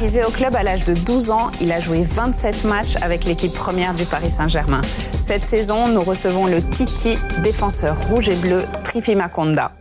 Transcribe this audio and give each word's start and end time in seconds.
Arrivé 0.00 0.24
au 0.24 0.30
club 0.30 0.56
à 0.56 0.62
l'âge 0.62 0.86
de 0.86 0.94
12 0.94 1.30
ans, 1.30 1.50
il 1.60 1.70
a 1.72 1.78
joué 1.78 2.02
27 2.02 2.64
matchs 2.64 2.96
avec 3.02 3.26
l'équipe 3.26 3.52
première 3.52 3.92
du 3.92 4.06
Paris 4.06 4.30
Saint-Germain. 4.30 4.80
Cette 5.12 5.42
saison, 5.42 5.88
nous 5.88 6.00
recevons 6.00 6.46
le 6.46 6.62
Titi, 6.62 7.18
défenseur 7.42 8.00
rouge 8.08 8.30
et 8.30 8.34
bleu, 8.34 8.62
Tripi 8.82 9.14
Makonda. 9.14 9.72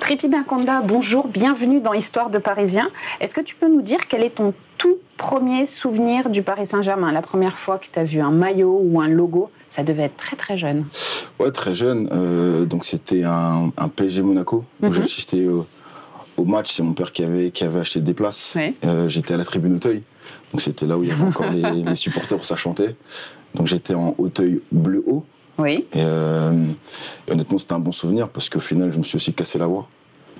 Tripi 0.00 0.28
Makonda, 0.28 0.82
bonjour, 0.82 1.28
bienvenue 1.28 1.80
dans 1.80 1.92
Histoire 1.92 2.30
de 2.30 2.38
Parisien. 2.38 2.90
Est-ce 3.20 3.36
que 3.36 3.40
tu 3.40 3.54
peux 3.54 3.68
nous 3.68 3.82
dire 3.82 4.08
quel 4.08 4.24
est 4.24 4.34
ton 4.34 4.52
tout 4.78 4.96
premier 5.16 5.64
souvenir 5.66 6.28
du 6.28 6.42
Paris 6.42 6.66
Saint-Germain? 6.66 7.12
La 7.12 7.22
première 7.22 7.56
fois 7.56 7.78
que 7.78 7.86
tu 7.92 8.00
as 8.00 8.04
vu 8.04 8.18
un 8.18 8.32
maillot 8.32 8.80
ou 8.82 9.00
un 9.00 9.06
logo, 9.06 9.50
ça 9.68 9.84
devait 9.84 10.06
être 10.06 10.16
très 10.16 10.34
très 10.34 10.58
jeune. 10.58 10.86
Ouais, 11.38 11.52
très 11.52 11.72
jeune. 11.72 12.08
Euh, 12.10 12.64
donc 12.64 12.84
c'était 12.84 13.22
un, 13.22 13.70
PSG 13.94 14.22
Monaco 14.22 14.64
où 14.82 14.90
j'ai 14.90 15.02
assisté 15.02 15.46
au, 15.46 15.66
au 16.36 16.44
match. 16.44 16.72
C'est 16.72 16.82
mon 16.82 16.94
père 16.94 17.12
qui 17.12 17.24
avait, 17.24 17.50
qui 17.50 17.64
avait 17.64 17.80
acheté 17.80 18.00
des 18.00 18.14
places. 18.14 18.56
Euh, 18.84 19.08
j'étais 19.08 19.34
à 19.34 19.36
la 19.36 19.44
tribune 19.44 19.74
Auteuil. 19.76 20.02
Donc 20.52 20.60
c'était 20.60 20.86
là 20.86 20.96
où 20.96 21.02
il 21.02 21.08
y 21.08 21.12
avait 21.12 21.24
encore 21.24 21.50
les, 21.50 21.62
les, 21.82 21.96
supporters 21.96 22.38
où 22.38 22.44
ça 22.44 22.56
chantait. 22.56 22.96
Donc 23.54 23.66
j'étais 23.66 23.94
en 23.94 24.14
Auteuil 24.18 24.60
bleu 24.70 25.02
haut. 25.06 25.24
Oui. 25.58 25.86
Euh, 25.96 26.52
et, 27.26 27.32
honnêtement, 27.32 27.58
c'était 27.58 27.72
un 27.72 27.78
bon 27.78 27.92
souvenir 27.92 28.28
parce 28.28 28.48
qu'au 28.48 28.60
final, 28.60 28.92
je 28.92 28.98
me 28.98 29.02
suis 29.02 29.16
aussi 29.16 29.32
cassé 29.32 29.58
la 29.58 29.66
voix. 29.66 29.88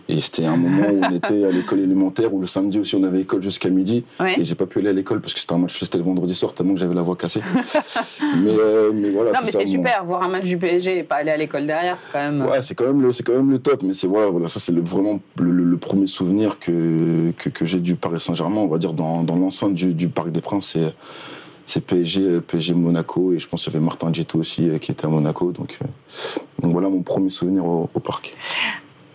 Et 0.09 0.20
c'était 0.20 0.46
un 0.46 0.56
moment 0.56 0.88
où 0.88 1.01
on 1.05 1.15
était 1.15 1.45
à 1.45 1.51
l'école 1.51 1.80
élémentaire, 1.80 2.33
où 2.33 2.41
le 2.41 2.46
samedi 2.46 2.78
aussi 2.78 2.95
on 2.95 3.02
avait 3.02 3.20
école 3.20 3.42
jusqu'à 3.42 3.69
midi. 3.70 4.05
Et 4.37 4.45
j'ai 4.45 4.55
pas 4.55 4.66
pu 4.66 4.79
aller 4.79 4.91
à 4.91 4.92
l'école 4.92 5.20
parce 5.20 5.34
que 5.34 5.41
c'était 5.41 5.55
un 5.55 5.59
match, 5.59 5.79
c'était 5.79 5.98
le 5.98 6.05
vendredi 6.05 6.34
soir, 6.34 6.55
tellement 6.55 6.74
que 6.74 6.80
j'avais 6.80 6.95
la 6.95 7.02
voix 7.02 7.16
cassée. 7.16 7.41
mais, 8.37 8.56
euh, 8.56 8.92
mais, 8.95 9.10
voilà. 9.10 9.32
Non, 9.32 9.38
mais 9.45 9.51
c'est 9.51 9.66
super, 9.66 10.05
voir 10.05 10.23
un 10.23 10.29
match 10.29 10.45
du 10.45 10.59
PSG 10.59 10.98
et 10.98 11.02
pas 11.02 11.16
aller 11.16 11.32
à 11.32 11.37
l'école 11.37 11.66
derrière, 11.66 11.98
c'est 11.98 12.09
quand 12.12 12.20
même. 12.20 12.46
Ouais, 12.46 12.62
c'est 12.62 12.74
quand 12.74 12.87
même 12.87 13.02
le, 13.02 13.12
c'est 13.12 13.24
quand 13.24 13.34
même 13.34 13.51
le 13.51 13.59
top. 13.59 13.82
Mais 13.82 13.95
c'est 13.95 14.06
voilà, 14.06 14.30
voilà, 14.30 14.48
ça 14.48 14.60
c'est 14.60 14.73
le, 14.73 14.80
vraiment 14.80 15.19
le, 15.38 15.77
premier 15.77 16.07
souvenir 16.07 16.59
que, 16.59 17.32
que, 17.32 17.51
que 17.51 17.66
j'ai 17.66 17.80
du 17.80 17.96
Paris 17.96 18.20
Saint-Germain, 18.20 18.60
on 18.60 18.68
va 18.68 18.79
dire 18.79 18.95
dans, 18.95 19.23
dans 19.23 19.37
l'enceinte 19.37 19.74
du, 19.74 19.93
du 19.93 20.09
Parc 20.09 20.30
des 20.30 20.41
Princes. 20.41 20.73
C'est, 20.73 20.95
c'est 21.66 21.85
PSG, 21.85 22.41
PSG 22.41 22.74
Monaco, 22.74 23.32
et 23.32 23.38
je 23.38 23.48
pense 23.48 23.65
qu'il 23.65 23.73
y 23.73 23.76
avait 23.76 23.85
Martin 23.85 24.13
Gito 24.13 24.38
aussi 24.38 24.70
euh, 24.70 24.79
qui 24.79 24.93
était 24.93 25.04
à 25.04 25.09
Monaco. 25.09 25.51
Donc, 25.51 25.79
euh, 25.82 25.87
donc 26.60 26.73
voilà 26.73 26.88
mon 26.88 27.02
premier 27.02 27.29
souvenir 27.29 27.66
au, 27.66 27.91
au 27.93 28.01
parc. 28.01 28.37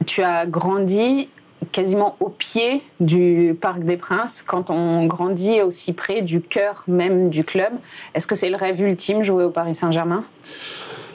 Tu 0.05 0.21
as 0.23 0.45
grandi 0.45 1.29
quasiment 1.71 2.15
au 2.19 2.29
pied 2.29 2.81
du 2.99 3.55
Parc 3.59 3.83
des 3.83 3.97
Princes, 3.97 4.43
quand 4.45 4.69
on 4.69 5.05
grandit 5.05 5.61
aussi 5.61 5.93
près 5.93 6.21
du 6.21 6.41
cœur 6.41 6.83
même 6.87 7.29
du 7.29 7.43
club. 7.43 7.73
Est-ce 8.13 8.27
que 8.27 8.35
c'est 8.35 8.49
le 8.49 8.57
rêve 8.57 8.81
ultime, 8.81 9.23
jouer 9.23 9.43
au 9.43 9.51
Paris 9.51 9.75
Saint-Germain? 9.75 10.25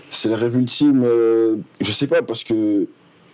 C'est 0.09 0.29
le 0.29 0.35
rêve 0.35 0.57
ultime, 0.57 1.03
euh, 1.05 1.57
je 1.81 1.91
sais 1.91 2.07
pas, 2.07 2.23
parce 2.23 2.45
que 2.45 2.89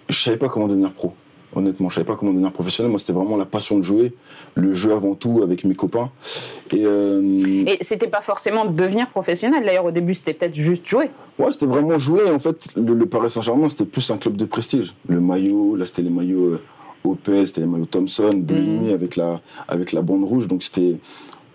je 0.08 0.17
savais 0.17 0.39
pas 0.39 0.48
comment 0.48 0.69
devenir 0.69 0.92
pro. 0.92 1.14
Honnêtement, 1.55 1.89
je 1.89 1.97
savais 1.97 2.06
pas 2.06 2.17
comment 2.17 2.33
devenir 2.33 2.53
professionnel. 2.53 2.91
Moi, 2.91 2.98
c'était 2.98 3.12
vraiment 3.12 3.36
la 3.36 3.45
passion 3.45 3.77
de 3.77 3.83
jouer, 3.83 4.14
le 4.55 4.72
jeu 4.72 4.92
avant 4.92 5.14
tout 5.14 5.42
avec 5.42 5.64
mes 5.64 5.75
copains. 5.75 6.11
Et, 6.70 6.84
euh... 6.84 7.64
et 7.67 7.78
c'était 7.83 8.08
pas 8.08 8.22
forcément 8.22 8.64
devenir 8.64 9.08
professionnel. 9.08 9.64
D'ailleurs, 9.64 9.84
au 9.84 9.91
début, 9.91 10.14
c'était 10.14 10.33
peut-être 10.33 10.55
juste 10.55 10.86
jouer. 10.86 11.11
Ouais, 11.39 11.53
c'était 11.53 11.67
vraiment 11.67 11.98
jouer. 11.98 12.30
En 12.30 12.39
fait, 12.39 12.69
le, 12.77 13.05
Paris 13.06 13.30
Saint-Germain, 13.30 13.69
c'était 13.69 13.84
plus 13.84 14.11
un 14.11 14.17
club 14.17 14.36
de 14.36 14.45
prestige. 14.45 14.95
Le 15.08 15.20
maillot, 15.20 15.77
là, 15.77 15.84
c'était 15.84 16.03
les 16.03 16.11
maillots 16.11 16.55
euh, 16.55 16.62
Opel, 17.05 17.47
c'était 17.47 17.62
les 17.62 17.67
maillots 17.67 17.86
Thompson, 17.86 18.33
bleu 18.34 18.61
mm. 18.61 18.78
nuit 18.78 18.92
avec 18.92 19.17
la 19.17 19.41
avec 19.69 19.92
la 19.92 20.03
bande 20.03 20.25
rouge. 20.25 20.48
Donc 20.48 20.62
c'était 20.62 20.97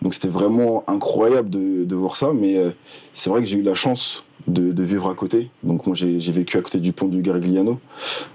donc 0.01 0.13
c'était 0.13 0.27
vraiment 0.27 0.83
incroyable 0.87 1.49
de, 1.49 1.85
de, 1.85 1.95
voir 1.95 2.17
ça. 2.17 2.31
Mais 2.33 2.57
euh, 2.57 2.71
c'est 3.13 3.29
vrai 3.29 3.41
que 3.41 3.47
j'ai 3.47 3.57
eu 3.57 3.63
la 3.63 3.73
chance 3.73 4.23
de, 4.47 4.83
vivre 4.83 5.09
à 5.09 5.15
côté. 5.15 5.49
Donc 5.63 5.87
moi 5.87 5.95
j'ai 5.95 6.31
vécu 6.31 6.57
à 6.57 6.61
côté 6.61 6.79
du 6.79 6.93
pont 6.93 7.07
du 7.07 7.21
Garigliano, 7.21 7.79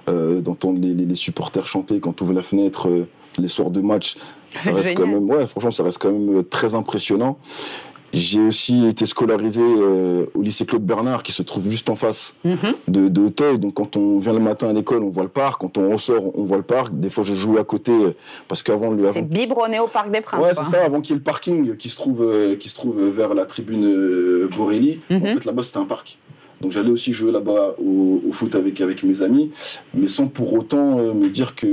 euh, 0.08 0.40
d'entendre 0.40 0.80
les, 0.80 0.92
les, 0.92 1.14
supporters 1.14 1.66
chanter 1.66 2.00
quand 2.00 2.20
on 2.20 2.24
ouvre 2.24 2.34
la 2.34 2.42
fenêtre 2.42 2.88
euh, 2.88 3.08
les 3.38 3.48
soirs 3.48 3.70
de 3.70 3.80
match. 3.80 4.16
Ça 4.54 4.72
reste 4.72 4.94
quand 4.94 5.06
même, 5.06 5.28
ouais, 5.30 5.46
franchement, 5.46 5.70
ça 5.70 5.82
reste 5.82 5.98
quand 5.98 6.12
même 6.12 6.38
euh, 6.38 6.42
très 6.42 6.74
impressionnant. 6.74 7.38
J'ai 8.12 8.40
aussi 8.40 8.86
été 8.86 9.06
scolarisé 9.06 9.62
euh, 9.62 10.26
au 10.34 10.42
lycée 10.42 10.66
Claude 10.66 10.84
Bernard, 10.84 11.22
qui 11.22 11.32
se 11.32 11.42
trouve 11.42 11.70
juste 11.70 11.88
en 11.88 11.96
face 11.96 12.34
mm 12.44 12.52
-hmm. 12.54 12.74
de, 12.88 13.08
de 13.08 13.20
Auteuil. 13.22 13.58
Donc 13.58 13.74
quand 13.74 13.96
on 13.96 14.18
vient 14.18 14.34
le 14.34 14.40
matin 14.40 14.68
à 14.68 14.72
l'école, 14.72 15.02
on 15.02 15.08
voit 15.10 15.22
le 15.22 15.30
parc. 15.30 15.62
Quand 15.62 15.78
on 15.78 15.90
ressort, 15.90 16.24
on 16.38 16.44
voit 16.44 16.58
le 16.58 16.62
parc. 16.62 16.88
Des 17.04 17.10
fois, 17.10 17.24
je 17.24 17.34
joue 17.34 17.56
à 17.58 17.64
côté 17.64 17.92
euh, 17.92 18.12
parce 18.48 18.62
qu'avant 18.62 18.90
le. 18.90 19.10
C'est 19.12 19.22
biberonné 19.22 19.78
au 19.80 19.88
parc 19.88 20.10
des 20.10 20.20
Princes. 20.20 20.42
Ouais, 20.44 20.54
c'est 20.54 20.70
ça. 20.74 20.84
Avant 20.84 21.00
qu'il 21.00 21.12
y 21.12 21.16
ait 21.16 21.22
le 21.24 21.28
parking 21.32 21.76
qui 21.76 21.88
se 21.88 21.96
trouve 21.96 22.20
euh, 22.22 22.56
qui 22.60 22.68
se 22.68 22.74
trouve 22.80 22.96
vers 23.20 23.32
la 23.40 23.44
tribune 23.52 23.84
euh, 23.86 24.48
Borelli. 24.56 24.92
Mm 25.08 25.16
-hmm. 25.16 25.22
En 25.22 25.34
fait, 25.34 25.44
là-bas, 25.48 25.62
c'était 25.66 25.82
un 25.86 25.90
parc. 25.96 26.06
Donc 26.60 26.70
j'allais 26.74 26.94
aussi 26.98 27.12
jouer 27.18 27.32
là-bas 27.38 27.64
au, 27.88 28.20
au, 28.28 28.32
foot 28.38 28.52
avec 28.60 28.74
avec 28.86 28.98
mes 29.08 29.18
amis, 29.28 29.46
mais 29.98 30.08
sans 30.16 30.28
pour 30.36 30.48
autant 30.58 30.86
me 31.22 31.28
dire 31.38 31.50
que 31.60 31.68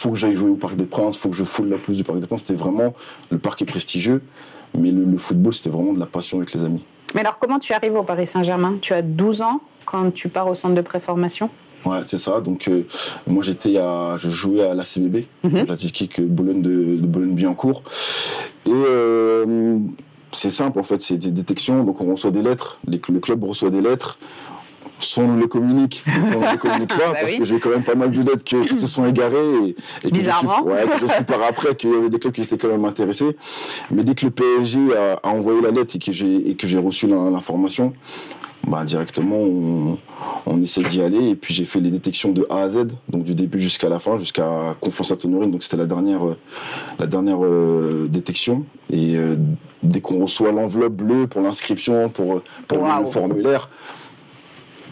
faut 0.00 0.10
que 0.12 0.18
j'aille 0.20 0.34
jouer 0.34 0.50
au 0.50 0.56
Parc 0.56 0.76
des 0.76 0.86
Princes, 0.94 1.16
faut 1.16 1.30
que 1.30 1.36
je 1.42 1.44
foule 1.44 1.68
la 1.68 1.78
plus 1.84 1.96
du 2.00 2.04
Parc 2.04 2.18
des 2.20 2.26
Princes. 2.26 2.44
C'était 2.46 2.60
vraiment 2.66 2.90
le 3.34 3.38
parc 3.46 3.56
est 3.62 3.70
prestigieux. 3.74 4.20
Mais 4.74 4.90
le, 4.90 5.04
le 5.04 5.16
football, 5.18 5.52
c'était 5.54 5.70
vraiment 5.70 5.92
de 5.92 6.00
la 6.00 6.06
passion 6.06 6.38
avec 6.38 6.52
les 6.54 6.64
amis. 6.64 6.84
Mais 7.14 7.20
alors, 7.20 7.38
comment 7.38 7.58
tu 7.58 7.72
arrives 7.72 7.94
au 7.96 8.02
Paris 8.02 8.26
Saint-Germain? 8.26 8.76
Tu 8.80 8.92
as 8.92 9.02
12 9.02 9.42
ans 9.42 9.60
quand 9.84 10.10
tu 10.12 10.28
pars 10.28 10.46
au 10.46 10.54
centre 10.54 10.74
de 10.74 10.80
préformation? 10.82 11.48
Ouais, 11.84 12.00
c'est 12.04 12.18
ça. 12.18 12.40
Donc, 12.40 12.68
euh, 12.68 12.82
moi, 13.26 13.42
j'étais 13.42 13.78
à, 13.78 14.16
je 14.18 14.28
jouais 14.28 14.62
à 14.62 14.74
la 14.74 14.84
CBB, 14.84 15.26
-hmm. 15.44 15.66
l'Athletic 15.66 16.20
Boulogne 16.20 16.60
de, 16.60 16.96
de 16.96 17.06
Boulogne-Billancourt. 17.06 17.82
Et 18.66 18.70
euh, 18.72 19.78
c'est 20.32 20.50
simple, 20.50 20.78
en 20.78 20.82
fait, 20.82 21.00
c'est 21.00 21.16
des 21.16 21.30
détections. 21.30 21.84
Donc, 21.84 22.00
on 22.00 22.10
reçoit 22.10 22.30
des 22.30 22.42
lettres. 22.42 22.80
Les, 22.86 23.00
le 23.10 23.20
club 23.20 23.44
reçoit 23.44 23.70
des 23.70 23.80
lettres 23.80 24.18
soit 24.98 25.24
on 25.24 25.28
nous 25.28 25.40
les 25.40 25.48
communique, 25.48 26.04
on 26.06 26.40
ne 26.40 26.52
les 26.52 26.58
communique 26.58 26.88
pas, 26.88 26.96
bah 26.98 27.18
parce 27.20 27.32
oui. 27.32 27.38
que 27.38 27.44
j'ai 27.44 27.60
quand 27.60 27.70
même 27.70 27.84
pas 27.84 27.94
mal 27.94 28.10
de 28.10 28.20
lettres 28.20 28.44
qui, 28.44 28.56
se 28.68 28.86
sont 28.86 29.06
égarées 29.06 29.36
et, 29.66 29.76
et 30.04 30.10
Bizarrement. 30.10 30.62
Que, 30.62 30.70
je 30.70 30.76
suis, 30.76 30.88
ouais, 30.88 30.98
que 30.98 31.06
je 31.06 31.12
suis 31.12 31.24
par 31.24 31.42
après 31.42 31.74
qu'il 31.74 31.90
y 31.90 31.94
avait 31.94 32.08
des 32.08 32.18
clubs 32.18 32.32
qui 32.32 32.42
étaient 32.42 32.58
quand 32.58 32.68
même 32.68 32.84
intéressés. 32.84 33.36
Mais 33.90 34.04
dès 34.04 34.14
que 34.14 34.26
le 34.26 34.30
PSG 34.30 34.78
a, 34.96 35.20
a 35.22 35.28
envoyé 35.30 35.60
la 35.60 35.70
lettre 35.70 35.96
et 35.96 36.54
que 36.54 36.66
j'ai 36.66 36.78
reçu 36.78 37.06
l'information, 37.06 37.92
bah, 38.66 38.84
directement 38.84 39.36
on, 39.36 39.98
on 40.46 40.62
essaie 40.62 40.82
d'y 40.82 41.00
aller 41.00 41.30
et 41.30 41.36
puis 41.36 41.54
j'ai 41.54 41.64
fait 41.64 41.80
les 41.80 41.90
détections 41.90 42.32
de 42.32 42.46
A 42.50 42.62
à 42.62 42.68
Z 42.68 42.88
donc 43.08 43.24
du 43.24 43.34
début 43.34 43.60
jusqu'à 43.60 43.88
la 43.88 43.98
fin 43.98 44.18
jusqu'à 44.18 44.76
Confiance 44.80 45.12
à 45.12 45.16
Honorine 45.24 45.50
donc 45.50 45.62
c'était 45.62 45.76
la 45.76 45.86
dernière 45.86 46.26
euh, 46.26 46.36
la 46.98 47.06
dernière 47.06 47.44
euh, 47.44 48.08
détection 48.10 48.64
et 48.90 49.16
euh, 49.16 49.36
dès 49.82 50.00
qu'on 50.00 50.20
reçoit 50.20 50.52
l'enveloppe 50.52 50.94
bleue 50.94 51.26
pour 51.26 51.40
l'inscription 51.40 52.08
pour 52.08 52.42
pour 52.66 52.80
wow. 52.80 53.00
le 53.00 53.06
formulaire 53.06 53.70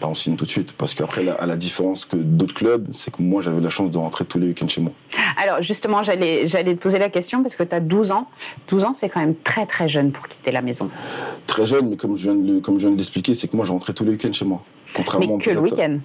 bah, 0.01 0.07
on 0.09 0.15
signe 0.15 0.35
tout 0.35 0.45
de 0.45 0.49
suite. 0.49 0.73
Parce 0.73 0.93
qu'après, 0.93 1.27
à 1.27 1.45
la 1.45 1.55
différence 1.55 2.05
que 2.05 2.15
d'autres 2.15 2.53
clubs, 2.53 2.87
c'est 2.93 3.15
que 3.15 3.21
moi, 3.21 3.41
j'avais 3.41 3.61
la 3.61 3.69
chance 3.69 3.91
de 3.91 3.97
rentrer 3.97 4.25
tous 4.25 4.39
les 4.39 4.47
week-ends 4.47 4.67
chez 4.67 4.81
moi. 4.81 4.91
Alors, 5.41 5.61
justement, 5.61 6.03
j'allais 6.03 6.45
te 6.45 6.73
poser 6.73 6.99
la 6.99 7.09
question 7.09 7.41
parce 7.41 7.55
que 7.55 7.63
tu 7.63 7.75
as 7.75 7.79
12 7.79 8.11
ans. 8.11 8.27
12 8.67 8.83
ans, 8.83 8.93
c'est 8.93 9.09
quand 9.09 9.19
même 9.19 9.35
très, 9.35 9.65
très 9.65 9.87
jeune 9.87 10.11
pour 10.11 10.27
quitter 10.27 10.51
la 10.51 10.61
maison. 10.61 10.89
Très 11.45 11.67
jeune, 11.67 11.89
mais 11.89 11.97
comme 11.97 12.17
je 12.17 12.31
viens 12.31 12.35
de 12.35 12.97
l'expliquer, 12.97 13.35
c'est 13.35 13.47
que 13.47 13.55
moi, 13.55 13.65
je 13.65 13.71
rentrais 13.71 13.93
tous 13.93 14.03
les 14.03 14.11
week-ends 14.11 14.33
chez 14.33 14.45
moi. 14.45 14.61
Contrairement 14.93 15.37
mais 15.37 15.43
que 15.43 15.49
le 15.51 15.59
week-end 15.59 15.99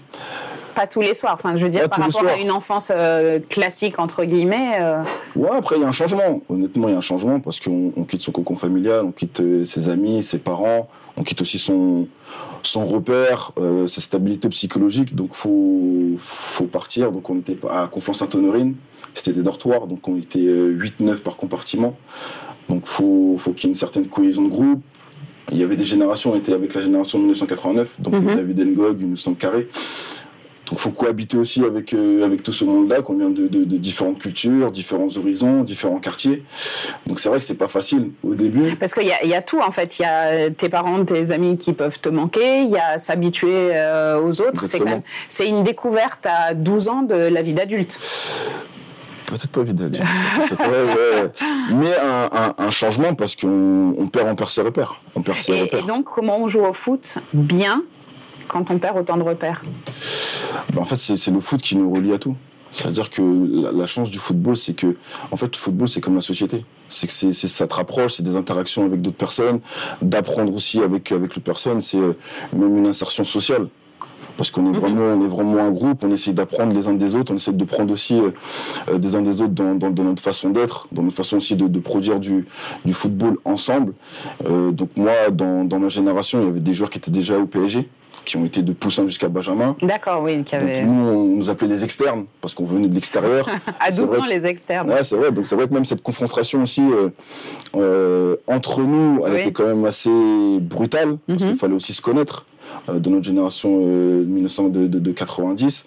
pas 0.74 0.86
tous 0.86 1.00
les 1.00 1.14
soirs. 1.14 1.34
Enfin, 1.34 1.56
je 1.56 1.64
veux 1.64 1.70
dire, 1.70 1.82
pas 1.82 1.96
par 1.96 2.06
rapport 2.06 2.26
à 2.26 2.36
une 2.36 2.50
enfance 2.50 2.90
euh, 2.94 3.38
classique, 3.48 3.98
entre 3.98 4.24
guillemets. 4.24 4.78
Euh... 4.80 5.02
Ouais, 5.36 5.50
après, 5.56 5.76
il 5.76 5.82
y 5.82 5.84
a 5.84 5.88
un 5.88 5.92
changement. 5.92 6.40
Honnêtement, 6.48 6.88
il 6.88 6.92
y 6.92 6.94
a 6.94 6.98
un 6.98 7.02
changement 7.02 7.40
parce 7.40 7.60
qu'on 7.60 7.90
quitte 8.08 8.22
son 8.22 8.32
cocon 8.32 8.56
familial, 8.56 9.04
on 9.04 9.12
quitte 9.12 9.40
euh, 9.40 9.64
ses 9.64 9.88
amis, 9.88 10.22
ses 10.22 10.38
parents, 10.38 10.88
on 11.16 11.22
quitte 11.22 11.42
aussi 11.42 11.58
son, 11.58 12.06
son 12.66 12.86
repère, 12.86 13.52
euh, 13.58 13.88
sa 13.88 14.00
stabilité 14.00 14.48
psychologique. 14.48 15.14
Donc, 15.14 15.34
faut, 15.34 16.14
faut 16.18 16.66
partir. 16.66 17.12
Donc, 17.12 17.28
on 17.30 17.38
était 17.38 17.58
à 17.68 17.88
Conflans-Sainte-Honorine. 17.88 18.74
C'était 19.14 19.32
des 19.32 19.42
dortoirs, 19.42 19.86
donc 19.86 20.08
on 20.08 20.16
était 20.16 20.38
8-9 20.40 21.18
par 21.18 21.36
compartiment. 21.36 21.96
Donc, 22.68 22.86
faut, 22.86 23.36
faut 23.38 23.52
qu'il 23.52 23.64
y 23.64 23.66
ait 23.68 23.74
une 23.74 23.78
certaine 23.78 24.06
cohésion 24.06 24.42
de 24.42 24.48
groupe. 24.48 24.82
Il 25.50 25.58
y 25.58 25.62
avait 25.62 25.76
des 25.76 25.84
générations, 25.84 26.32
on 26.32 26.36
était 26.36 26.54
avec 26.54 26.72
la 26.72 26.80
génération 26.80 27.18
1989, 27.18 28.00
donc 28.00 28.14
mm 28.14 28.26
-hmm. 28.26 28.36
David 28.36 28.58
Ngog, 28.68 29.00
Innocent 29.02 29.34
Carré. 29.34 29.68
Donc 30.72 30.78
il 30.78 30.82
faut 30.84 30.90
cohabiter 30.90 31.36
aussi 31.36 31.62
avec, 31.62 31.92
euh, 31.92 32.24
avec 32.24 32.42
tout 32.42 32.52
ce 32.54 32.64
monde-là, 32.64 33.02
qu'on 33.02 33.14
vient 33.14 33.28
de, 33.28 33.46
de, 33.46 33.64
de, 33.64 33.76
différentes 33.76 34.18
cultures, 34.18 34.70
différents 34.70 35.14
horizons, 35.18 35.64
différents 35.64 35.98
quartiers. 36.00 36.44
Donc 37.06 37.20
c'est 37.20 37.28
vrai 37.28 37.40
que 37.40 37.44
c'est 37.44 37.56
pas 37.56 37.68
facile 37.68 38.12
au 38.22 38.34
début. 38.34 38.74
Parce 38.76 38.94
qu'il 38.94 39.02
y, 39.02 39.28
y, 39.28 39.34
a 39.34 39.42
tout 39.42 39.60
en 39.60 39.70
fait. 39.70 39.98
Il 39.98 40.02
y 40.02 40.06
a 40.06 40.48
tes 40.48 40.70
parents, 40.70 41.04
tes 41.04 41.30
amis 41.30 41.58
qui 41.58 41.74
peuvent 41.74 42.00
te 42.00 42.08
manquer, 42.08 42.62
il 42.62 42.70
y 42.70 42.78
a 42.78 42.96
s'habituer 42.96 43.72
euh, 43.74 44.18
aux 44.18 44.40
autres. 44.40 44.64
C'est 45.28 45.46
une 45.46 45.62
découverte 45.62 46.24
à 46.24 46.54
12 46.54 46.88
ans 46.88 47.02
de 47.02 47.16
la 47.16 47.42
vie 47.42 47.52
d'adulte 47.52 47.98
peut-être 49.26 49.48
pas 49.48 49.62
vie 49.62 49.72
d'adulte. 49.72 50.04
ouais, 50.60 51.30
mais 51.70 51.96
un, 51.96 52.28
un, 52.32 52.66
un, 52.66 52.70
changement 52.70 53.14
parce 53.14 53.34
qu'on 53.34 53.94
on 53.96 54.06
perd, 54.08 54.28
on 54.28 54.34
perd 54.34 54.50
ses 54.50 54.60
repères. 54.60 55.00
On 55.14 55.22
perd 55.22 55.38
ses 55.38 55.52
et, 55.54 55.60
repères. 55.62 55.78
et 55.78 55.86
donc, 55.86 56.04
comment 56.04 56.38
on 56.38 56.48
joue 56.48 56.60
au 56.60 56.74
foot 56.74 57.16
bien 57.32 57.82
quand 58.52 58.70
on 58.70 58.78
perd 58.78 58.98
autant 58.98 59.16
de 59.16 59.22
repères 59.22 59.62
ben 60.72 60.82
En 60.82 60.84
fait, 60.84 60.96
c'est 60.96 61.30
le 61.30 61.40
foot 61.40 61.60
qui 61.60 61.76
nous 61.76 61.92
relie 61.92 62.12
à 62.12 62.18
tout. 62.18 62.36
C'est-à-dire 62.70 63.10
que 63.10 63.22
la, 63.22 63.72
la, 63.72 63.86
chance 63.86 64.08
du 64.08 64.18
football, 64.18 64.56
c'est 64.56 64.74
que, 64.74 64.96
en 65.30 65.36
fait, 65.36 65.54
le 65.54 65.58
football, 65.58 65.88
c'est 65.88 66.00
comme 66.00 66.14
la 66.14 66.22
société. 66.22 66.64
C'est 66.88 67.06
que 67.06 67.12
c'est, 67.12 67.32
ça 67.32 67.66
te 67.66 67.74
rapproche, 67.74 68.14
c'est 68.14 68.22
des 68.22 68.36
interactions 68.36 68.84
avec 68.84 69.02
d'autres 69.02 69.16
personnes, 69.16 69.60
d'apprendre 70.00 70.54
aussi 70.54 70.80
avec, 70.82 71.12
avec 71.12 71.34
les 71.34 71.42
personnes, 71.42 71.80
c'est 71.80 71.98
même 72.52 72.76
une 72.78 72.86
insertion 72.86 73.24
sociale. 73.24 73.68
parce 74.38 74.50
qu'on 74.50 74.72
est 74.72 74.76
vraiment, 74.76 75.02
on 75.02 75.22
est 75.22 75.28
vraiment 75.28 75.58
un 75.58 75.70
groupe. 75.70 76.02
On 76.02 76.10
essaie 76.12 76.32
d'apprendre 76.32 76.74
les 76.74 76.88
uns 76.88 76.94
des 76.94 77.14
autres. 77.14 77.32
On 77.32 77.36
essaie 77.36 77.52
de 77.52 77.64
prendre 77.64 77.92
aussi 77.92 78.18
euh, 78.18 78.98
des 78.98 79.14
uns 79.14 79.22
des 79.22 79.42
autres 79.42 79.52
dans, 79.52 79.90
notre 79.90 80.22
façon 80.22 80.48
d'être, 80.48 80.88
dans 80.92 81.02
notre 81.02 81.16
façon 81.16 81.36
aussi 81.36 81.56
de, 81.56 81.78
produire 81.78 82.18
du, 82.20 82.46
du, 82.86 82.94
football 82.94 83.36
ensemble. 83.44 83.92
donc 84.48 84.88
moi, 84.96 85.30
dans, 85.30 85.64
dans 85.64 85.78
ma 85.78 85.90
génération, 85.90 86.40
il 86.40 86.46
y 86.46 86.48
avait 86.48 86.60
des 86.60 86.72
joueurs 86.72 86.90
qui 86.90 86.98
étaient 86.98 87.10
déjà 87.10 87.38
au 87.38 87.46
PSG 87.46 87.88
qui 88.24 88.36
ont 88.36 88.44
été 88.44 88.62
de 88.62 88.72
Poussin 88.72 89.06
jusqu'à 89.06 89.28
Benjamin. 89.28 89.76
D'accord, 89.82 90.22
oui. 90.22 90.42
Qui 90.44 90.54
avait... 90.54 90.82
nous, 90.82 90.92
on 90.92 91.24
nous 91.36 91.50
appelait 91.50 91.68
les 91.68 91.84
externes, 91.84 92.24
parce 92.40 92.54
qu'on 92.54 92.64
venait 92.64 92.88
de 92.88 92.94
l'extérieur. 92.94 93.48
à 93.80 93.90
12 93.90 94.14
ans, 94.14 94.26
les 94.28 94.46
externes. 94.46 94.90
Ouais, 94.90 95.04
c'est 95.04 95.16
vrai. 95.16 95.32
Donc 95.32 95.46
c'est 95.46 95.54
vrai 95.54 95.68
que 95.68 95.74
même 95.74 95.84
cette 95.84 96.02
confrontation 96.02 96.62
aussi 96.62 96.82
euh, 96.82 97.10
euh, 97.76 98.36
entre 98.46 98.82
nous, 98.82 99.22
elle 99.26 99.34
était 99.34 99.52
quand 99.52 99.66
même 99.66 99.84
assez 99.84 100.10
brutale, 100.60 101.18
parce 101.26 101.40
mhm. 101.40 101.48
qu'il 101.48 101.58
fallait 101.58 101.74
aussi 101.74 101.92
se 101.92 102.02
connaître 102.02 102.46
de 102.88 103.10
notre 103.10 103.24
génération 103.24 103.78
1990. 103.78 105.84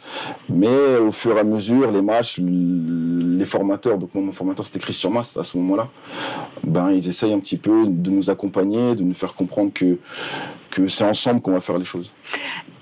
Mais 0.50 0.98
au 0.98 1.12
fur 1.12 1.36
et 1.38 1.40
à 1.40 1.44
mesure, 1.44 1.92
les 1.92 2.02
matchs, 2.02 2.40
les 2.40 3.46
formateurs, 3.46 3.98
donc 3.98 4.14
mon 4.14 4.32
formateur 4.32 4.66
c'était 4.66 4.80
Christian 4.80 5.10
Mas 5.10 5.38
à 5.38 5.44
ce 5.44 5.58
moment-là, 5.58 5.90
ben, 6.64 6.92
ils 6.92 7.08
essayent 7.08 7.34
un 7.34 7.40
petit 7.40 7.58
peu 7.58 7.86
de 7.88 8.10
nous 8.10 8.30
accompagner, 8.30 8.96
de 8.96 9.04
nous 9.04 9.14
faire 9.14 9.34
comprendre 9.34 9.72
que 9.74 9.98
que 10.76 10.88
c'est 10.90 11.06
ensemble 11.06 11.42
qu'on 11.42 11.54
va 11.54 11.62
faire 11.62 11.78
les 11.78 11.86
choses. 11.86 12.12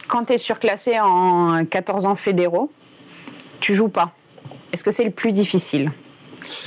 Quand 0.07 0.25
tu 0.25 0.33
es 0.33 0.38
surclassé 0.38 0.99
en 0.99 1.63
14 1.65 2.06
ans 2.06 2.15
fédéraux, 2.15 2.71
tu 3.59 3.75
joues 3.75 3.89
pas. 3.89 4.11
Est-ce 4.71 4.83
que 4.83 4.91
c'est 4.91 5.03
le 5.03 5.11
plus 5.11 5.31
difficile 5.31 5.91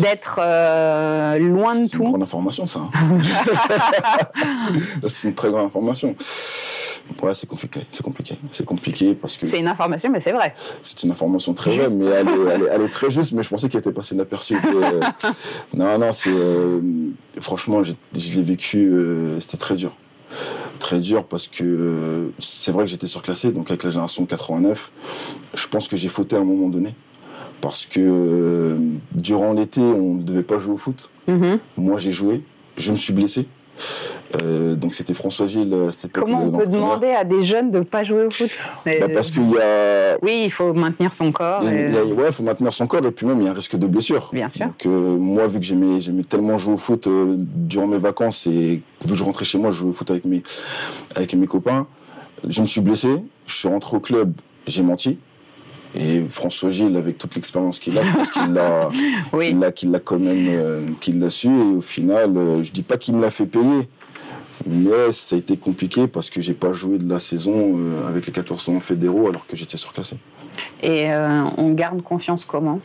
d'être 0.00 0.40
euh, 0.42 1.38
loin 1.38 1.74
de 1.74 1.82
tout 1.82 1.90
C'est 1.90 1.98
une 1.98 2.08
grande 2.08 2.22
information, 2.22 2.66
ça. 2.76 2.80
c'est 5.08 5.28
une 5.28 5.34
très 5.34 5.50
grande 5.50 5.66
information. 5.66 6.14
Ouais, 7.22 7.34
c'est 7.34 7.46
compliqué, 7.48 7.80
c'est 7.90 8.02
compliqué, 8.02 8.36
c'est 8.50 8.64
compliqué 8.64 9.14
parce 9.14 9.36
que. 9.36 9.46
C'est 9.46 9.58
une 9.58 9.68
information, 9.68 10.10
mais 10.10 10.20
c'est 10.20 10.32
vrai. 10.32 10.54
C'est 10.82 11.02
une 11.04 11.10
information 11.10 11.54
très 11.54 11.76
vraie, 11.76 11.88
mais 11.96 12.04
elle 12.70 12.82
est, 12.82 12.88
très 12.88 13.10
juste. 13.10 13.32
Mais 13.32 13.42
je 13.42 13.48
pensais 13.48 13.68
qu'elle 13.68 13.80
était 13.80 13.92
passée 13.92 14.14
inaperçue. 14.14 14.56
Euh, 14.66 15.00
non, 15.74 15.98
non, 15.98 16.12
c'est 16.12 16.30
euh, 16.30 16.80
franchement, 17.40 17.82
je 17.82 17.92
l'ai 18.14 18.42
vécu. 18.42 18.92
C'était 19.40 19.56
très 19.56 19.74
dur 19.74 19.96
très 20.76 21.00
dur 21.00 21.24
parce 21.24 21.48
que 21.48 21.64
euh, 21.64 22.28
c'est 22.38 22.72
vrai 22.72 22.84
que 22.84 22.90
j'étais 22.90 23.06
surclassé, 23.06 23.50
donc 23.50 23.70
avec 23.70 23.82
la 23.82 23.90
génération 23.90 24.24
89, 24.24 24.92
je 25.54 25.68
pense 25.68 25.88
que 25.88 25.96
j'ai 25.96 26.08
fauté 26.08 26.36
à 26.36 26.40
un 26.40 26.44
moment 26.44 26.68
donné. 26.68 26.94
Parce 27.60 27.86
que 27.86 28.00
euh, 28.00 28.78
durant 29.12 29.52
l'été, 29.52 29.80
on 29.80 30.14
ne 30.14 30.22
devait 30.22 30.42
pas 30.42 30.58
jouer 30.58 30.74
au 30.74 30.76
foot. 30.76 31.10
Mm-hmm. 31.28 31.58
Moi, 31.78 31.98
j'ai 31.98 32.12
joué, 32.12 32.44
je 32.76 32.92
me 32.92 32.96
suis 32.96 33.12
blessé. 33.12 33.48
Euh, 34.42 34.74
donc 34.74 34.94
c'était 34.94 35.14
François 35.14 35.46
Gilles. 35.46 35.74
Comment 36.12 36.44
on 36.44 36.50
peut 36.50 36.66
demander 36.66 37.08
à 37.08 37.24
des 37.24 37.42
jeunes 37.42 37.70
de 37.70 37.78
ne 37.78 37.84
pas 37.84 38.02
jouer 38.02 38.26
au 38.26 38.30
foot 38.30 38.50
bah, 38.84 38.92
Parce 39.12 39.30
qu'il 39.30 39.50
y 39.50 39.58
a. 39.58 40.18
Oui, 40.22 40.42
il 40.44 40.50
faut 40.50 40.72
maintenir 40.72 41.12
son 41.12 41.32
corps. 41.32 41.62
Il 41.64 42.32
faut 42.32 42.42
maintenir 42.42 42.72
son 42.72 42.86
corps 42.86 43.04
et 43.04 43.10
puis 43.10 43.26
même 43.26 43.40
il 43.40 43.44
y 43.44 43.48
a 43.48 43.50
un 43.50 43.54
risque 43.54 43.76
de 43.76 43.86
blessure. 43.86 44.30
Bien 44.32 44.48
sûr. 44.48 44.66
Donc 44.66 44.86
euh, 44.86 45.16
moi, 45.16 45.46
vu 45.46 45.58
que 45.58 45.64
j'aimais, 45.64 46.00
tellement 46.28 46.58
jouer 46.58 46.74
au 46.74 46.78
foot 46.78 47.06
euh, 47.06 47.36
durant 47.38 47.86
mes 47.86 47.98
vacances 47.98 48.46
et 48.46 48.82
vu 49.04 49.10
que 49.10 49.14
je 49.14 49.24
rentrais 49.24 49.44
chez 49.44 49.58
moi, 49.58 49.70
je 49.70 49.78
jouais 49.78 49.90
au 49.90 49.94
foot 49.94 50.10
avec 50.10 50.24
mes, 50.24 50.42
avec 51.14 51.34
mes 51.34 51.46
copains, 51.46 51.86
je 52.48 52.60
me 52.60 52.66
suis 52.66 52.80
blessé. 52.80 53.08
Je 53.46 53.54
suis 53.54 53.68
rentré 53.68 53.96
au 53.96 54.00
club, 54.00 54.32
j'ai 54.66 54.82
menti. 54.82 55.18
Et 55.96 56.22
François 56.28 56.70
Gilles, 56.70 56.96
avec 56.96 57.16
toute 57.18 57.34
l'expérience 57.34 57.78
qu'il 57.78 57.96
a, 57.98 58.02
je 58.02 58.12
pense 58.12 58.30
qu'il 58.30 58.52
l'a, 58.52 58.90
oui. 59.32 59.56
qu'il 59.74 59.90
l'a, 59.90 59.98
quand 59.98 60.18
même, 60.18 60.94
qu'il 61.00 61.18
l'a 61.18 61.30
su. 61.30 61.48
Et 61.48 61.76
au 61.76 61.80
final, 61.80 62.34
je 62.62 62.70
dis 62.70 62.82
pas 62.82 62.98
qu'il 62.98 63.14
me 63.14 63.22
l'a 63.22 63.30
fait 63.30 63.46
payer, 63.46 63.88
mais 64.64 65.12
ça 65.12 65.36
a 65.36 65.38
été 65.38 65.56
compliqué 65.56 66.06
parce 66.06 66.30
que 66.30 66.40
j'ai 66.40 66.54
pas 66.54 66.72
joué 66.72 66.98
de 66.98 67.08
la 67.08 67.20
saison 67.20 67.74
euh, 67.76 68.08
avec 68.08 68.26
les 68.26 68.32
14 68.32 68.70
ans 68.70 68.80
fédéraux 68.80 69.28
alors 69.28 69.46
que 69.46 69.56
j'étais 69.56 69.76
surclassé. 69.76 70.16
Et 70.82 71.12
euh, 71.12 71.44
on 71.56 71.72
garde 71.72 72.02
confiance 72.02 72.44
comment? 72.44 72.80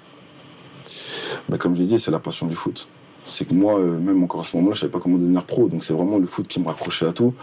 Bah, 1.47 1.57
Comme 1.57 1.75
je 1.75 1.81
l'ai 1.81 1.87
dit, 1.87 1.99
c'est 1.99 2.11
la 2.11 2.19
passion 2.19 2.47
du 2.47 2.55
foot. 2.55 2.87
C'est 3.23 3.47
que 3.47 3.53
moi, 3.53 3.79
euh, 3.79 3.99
même 3.99 4.23
encore 4.23 4.41
à 4.41 4.43
ce 4.43 4.57
moment-là, 4.57 4.73
je 4.73 4.81
savais 4.81 4.91
pas 4.91 4.99
comment 4.99 5.17
devenir 5.17 5.45
pro. 5.45 5.67
Donc 5.69 5.83
c'est 5.83 5.93
vraiment 5.93 6.17
le 6.17 6.25
foot 6.25 6.47
qui 6.47 6.59
me 6.59 6.65
raccrochait 6.65 7.07
à 7.07 7.13
tout. 7.13 7.33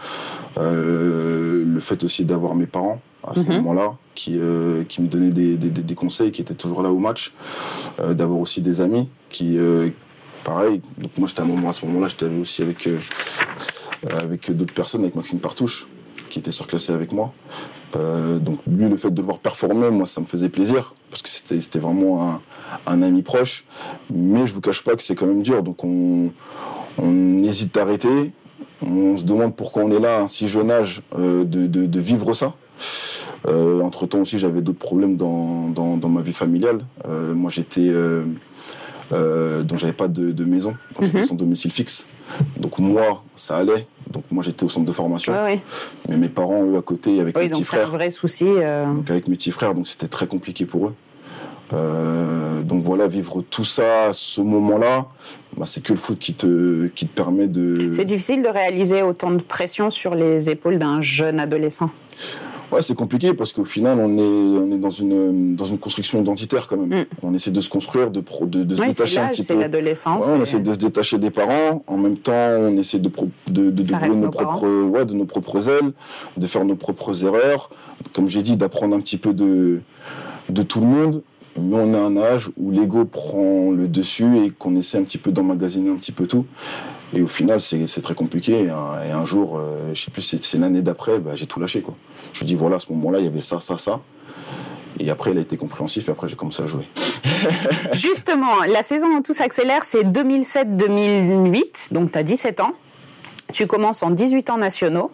le 0.57 1.79
fait 1.79 2.03
aussi 2.03 2.25
d'avoir 2.25 2.55
mes 2.55 2.67
parents 2.67 3.01
à 3.23 3.35
ce 3.35 3.41
mhm. 3.41 3.57
moment-là, 3.57 3.95
qui, 4.15 4.39
qui 4.87 5.01
me 5.01 5.07
donnaient 5.07 5.31
des, 5.31 5.57
des, 5.57 5.69
des, 5.69 5.95
conseils, 5.95 6.31
qui 6.31 6.41
étaient 6.41 6.53
toujours 6.53 6.81
là 6.81 6.91
au 6.91 6.99
match. 6.99 7.33
d'avoir 7.97 8.39
aussi 8.39 8.61
des 8.61 8.81
amis 8.81 9.09
qui, 9.29 9.57
pareil, 10.43 10.81
donc 10.97 11.11
moi 11.17 11.27
j'étais 11.27 11.41
à, 11.41 11.45
moment, 11.45 11.69
à 11.69 11.73
ce 11.73 11.85
moment-là, 11.85 12.07
j'étais 12.07 12.25
aussi 12.25 12.61
avec 12.61 12.87
euh, 14.09 14.19
avec 14.19 14.51
d'autres 14.55 14.73
personnes, 14.73 15.01
avec 15.01 15.15
Maxime 15.15 15.39
Partouche, 15.39 15.87
qui 16.29 16.39
était 16.39 16.51
surclassé 16.51 16.93
avec 16.93 17.11
moi. 17.11 17.33
Euh, 17.95 18.39
donc 18.39 18.59
lui, 18.67 18.87
le 18.87 18.95
fait 18.95 19.11
de 19.11 19.19
le 19.19 19.25
voir 19.25 19.39
performer, 19.39 19.89
moi, 19.89 20.05
ça 20.05 20.21
me 20.21 20.25
faisait 20.25 20.49
plaisir, 20.49 20.93
parce 21.09 21.21
que 21.21 21.29
c'était 21.29 21.79
vraiment 21.79 22.39
un, 22.85 23.01
ami 23.01 23.21
proche. 23.21 23.65
Mais 24.09 24.47
je 24.47 24.53
vous 24.53 24.61
cache 24.61 24.83
pas 24.83 24.95
que 24.95 25.03
c'est 25.03 25.15
quand 25.15 25.27
même 25.27 25.41
dur, 25.41 25.63
donc 25.63 25.83
on, 25.83 26.31
on 26.97 27.43
hésite 27.43 27.75
à 27.77 27.81
arrêter. 27.81 28.31
On 28.81 29.17
se 29.17 29.23
demande 29.23 29.55
pourquoi 29.55 29.83
on 29.83 29.91
est 29.91 29.99
là 29.99 30.19
à 30.19 30.21
un 30.21 30.27
si 30.29 30.47
jeune 30.47 30.71
âge 30.71 31.01
euh, 31.17 31.43
de, 31.43 31.67
de, 31.67 31.99
vivre 31.99 32.33
ça. 32.33 32.53
Entre 33.47 34.05
temps 34.05 34.19
aussi, 34.19 34.39
j'avais 34.39 34.61
d'autres 34.61 34.79
problèmes 34.79 35.17
dans, 35.17 35.69
dans, 35.69 35.97
dans, 35.97 36.09
ma 36.09 36.21
vie 36.21 36.33
familiale. 36.33 36.85
moi, 37.33 37.49
j'étais 37.49 37.91
euh, 39.11 39.63
donc 39.63 39.79
j'avais 39.79 39.93
pas 39.93 40.07
de, 40.07 40.43
maison, 40.43 40.75
j'étais 40.99 41.19
mhm. 41.19 41.23
sans 41.23 41.35
domicile 41.35 41.71
fixe. 41.71 42.05
Donc 42.57 42.79
moi, 42.79 43.23
ça 43.35 43.57
allait. 43.57 43.87
Donc 44.09 44.23
moi, 44.31 44.43
j'étais 44.43 44.63
au 44.63 44.69
centre 44.69 44.85
de 44.85 44.91
formation. 44.91 45.33
Mais 46.07 46.17
mes 46.17 46.29
parents, 46.29 46.63
eux, 46.63 46.77
à 46.77 46.81
côté, 46.81 47.19
avec 47.19 47.37
mes 47.37 47.49
petits 47.49 47.63
frères. 47.63 47.87
un 47.87 47.91
vrai 47.91 48.09
souci. 48.09 48.45
Euh. 48.47 48.85
Donc 48.85 49.09
avec 49.09 49.27
mes 49.27 49.35
petits 49.35 49.51
frères, 49.51 49.73
donc 49.73 49.87
c'était 49.87 50.07
très 50.07 50.27
compliqué 50.27 50.65
pour 50.65 50.87
eux. 50.87 50.95
Euh, 51.71 52.63
donc 52.63 52.83
voilà, 52.83 53.07
vivre 53.07 53.41
tout 53.41 53.63
ça 53.63 54.05
à 54.05 54.13
ce 54.13 54.41
moment-là, 54.41 55.05
bah, 55.55 55.67
c'est 55.67 55.83
que 55.83 55.93
le 55.93 55.99
foot 55.99 56.17
qui 56.17 56.33
te, 56.33 56.87
qui 56.87 57.07
te 57.07 57.13
permet 57.13 57.47
de... 57.47 57.91
C'est 57.91 58.05
difficile 58.05 58.41
de 58.41 58.47
réaliser 58.47 59.03
autant 59.03 59.29
de 59.29 59.41
pression 59.41 59.91
sur 59.91 60.15
les 60.15 60.49
épaules 60.49 60.79
d'un 60.79 61.03
jeune 61.03 61.39
adolescent 61.39 61.91
Ouais, 62.71 62.81
c'est 62.81 62.95
compliqué 62.95 63.33
parce 63.33 63.51
qu'au 63.51 63.65
final, 63.65 63.99
on 63.99 64.17
est, 64.17 64.21
on 64.21 64.71
est 64.71 64.77
dans, 64.77 64.89
une, 64.89 65.55
dans 65.55 65.65
une 65.65 65.79
construction 65.79 66.21
identitaire 66.21 66.67
quand 66.67 66.77
même. 66.77 67.01
Mm. 67.01 67.05
On 67.23 67.33
essaie 67.33 67.51
de 67.51 67.61
se 67.61 67.69
construire, 67.69 68.11
de, 68.11 68.19
de, 68.21 68.63
de 68.63 68.75
se 68.75 68.81
détacher 68.81 69.19
un 69.19 69.29
petit 69.29 69.41
peu. 69.41 69.43
C'est 69.43 69.55
l'adolescence. 69.55 70.27
on 70.27 70.41
essaie 70.41 70.59
de 70.59 70.71
se 70.73 70.77
détacher 70.77 71.17
des 71.17 71.31
parents. 71.31 71.83
En 71.87 71.97
même 71.97 72.17
temps, 72.17 72.31
on 72.33 72.77
essaie 72.77 72.99
de, 72.99 73.09
de, 73.49 73.71
de 73.71 74.13
nos, 74.13 74.29
propres, 74.29 74.67
ouais, 74.67 75.05
de 75.05 75.13
nos 75.13 75.25
propres 75.25 75.67
ailes, 75.69 75.93
de 76.37 76.47
faire 76.47 76.63
nos 76.63 76.75
propres 76.75 77.25
erreurs. 77.25 77.69
Comme 78.13 78.29
j'ai 78.29 78.41
dit, 78.41 78.55
d'apprendre 78.55 78.95
un 78.95 79.01
petit 79.01 79.17
peu 79.17 79.33
de, 79.33 79.81
de 80.49 80.63
tout 80.63 80.79
le 80.81 80.87
monde. 80.87 81.23
Mais 81.57 81.75
on 81.75 81.93
est 81.93 81.97
à 81.97 82.03
un 82.03 82.15
âge 82.15 82.51
où 82.57 82.71
l'ego 82.71 83.05
prend 83.05 83.71
le 83.71 83.87
dessus 83.87 84.37
et 84.37 84.51
qu'on 84.51 84.75
essaie 84.75 84.97
un 84.97 85.03
petit 85.03 85.17
peu 85.17 85.31
d'emmagasiner 85.31 85.89
un 85.89 85.95
petit 85.95 86.11
peu 86.11 86.27
tout. 86.27 86.45
Et 87.13 87.21
au 87.21 87.27
final, 87.27 87.59
c'est 87.59 88.01
très 88.01 88.13
compliqué. 88.13 88.65
Et 88.65 88.69
un, 88.69 89.25
jour, 89.25 89.57
euh, 89.57 89.93
je 89.93 90.01
sais 90.01 90.11
plus, 90.11 90.21
c'est 90.21 90.57
l'année 90.57 90.81
d'après, 90.81 91.19
bah, 91.19 91.35
j'ai 91.35 91.47
tout 91.47 91.59
lâché. 91.59 91.81
Quoi. 91.81 91.95
Je 92.33 92.43
dis, 92.43 92.55
voilà, 92.55 92.75
à 92.75 92.79
ce 92.79 92.91
moment-là, 92.93 93.19
il 93.19 93.25
y 93.25 93.27
avait 93.27 93.41
ça, 93.41 93.59
ça, 93.59 93.77
ça. 93.77 94.01
Et 94.99 95.09
après, 95.09 95.31
il 95.31 95.37
a 95.37 95.41
été 95.41 95.57
compréhensif 95.57 96.07
et 96.07 96.11
après, 96.11 96.27
j'ai 96.27 96.35
commencé 96.35 96.61
à 96.61 96.67
jouer. 96.67 96.87
Justement, 97.93 98.63
la 98.67 98.83
saison 98.83 99.07
où 99.07 99.21
tout 99.21 99.33
s'accélère, 99.33 99.83
c'est 99.85 100.03
2007-2008. 100.03 101.93
Donc, 101.93 102.11
tu 102.11 102.17
as 102.17 102.23
17 102.23 102.59
ans. 102.59 102.73
Tu 103.53 103.65
commences 103.65 104.03
en 104.03 104.11
18 104.11 104.49
ans 104.51 104.57
nationaux. 104.57 105.11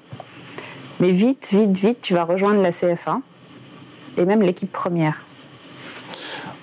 Mais 1.00 1.12
vite, 1.12 1.50
vite, 1.52 1.78
vite, 1.78 2.02
tu 2.02 2.14
vas 2.14 2.24
rejoindre 2.24 2.62
la 2.62 2.72
CFA 2.72 3.20
et 4.18 4.26
même 4.26 4.42
l'équipe 4.42 4.72
première. 4.72 5.26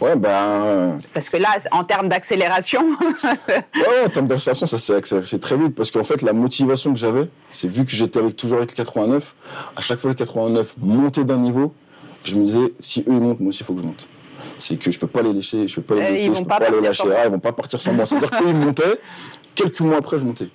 Ouais, 0.02 0.16
ben. 0.16 0.99
Parce 1.14 1.30
que 1.30 1.37
là, 1.37 1.50
en 1.71 1.85
termes 1.85 2.09
d'accélération. 2.09 2.82
ouais, 3.49 4.04
en 4.04 4.09
termes 4.09 4.26
d'accélération, 4.26 4.66
ça 4.66 4.78
s'est 4.78 4.97
accéléré 4.97 5.38
très 5.38 5.56
vite. 5.56 5.76
Parce 5.76 5.92
qu'en 5.92 6.02
fait, 6.02 6.23
la 6.23 6.32
motivation 6.32 6.92
que 6.92 6.99
j'avais, 6.99 7.28
c'est 7.50 7.68
vu 7.68 7.85
que 7.85 7.92
j'étais 7.92 8.18
avec, 8.18 8.35
toujours 8.35 8.59
avec 8.59 8.73
le 8.73 8.76
89, 8.76 9.37
à 9.76 9.80
chaque 9.80 10.00
fois 10.00 10.11
le 10.11 10.16
89 10.16 10.75
montait 10.78 11.23
d'un 11.23 11.37
niveau, 11.37 11.73
je 12.25 12.35
me 12.35 12.44
disais, 12.44 12.73
si 12.80 13.02
eux 13.02 13.12
ils 13.12 13.21
montent, 13.21 13.38
moi 13.38 13.50
aussi, 13.50 13.61
il 13.61 13.66
faut 13.66 13.75
que 13.75 13.80
je 13.80 13.87
monte. 13.87 14.09
C'est 14.59 14.76
que 14.76 14.90
je 14.90 14.99
peux 14.99 15.06
pas 15.06 15.23
les 15.23 15.32
laisser, 15.32 15.68
je 15.68 15.76
peux 15.76 15.82
pas 15.82 15.94
les 15.94 16.28
euh, 16.28 16.35
je 16.35 16.40
peux 16.40 16.49
pas, 16.49 16.59
les 16.68 16.80
lâcher. 16.80 17.04
Ah, 17.16 17.26
ils 17.26 17.30
vont 17.30 17.38
pas 17.38 17.52
partir 17.52 17.80
sans 17.80 17.92
moi. 17.92 18.04
C'est-à-dire 18.04 18.30
qu'ils 18.30 18.56
montaient, 18.56 18.99
quelques 19.54 19.80
mois 19.80 19.99
après, 19.99 20.18
je 20.18 20.25
montais 20.25 20.49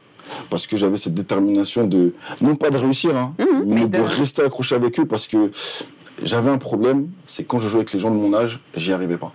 parce 0.50 0.68
que 0.68 0.76
j'avais 0.76 0.98
cette 0.98 1.14
détermination 1.14 1.88
de 1.88 2.14
non 2.42 2.58
pas 2.58 2.70
de 2.70 2.78
réussir 2.78 3.16
hein, 3.16 3.34
mmh, 3.40 3.46
mais, 3.66 3.88
de... 3.88 4.00
rester 4.00 4.44
accroché 4.44 4.76
avec 4.76 5.00
eux 5.00 5.06
parce 5.06 5.26
que 5.26 5.52
j'avais 6.24 6.50
un 6.50 6.58
problème, 6.58 7.10
c'est 7.26 7.44
quand 7.44 7.60
je 7.60 7.70
jouais 7.70 7.80
avec 7.80 7.94
les 7.94 8.00
gens 8.00 8.12
de 8.12 8.18
mon 8.18 8.34
âge, 8.34 8.60
j'y 8.76 8.94
arrivais 8.94 9.18
pas. 9.18 9.34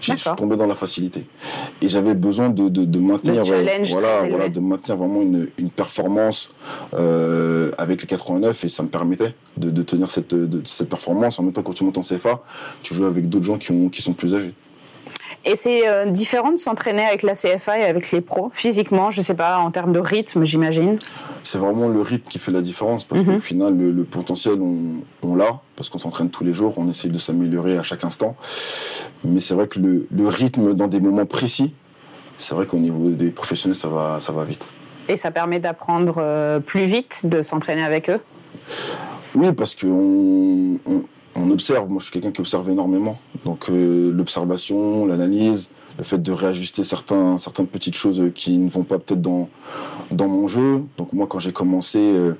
Je 0.00 0.14
suis 0.16 0.30
tombé 0.36 0.56
dans 0.56 0.66
la 0.66 0.74
facilité. 0.74 1.26
Et 1.80 1.88
j'avais 1.88 2.14
besoin 2.14 2.50
de, 2.50 2.68
de, 2.68 2.98
maintenir, 2.98 3.42
voilà, 3.42 4.28
voilà, 4.28 4.48
de 4.48 4.60
maintenir 4.60 4.96
vraiment 4.98 5.22
une, 5.22 5.48
une 5.56 5.70
performance 5.70 6.50
euh, 6.94 7.70
avec 7.78 8.02
les 8.02 8.06
89 8.06 8.64
et 8.64 8.68
ça 8.68 8.82
me 8.82 8.88
permettait 8.88 9.34
de, 9.56 9.70
de 9.70 9.82
tenir 9.82 10.10
cette, 10.10 10.34
cette 10.64 10.88
performance. 10.88 11.38
En 11.38 11.44
même 11.44 11.52
temps, 11.52 11.62
quand 11.62 11.72
tu 11.72 11.84
montes 11.84 11.98
en 11.98 12.02
CFA, 12.02 12.42
tu 12.82 12.94
joues 12.94 13.06
avec 13.06 13.28
d'autres 13.28 13.46
gens 13.46 13.56
qui, 13.56 13.72
ont, 13.72 13.88
qui 13.88 14.02
sont 14.02 14.12
plus 14.12 14.34
âgés. 14.34 14.52
Et 15.46 15.56
c'est 15.56 15.86
euh, 15.88 16.06
différent 16.06 16.52
de 16.52 16.56
s'entraîner 16.56 17.04
avec 17.04 17.22
la 17.22 17.34
CFA 17.34 17.78
et 17.78 17.84
avec 17.84 18.12
les 18.12 18.20
pros, 18.22 18.50
physiquement, 18.54 19.10
je 19.10 19.20
sais 19.20 19.34
pas, 19.34 19.58
en 19.58 19.70
termes 19.70 19.92
de 19.92 19.98
rythme, 20.00 20.44
j'imagine 20.44 20.98
C'est 21.42 21.58
vraiment 21.58 21.88
le 21.88 22.00
rythme 22.00 22.26
qui 22.30 22.38
fait 22.38 22.50
la 22.52 22.62
différence, 22.62 23.04
parce 23.04 23.22
qu'au 23.22 23.32
Mhm. 23.32 23.40
final, 23.40 23.76
le, 23.76 23.90
le 23.90 24.04
potentiel, 24.04 24.54
on, 24.62 24.76
on 25.22 25.36
l'a, 25.36 25.60
parce 25.76 25.90
qu'on 25.90 25.98
s'entraîne 25.98 26.30
tous 26.30 26.44
les 26.44 26.54
jours, 26.54 26.74
on 26.78 26.88
essaie 26.88 27.08
de 27.08 27.18
s'améliorer 27.18 27.76
à 27.76 27.82
chaque 27.82 28.04
instant. 28.04 28.36
Mais 29.22 29.40
c'est 29.40 29.52
vrai 29.54 29.68
que 29.68 29.78
le, 29.78 30.06
le 30.10 30.26
rythme 30.28 30.72
dans 30.72 30.88
des 30.88 31.00
moments 31.00 31.26
précis, 31.26 31.74
c'est 32.38 32.54
vrai 32.54 32.64
qu'au 32.66 32.78
niveau 32.78 33.10
des 33.10 33.30
professionnels, 33.30 33.76
ça 33.76 33.88
va, 33.88 34.18
ça 34.20 34.32
va 34.32 34.44
vite. 34.44 34.72
Et 35.08 35.16
ça 35.16 35.30
permet 35.30 35.58
d'apprendre 35.60 36.14
euh, 36.18 36.58
plus 36.58 36.86
vite, 36.86 37.20
de 37.24 37.42
s'entraîner 37.42 37.84
avec 37.84 38.08
eux? 38.08 38.20
Oui, 39.34 39.52
parce 39.52 39.74
qu'on 39.74 40.78
on, 40.86 41.02
on 41.36 41.50
observe. 41.50 41.88
Moi, 41.88 41.98
je 41.98 42.04
suis 42.04 42.12
quelqu'un 42.12 42.32
qui 42.32 42.40
observe 42.40 42.68
énormément. 42.70 43.18
Donc, 43.44 43.68
euh, 43.70 44.12
l'observation, 44.12 45.06
l'analyse, 45.06 45.70
le 45.98 46.04
fait 46.04 46.18
de 46.20 46.32
réajuster 46.32 46.82
certains, 46.84 47.38
certaines 47.38 47.66
petites 47.68 47.94
choses 47.94 48.20
qui 48.34 48.56
ne 48.58 48.68
vont 48.68 48.82
pas 48.84 48.98
peut-être 48.98 49.22
dans, 49.22 49.48
dans 50.10 50.28
mon 50.28 50.48
jeu. 50.48 50.82
Donc, 50.98 51.12
moi, 51.12 51.26
quand 51.28 51.38
j'ai 51.38 51.52
commencé, 51.52 51.98
euh, 51.98 52.34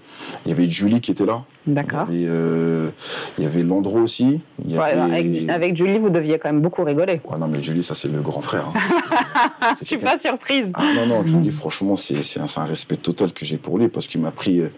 il 0.45 0.49
y 0.49 0.53
avait 0.53 0.69
Julie 0.69 1.01
qui 1.01 1.11
était 1.13 1.25
là. 1.27 1.45
D'accord. 1.67 2.07
Il 2.11 2.17
y 2.23 2.27
avait, 2.27 2.35
euh, 2.35 2.91
il 3.39 3.45
y 3.45 3.47
avait 3.47 3.63
Landreau 3.63 4.01
aussi. 4.01 4.41
Il 4.67 4.73
y 4.73 4.77
Ouais, 4.79 4.85
avait- 4.91 5.01
avec, 5.15 5.49
avec 5.49 5.77
Julie, 5.77 5.99
vous 5.99 6.11
deviez 6.11 6.39
quand 6.39 6.51
même 6.53 6.61
beaucoup 6.61 6.83
rigoler. 6.85 7.21
Ouais, 7.31 7.39
non, 7.39 7.47
mais 7.49 7.63
Julie, 7.63 7.83
ça, 7.85 7.95
c'est 7.95 8.09
le 8.09 8.21
grand 8.23 8.43
frère. 8.43 8.67
hein. 8.75 9.75
Je 9.81 9.87
suis 9.87 9.97
pas 9.99 10.19
surprise. 10.19 10.73
Ah 10.75 10.83
non, 10.95 11.07
non, 11.07 11.25
Julie, 11.27 11.51
franchement, 11.51 11.97
c'est 11.97 12.23
c'est 12.23 12.41
un, 12.41 12.65
respect 12.65 12.97
total 12.97 13.33
que 13.33 13.45
j'ai 13.45 13.57
pour 13.57 13.79
lui 13.79 13.89
parce 13.89 14.07
qu'il 14.09 14.21
m'a 14.21 14.31
pris, 14.31 14.61
euh, 14.61 14.69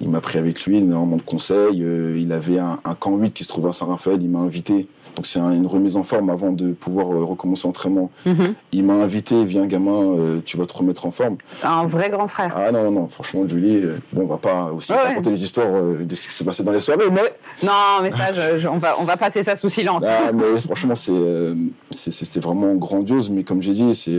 il 0.00 0.08
m'a 0.10 0.20
pris 0.20 0.38
avec 0.38 0.64
lui 0.66 0.78
énormément 0.78 1.16
de 1.16 1.22
conseils. 1.22 1.82
euh, 1.82 2.18
il 2.20 2.32
avait 2.32 2.58
un, 2.58 2.78
un 2.84 2.94
camp 2.94 3.16
8 3.16 3.32
qui 3.32 3.44
se 3.44 3.48
trouvait 3.48 3.70
à 3.70 3.72
Saint-Raphaël, 3.72 4.18
il 4.22 4.28
m'a 4.28 4.40
invité. 4.40 4.88
Donc 5.16 5.26
c'est 5.26 5.40
un- 5.40 5.52
une 5.52 5.66
remise 5.66 5.96
en 5.96 6.04
forme 6.04 6.28
avant 6.30 6.52
de 6.52 6.72
pouvoir 6.72 7.10
euh, 7.10 7.24
recommencer 7.24 7.66
l'entraînement. 7.66 8.10
Mhm. 8.26 8.54
Il 8.72 8.84
m'a 8.84 8.92
invité, 8.92 9.44
viens 9.46 9.66
gamin, 9.66 10.02
euh, 10.18 10.40
tu 10.44 10.58
vas 10.58 10.66
te 10.66 10.76
remettre 10.76 11.06
en 11.06 11.10
forme. 11.10 11.36
Un 11.64 11.86
vrai 11.86 12.10
grand 12.10 12.28
frère. 12.28 12.54
Ah 12.54 12.70
non, 12.70 12.84
non, 12.84 12.90
non, 12.90 13.08
franchement, 13.08 13.48
Julie, 13.48 13.76
euh, 13.76 13.96
bon, 14.12 14.24
on 14.24 14.26
va 14.26 14.36
pas 14.36 14.72
aussi 14.72 14.92
Ouais, 14.92 14.98
raconter 14.98 15.30
les 15.30 15.42
histoires 15.42 15.74
euh, 15.74 16.04
de 16.04 16.14
ce 16.14 16.28
qui 16.28 16.34
s'est 16.34 16.44
passé 16.44 16.62
dans 16.62 16.72
les 16.72 16.82
soirées, 16.82 17.10
mais 17.10 17.22
Non, 17.62 17.72
mais 18.02 18.10
ça, 18.12 18.32
je- 18.32 18.58
je- 18.58 18.68
on, 18.68 18.76
va, 18.78 18.94
on 19.00 19.04
va 19.04 19.16
passer 19.16 19.42
ça 19.42 19.56
sous 19.56 19.70
silence. 19.70 20.04
ah, 20.06 20.30
mais 20.32 20.60
franchement, 20.60 20.94
c'était 21.90 22.40
vraiment 22.40 22.74
grandiose. 22.74 23.30
Mais 23.30 23.42
comme 23.42 23.62
j'ai 23.62 23.72
dit, 23.72 23.94
c'est 23.94 24.10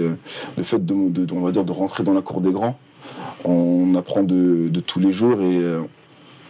le 0.58 0.63
fait 0.63 0.84
de, 0.84 1.27
on 1.32 1.42
va 1.42 1.51
dire, 1.51 1.63
de 1.63 1.72
rentrer 1.72 2.04
dans 2.04 2.13
la 2.13 2.22
cour 2.22 2.42
des 2.42 2.51
grands. 2.51 2.75
On 3.46 3.94
apprend 3.96 4.24
de, 4.24 4.68
de 4.70 4.80
tous 4.80 5.00
les 5.00 5.12
jours 5.12 5.39
et 5.42 5.62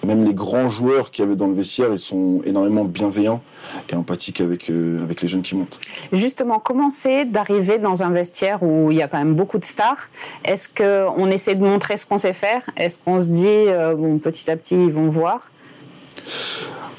même 0.06 0.24
les 0.24 0.34
grands 0.34 0.70
joueurs 0.70 1.12
qui 1.12 1.22
avaient 1.22 1.36
dans 1.36 1.48
le 1.48 1.54
vestiaire, 1.54 1.90
ils 1.92 2.00
sont 2.00 2.42
énormément 2.44 2.86
bienveillants 2.86 3.42
et 3.90 3.96
empathiques 3.96 4.42
avec, 4.42 4.70
euh, 4.70 5.04
avec 5.04 5.22
les 5.22 5.28
jeunes 5.28 5.42
qui 5.42 5.56
montent. 5.56 5.80
Justement, 6.12 6.60
comment 6.60 6.90
c'est 6.90 7.26
d'arriver 7.26 7.78
dans 7.78 8.04
un 8.04 8.12
vestiaire 8.12 8.64
où 8.64 8.92
il 8.92 8.98
y 8.98 9.02
a 9.02 9.08
quand 9.08 9.18
même 9.18 9.36
beaucoup 9.36 9.58
de 9.58 9.66
stars? 9.66 10.10
Est-ce 10.46 10.70
qu'on 10.70 11.28
essaie 11.30 11.56
de 11.56 11.64
montrer 11.64 11.98
ce 11.98 12.06
qu'on 12.06 12.18
sait 12.18 12.34
faire? 12.34 12.64
Est-ce 12.78 13.00
qu'on 13.00 13.20
se 13.20 13.30
dit, 13.30 13.48
euh, 13.48 13.96
bon, 13.96 14.20
petit 14.20 14.50
à 14.50 14.56
petit, 14.56 14.76
ils 14.76 14.92
vont 14.92 15.10
voir? 15.10 15.52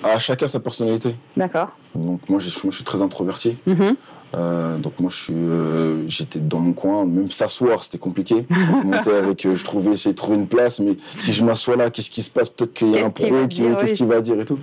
À 0.02 0.18
chacun 0.18 0.46
sa 0.48 0.60
personnalité. 0.60 1.14
D'accord. 1.36 1.76
Donc 1.94 2.20
moi, 2.28 2.38
je, 2.38 2.48
moi, 2.48 2.70
je 2.70 2.76
suis 2.76 2.84
très 2.84 3.02
introverti. 3.02 3.56
Mhm. 3.66 3.96
Euh, 4.34 4.76
donc 4.78 5.00
moi, 5.00 5.10
je 5.10 5.16
suis, 5.16 5.32
euh, 5.34 6.06
j'étais 6.06 6.38
dans 6.38 6.60
mon 6.60 6.72
coin. 6.74 7.04
Même 7.06 7.30
s'asseoir, 7.30 7.82
c'était 7.82 7.98
compliqué. 7.98 8.46
Donc, 8.84 9.06
avec, 9.06 9.46
euh, 9.46 9.56
je 9.56 9.64
trouvais, 9.64 9.92
essayer 9.92 10.12
de 10.12 10.18
trouver 10.18 10.36
une 10.36 10.48
place. 10.48 10.80
Mais 10.80 10.96
si 11.18 11.32
je 11.32 11.42
m'assois 11.44 11.76
là, 11.76 11.88
qu'est-ce 11.90 12.10
qui 12.10 12.22
se 12.22 12.30
passe? 12.30 12.48
Peut-être 12.50 12.74
qu'il 12.74 12.90
y 12.90 12.98
a 12.98 13.06
un 13.06 13.10
pro 13.10 13.46
qui, 13.48 13.62
qu'est-ce 13.62 13.84
oui. 13.84 13.92
qu'il 13.94 14.06
va 14.06 14.20
dire 14.20 14.38
et 14.38 14.44
tout. 14.44 14.58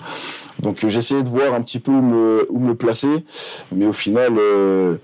Donc 0.62 0.84
euh, 0.84 0.88
j'essayais 0.88 1.24
de 1.24 1.30
voir 1.30 1.54
un 1.54 1.62
petit 1.62 1.80
peu 1.80 1.92
où 1.92 2.02
me, 2.02 2.46
où 2.50 2.60
me 2.60 2.76
placer. 2.76 3.26
Mais 3.72 3.86
au 3.88 3.94
final, 3.94 4.34
euh, 4.38 4.98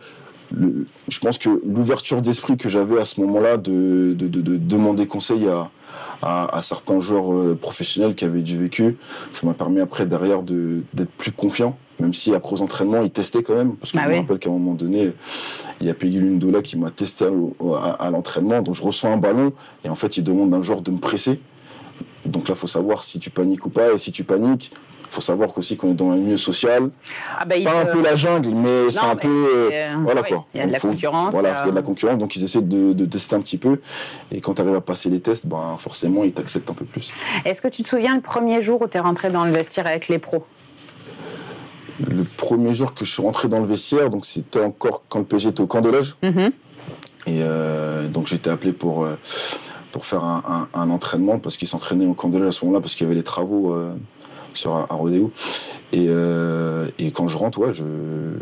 le- 0.55 0.85
je 1.07 1.19
pense 1.19 1.37
que 1.37 1.49
l'ouverture 1.65 2.21
d'esprit 2.21 2.55
que 2.57 2.69
j'avais 2.69 2.99
à 2.99 3.05
ce 3.05 3.19
moment-là 3.21 3.57
de, 3.57 4.13
de, 4.17 4.27
de- 4.27 4.41
de 4.41 4.57
demander 4.57 5.07
conseil 5.07 5.47
à, 5.47 5.71
à, 6.21 6.55
à 6.57 6.61
certains 6.61 6.99
joueurs 6.99 7.33
euh, 7.33 7.57
professionnels 7.59 8.13
qui 8.15 8.25
avaient 8.25 8.41
du 8.41 8.57
vécu, 8.57 8.97
ça 9.31 9.47
m'a 9.47 9.53
permis 9.53 9.79
après 9.81 10.05
derrière 10.05 10.43
de- 10.43 10.83
d'être 10.93 11.11
plus 11.11 11.31
confiant. 11.31 11.77
Même 12.01 12.13
si 12.13 12.33
après 12.33 12.53
aux 12.53 12.61
entraînements, 12.61 13.01
ils 13.03 13.11
testaient 13.11 13.43
quand 13.43 13.55
même. 13.55 13.75
Parce 13.75 13.91
que 13.91 13.97
Ah 13.99 14.03
je 14.05 14.09
me 14.09 14.17
rappelle 14.21 14.39
qu'à 14.39 14.49
un 14.49 14.53
moment 14.53 14.73
donné, 14.73 15.13
il 15.79 15.87
y 15.87 15.89
a 15.89 15.93
Peggy 15.93 16.19
Lundola 16.19 16.61
qui 16.61 16.77
m'a 16.77 16.89
testé 16.89 17.25
à, 17.25 17.29
à- 17.75 18.07
à 18.07 18.11
l'entraînement. 18.11 18.61
Donc 18.61 18.75
je 18.75 18.81
reçois 18.81 19.09
un 19.11 19.17
ballon 19.17 19.53
et 19.85 19.89
en 19.89 19.95
fait, 19.95 20.17
il 20.17 20.23
demande 20.23 20.53
un 20.53 20.61
joueur 20.61 20.81
de 20.81 20.91
me 20.91 20.97
presser. 20.99 21.39
Donc 22.25 22.49
là, 22.49 22.55
faut 22.55 22.67
savoir 22.67 23.03
si 23.03 23.19
tu 23.19 23.29
paniques 23.29 23.65
ou 23.65 23.69
pas. 23.69 23.93
Et 23.93 23.97
si 23.97 24.11
tu 24.11 24.23
paniques, 24.23 24.71
faut 25.09 25.21
savoir 25.21 25.51
qu'aussi 25.51 25.75
qu'on 25.75 25.91
est 25.91 25.95
dans 25.95 26.11
un 26.11 26.15
milieu 26.15 26.37
social. 26.37 26.89
Ah 27.37 27.43
bah, 27.45 27.57
il 27.57 27.65
Pas 27.65 27.81
un 27.81 27.85
peu 27.85 28.01
la 28.01 28.15
jungle, 28.15 28.49
mais 28.55 28.89
c'est 28.91 28.99
un 28.99 29.15
mais 29.15 29.19
peu. 29.19 29.27
euh, 29.27 29.69
euh, 29.73 29.93
voilà 30.03 30.21
oui, 30.21 30.29
quoi. 30.29 30.45
il 30.53 30.59
y 30.61 30.63
a 30.63 30.67
de 30.67 30.71
la 30.71 30.79
faut- 30.79 30.87
concurrence, 30.89 31.33
Voilà, 31.33 31.49
il 31.49 31.51
y 31.51 31.55
a- 31.55 31.61
il 31.63 31.65
y 31.65 31.67
a 31.67 31.71
de 31.71 31.75
la 31.75 31.81
concurrence. 31.81 32.17
Donc 32.17 32.35
ils 32.37 32.43
essaient 32.43 32.61
de, 32.61 32.93
de 32.93 33.05
tester 33.05 33.35
un 33.35 33.41
petit 33.41 33.57
peu. 33.57 33.79
Et 34.31 34.39
quand 34.39 34.53
tu 34.53 34.61
arrives 34.61 34.75
à 34.75 34.81
passer 34.81 35.09
les 35.09 35.19
tests, 35.19 35.47
ben, 35.47 35.75
forcément, 35.77 36.23
ils 36.23 36.31
t'acceptent 36.31 36.69
un 36.69 36.73
peu 36.75 36.85
plus. 36.85 37.11
Est-ce 37.43 37.61
que 37.61 37.67
tu 37.67 37.83
te 37.83 37.87
souviens 37.89 38.15
le 38.15 38.21
premier 38.21 38.61
jour 38.61 38.81
où 38.81 38.87
tu 38.87 38.95
es 38.97 39.01
rentré 39.01 39.29
dans 39.31 39.43
le 39.43 39.51
vestiaire 39.51 39.85
avec 39.87 40.07
les 40.07 40.17
pros? 40.19 40.45
Le 42.09 42.23
premier 42.23 42.73
jour 42.73 42.93
que 42.93 43.05
je 43.05 43.11
suis 43.11 43.21
rentré 43.21 43.47
dans 43.47 43.59
le 43.59 43.65
vestiaire, 43.65 44.09
donc 44.09 44.25
c'était 44.25 44.63
encore 44.63 45.03
quand 45.09 45.19
le 45.19 45.25
PSG 45.25 45.49
était 45.49 45.61
au 45.61 45.67
camp 45.67 45.81
de 45.81 45.89
loge. 45.89 46.15
Mhm. 46.23 46.51
Et 47.27 47.39
euh, 47.41 48.07
donc 48.07 48.27
j'étais 48.27 48.49
appelé 48.49 48.73
pour, 48.73 49.03
euh, 49.03 49.15
pour 49.91 50.05
faire 50.05 50.23
un, 50.23 50.67
un- 50.73 50.79
un 50.79 50.89
entraînement 50.89 51.37
parce 51.39 51.57
qu'ils 51.57 51.67
s'entraînaient 51.67 52.07
au 52.07 52.13
camp 52.15 52.29
de 52.29 52.37
loge 52.37 52.47
à 52.47 52.51
ce 52.51 52.65
moment-là 52.65 52.81
parce 52.81 52.95
qu'il 52.95 53.05
y 53.05 53.07
avait 53.07 53.15
les 53.15 53.23
travaux 53.23 53.73
euh, 53.73 53.93
sur 54.53 54.71
Rodeo. 54.89 55.31
Et, 55.93 56.07
euh, 56.09 56.87
et 56.97 57.11
quand 57.11 57.27
je 57.27 57.37
rentre, 57.37 57.59
ouais, 57.59 57.73
je, 57.73 57.83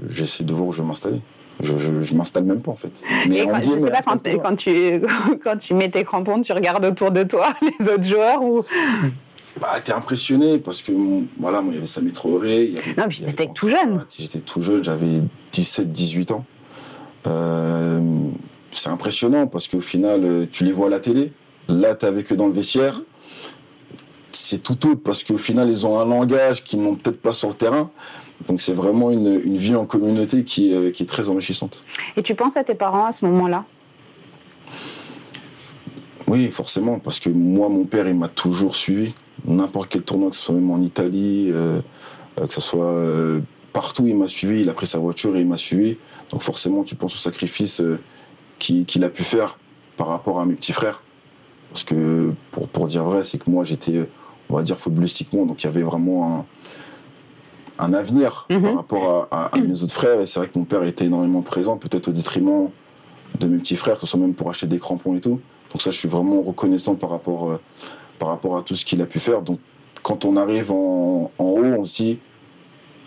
j'essaie 0.09 0.43
de 0.43 0.53
voir 0.53 0.67
où 0.67 0.71
je 0.71 0.81
vais 0.81 0.87
m'installer. 0.87 1.21
Je, 1.61 1.77
je, 1.77 2.01
je 2.01 2.15
m'installe 2.15 2.45
même 2.45 2.61
pas 2.61 2.71
en 2.71 2.77
fait. 2.77 3.01
Et 3.29 3.41
on 3.43 3.47
quand, 3.49 3.61
je 3.61 3.77
sais 3.77 3.83
mais 3.85 3.91
pas, 3.91 4.01
quand, 4.05 4.39
quand 4.41 4.55
tu, 4.55 5.01
quand 5.43 5.57
tu 5.57 5.73
mets 5.73 5.89
tes 5.91 6.05
crampons, 6.05 6.41
tu 6.41 6.53
regardes 6.53 6.85
autour 6.85 7.11
de 7.11 7.23
toi 7.23 7.47
les 7.79 7.87
autres 7.89 8.05
joueurs 8.05 8.41
ou... 8.41 8.63
Bah, 9.59 9.79
t'es 9.83 9.91
impressionné 9.91 10.57
parce 10.57 10.81
que 10.81 10.91
voilà, 11.37 11.61
moi 11.61 11.73
il 11.73 11.75
y 11.75 11.77
avait 11.79 11.87
Samy 11.87 12.11
Traoré. 12.11 12.65
il 12.65 12.73
y 12.75 12.77
avait- 12.77 12.93
Non, 12.97 13.07
puis 13.09 13.21
t'étais 13.21 13.47
tout 13.53 13.67
jeune. 13.67 14.05
J'étais 14.17 14.39
tout 14.39 14.61
jeune, 14.61 14.83
j'avais 14.83 15.21
17, 15.51 15.91
18 15.91 16.31
ans. 16.31 16.45
Euh, 17.27 17.99
c'est 18.71 18.89
impressionnant 18.89 19.47
parce 19.47 19.67
qu'au 19.67 19.81
final, 19.81 20.23
euh, 20.23 20.45
tu 20.49 20.63
les 20.63 20.71
vois 20.71 20.87
à 20.87 20.89
la 20.89 20.99
télé. 20.99 21.33
Là, 21.67 21.93
t'es 21.95 22.07
avec 22.07 22.31
eux 22.31 22.35
dans 22.35 22.47
le 22.47 22.53
vestiaire. 22.53 23.01
C'est 24.31 24.61
tout 24.63 24.87
autre 24.87 25.01
parce 25.03 25.23
qu'au 25.23 25.37
final, 25.37 25.69
ils 25.69 25.85
ont 25.85 25.99
un 25.99 26.05
langage 26.05 26.63
qu'ils 26.63 26.81
n'ont 26.81 26.95
peut-être 26.95 27.19
pas 27.21 27.33
sur 27.33 27.49
le 27.49 27.55
terrain. 27.55 27.89
Donc, 28.47 28.61
c'est 28.61 28.73
vraiment 28.73 29.11
une, 29.11 29.41
une 29.43 29.57
vie 29.57 29.75
en 29.75 29.85
communauté 29.85 30.43
qui, 30.45 30.73
euh, 30.73 30.91
qui 30.91 31.03
est 31.03 31.07
très 31.07 31.27
enrichissante. 31.27 31.83
Et 32.15 32.23
tu 32.23 32.35
penses 32.35 32.55
à 32.55 32.63
tes 32.63 32.75
parents 32.75 33.05
à 33.05 33.11
ce 33.11 33.25
moment-là? 33.25 33.65
Oui, 36.27 36.47
forcément, 36.51 36.99
parce 36.99 37.19
que 37.19 37.29
moi, 37.29 37.69
mon 37.69 37.85
père, 37.85 38.07
il 38.07 38.13
m'a 38.15 38.27
toujours 38.27 38.75
suivi. 38.75 39.13
N'importe 39.45 39.89
quel 39.89 40.03
tournoi, 40.03 40.29
que 40.29 40.35
ce 40.35 40.41
soit 40.41 40.55
même 40.55 40.69
en 40.71 40.81
Italie, 40.81 41.49
euh, 41.53 41.81
que 42.35 42.53
ce 42.53 42.61
soit 42.61 42.85
euh, 42.85 43.39
partout, 43.73 44.05
il 44.07 44.15
m'a 44.17 44.27
suivi. 44.27 44.61
Il 44.61 44.69
a 44.69 44.73
pris 44.73 44.87
sa 44.87 44.99
voiture 44.99 45.35
et 45.35 45.41
il 45.41 45.47
m'a 45.47 45.57
suivi. 45.57 45.97
Donc 46.31 46.41
forcément, 46.41 46.83
tu 46.83 46.95
penses 46.95 47.13
au 47.13 47.17
sacrifice 47.17 47.81
euh, 47.81 47.99
qu'il 48.59 49.03
a 49.03 49.09
pu 49.09 49.23
faire 49.23 49.57
par 49.97 50.07
rapport 50.07 50.39
à 50.39 50.45
mes 50.45 50.55
petits 50.55 50.73
frères. 50.73 51.03
Parce 51.71 51.83
que, 51.83 52.33
pour, 52.51 52.67
pour 52.67 52.87
dire 52.87 53.03
vrai, 53.03 53.23
c'est 53.23 53.37
que 53.37 53.49
moi, 53.49 53.63
j'étais, 53.63 54.09
on 54.49 54.55
va 54.55 54.63
dire, 54.63 54.77
footballistiquement, 54.77 55.45
donc 55.45 55.61
il 55.63 55.67
y 55.67 55.69
avait 55.69 55.83
vraiment 55.83 56.39
un, 56.39 57.85
un 57.85 57.93
avenir 57.93 58.47
Mhm. 58.49 58.61
par 58.63 58.75
rapport 58.75 59.27
à, 59.31 59.43
à- 59.45 59.55
à 59.55 59.57
mes 59.59 59.83
autres 59.83 59.93
frères. 59.93 60.19
Et 60.19 60.25
c'est 60.25 60.39
vrai 60.39 60.49
que 60.49 60.57
mon 60.57 60.65
père 60.65 60.83
était 60.83 61.05
énormément 61.05 61.41
présent, 61.41 61.77
peut-être 61.77 62.07
au 62.07 62.11
détriment 62.11 62.69
de 63.39 63.47
mes 63.47 63.57
petits 63.59 63.75
frères, 63.75 63.95
que 63.95 64.01
ce 64.01 64.07
soit 64.07 64.19
même 64.19 64.33
pour 64.33 64.49
acheter 64.49 64.67
des 64.67 64.79
crampons 64.79 65.15
et 65.15 65.21
tout. 65.21 65.39
Donc 65.71 65.81
ça, 65.81 65.91
je 65.91 65.97
suis 65.97 66.09
vraiment 66.09 66.41
reconnaissant 66.41 66.95
par 66.95 67.11
rapport, 67.11 67.59
par 68.19 68.29
rapport 68.29 68.57
à 68.57 68.61
tout 68.61 68.75
ce 68.75 68.85
qu'il 68.85 69.01
a 69.01 69.05
pu 69.05 69.19
faire. 69.19 69.41
Donc 69.41 69.59
quand 70.03 70.25
on 70.25 70.37
arrive 70.37 70.71
en, 70.71 71.31
en 71.37 71.43
haut, 71.43 71.63
on 71.63 71.85
se 71.85 72.03
dit, 72.03 72.19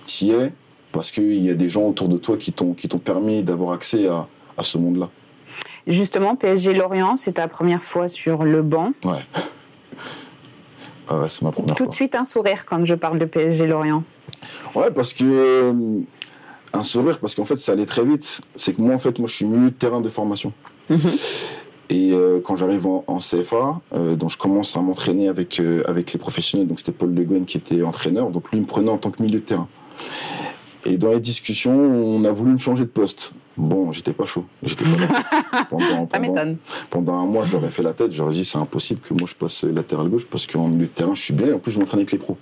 t'y 0.04 0.30
es, 0.32 0.52
parce 0.90 1.10
qu'il 1.10 1.42
y 1.44 1.50
a 1.50 1.54
des 1.54 1.68
gens 1.68 1.82
autour 1.84 2.08
de 2.08 2.16
toi 2.16 2.36
qui 2.36 2.52
t'ont 2.52 2.74
permis 2.98 3.42
d'avoir 3.42 3.72
accès 3.72 4.08
à, 4.08 4.26
à 4.56 4.62
ce 4.62 4.78
monde-là. 4.78 5.08
Justement, 5.86 6.36
PSG 6.36 6.74
Lorient, 6.74 7.16
c'est 7.16 7.32
ta 7.32 7.48
première 7.48 7.82
fois 7.82 8.08
sur 8.08 8.44
le 8.44 8.62
banc. 8.62 8.92
Ouais. 9.04 9.18
Ah 11.08 11.18
ouais, 11.18 11.28
c'est 11.28 11.42
ma 11.42 11.50
première 11.50 11.74
Tout 11.74 11.78
fois. 11.84 11.88
de 11.88 11.92
suite 11.92 12.14
un 12.14 12.24
sourire 12.24 12.64
quand 12.64 12.84
je 12.84 12.94
parle 12.94 13.18
de 13.18 13.24
PSG 13.24 13.66
Lorient. 13.66 14.04
Ouais, 14.74 14.90
parce 14.92 15.12
que 15.12 15.24
euh, 15.24 16.00
un 16.72 16.82
sourire, 16.84 17.18
parce 17.18 17.34
qu'en 17.34 17.44
fait, 17.44 17.56
ça 17.56 17.72
allait 17.72 17.86
très 17.86 18.04
vite. 18.04 18.40
C'est 18.54 18.74
que 18.74 18.80
moi, 18.80 18.94
en 18.94 18.98
fait, 18.98 19.18
moi, 19.18 19.28
je 19.28 19.34
suis 19.34 19.44
milieu 19.44 19.70
de 19.70 19.74
terrain 19.74 20.00
de 20.00 20.08
formation. 20.08 20.52
Et 21.92 22.12
euh, 22.12 22.40
quand 22.42 22.56
j'arrive 22.56 22.86
en, 22.86 23.04
en 23.06 23.18
CFA, 23.18 23.80
euh, 23.94 24.16
donc 24.16 24.30
je 24.30 24.38
commence 24.38 24.74
à 24.78 24.80
m'entraîner 24.80 25.28
avec 25.28 25.60
euh, 25.60 25.82
avec 25.86 26.10
les 26.14 26.18
professionnels. 26.18 26.66
Donc 26.66 26.78
c'était 26.78 26.92
Paul 26.92 27.12
Le 27.12 27.22
Guen 27.22 27.44
qui 27.44 27.58
était 27.58 27.82
entraîneur. 27.82 28.30
Donc 28.30 28.50
lui 28.50 28.60
me 28.60 28.64
prenait 28.64 28.90
en 28.90 28.96
tant 28.96 29.10
que 29.10 29.22
milieu 29.22 29.40
de 29.40 29.44
terrain. 29.44 29.68
Et 30.86 30.96
dans 30.96 31.12
les 31.12 31.20
discussions, 31.20 31.76
on 31.78 32.24
a 32.24 32.32
voulu 32.32 32.52
me 32.52 32.56
changer 32.56 32.84
de 32.84 32.88
poste. 32.88 33.34
Bon, 33.58 33.92
j'étais 33.92 34.14
pas 34.14 34.24
chaud. 34.24 34.46
J'étais 34.62 34.84
pas 34.84 35.00
là. 35.00 35.66
Pendant, 36.90 37.20
un 37.20 37.26
mois, 37.26 37.44
je 37.44 37.52
leur 37.52 37.64
ai 37.66 37.68
fait 37.68 37.82
la 37.82 37.92
tête. 37.92 38.10
Ai 38.18 38.32
dit, 38.32 38.46
c'est 38.46 38.56
impossible 38.56 39.00
que 39.00 39.12
moi 39.12 39.28
je 39.28 39.34
passe 39.34 39.64
latéral 39.64 40.08
gauche 40.08 40.24
parce 40.24 40.46
qu'en 40.46 40.68
milieu 40.68 40.86
de 40.86 40.90
terrain, 40.90 41.14
je 41.14 41.20
suis 41.20 41.34
bien. 41.34 41.48
Et 41.48 41.52
en 41.52 41.58
plus, 41.58 41.72
je 41.72 41.78
m'entraîne 41.78 42.00
avec 42.00 42.12
les 42.12 42.18
pros. 42.18 42.38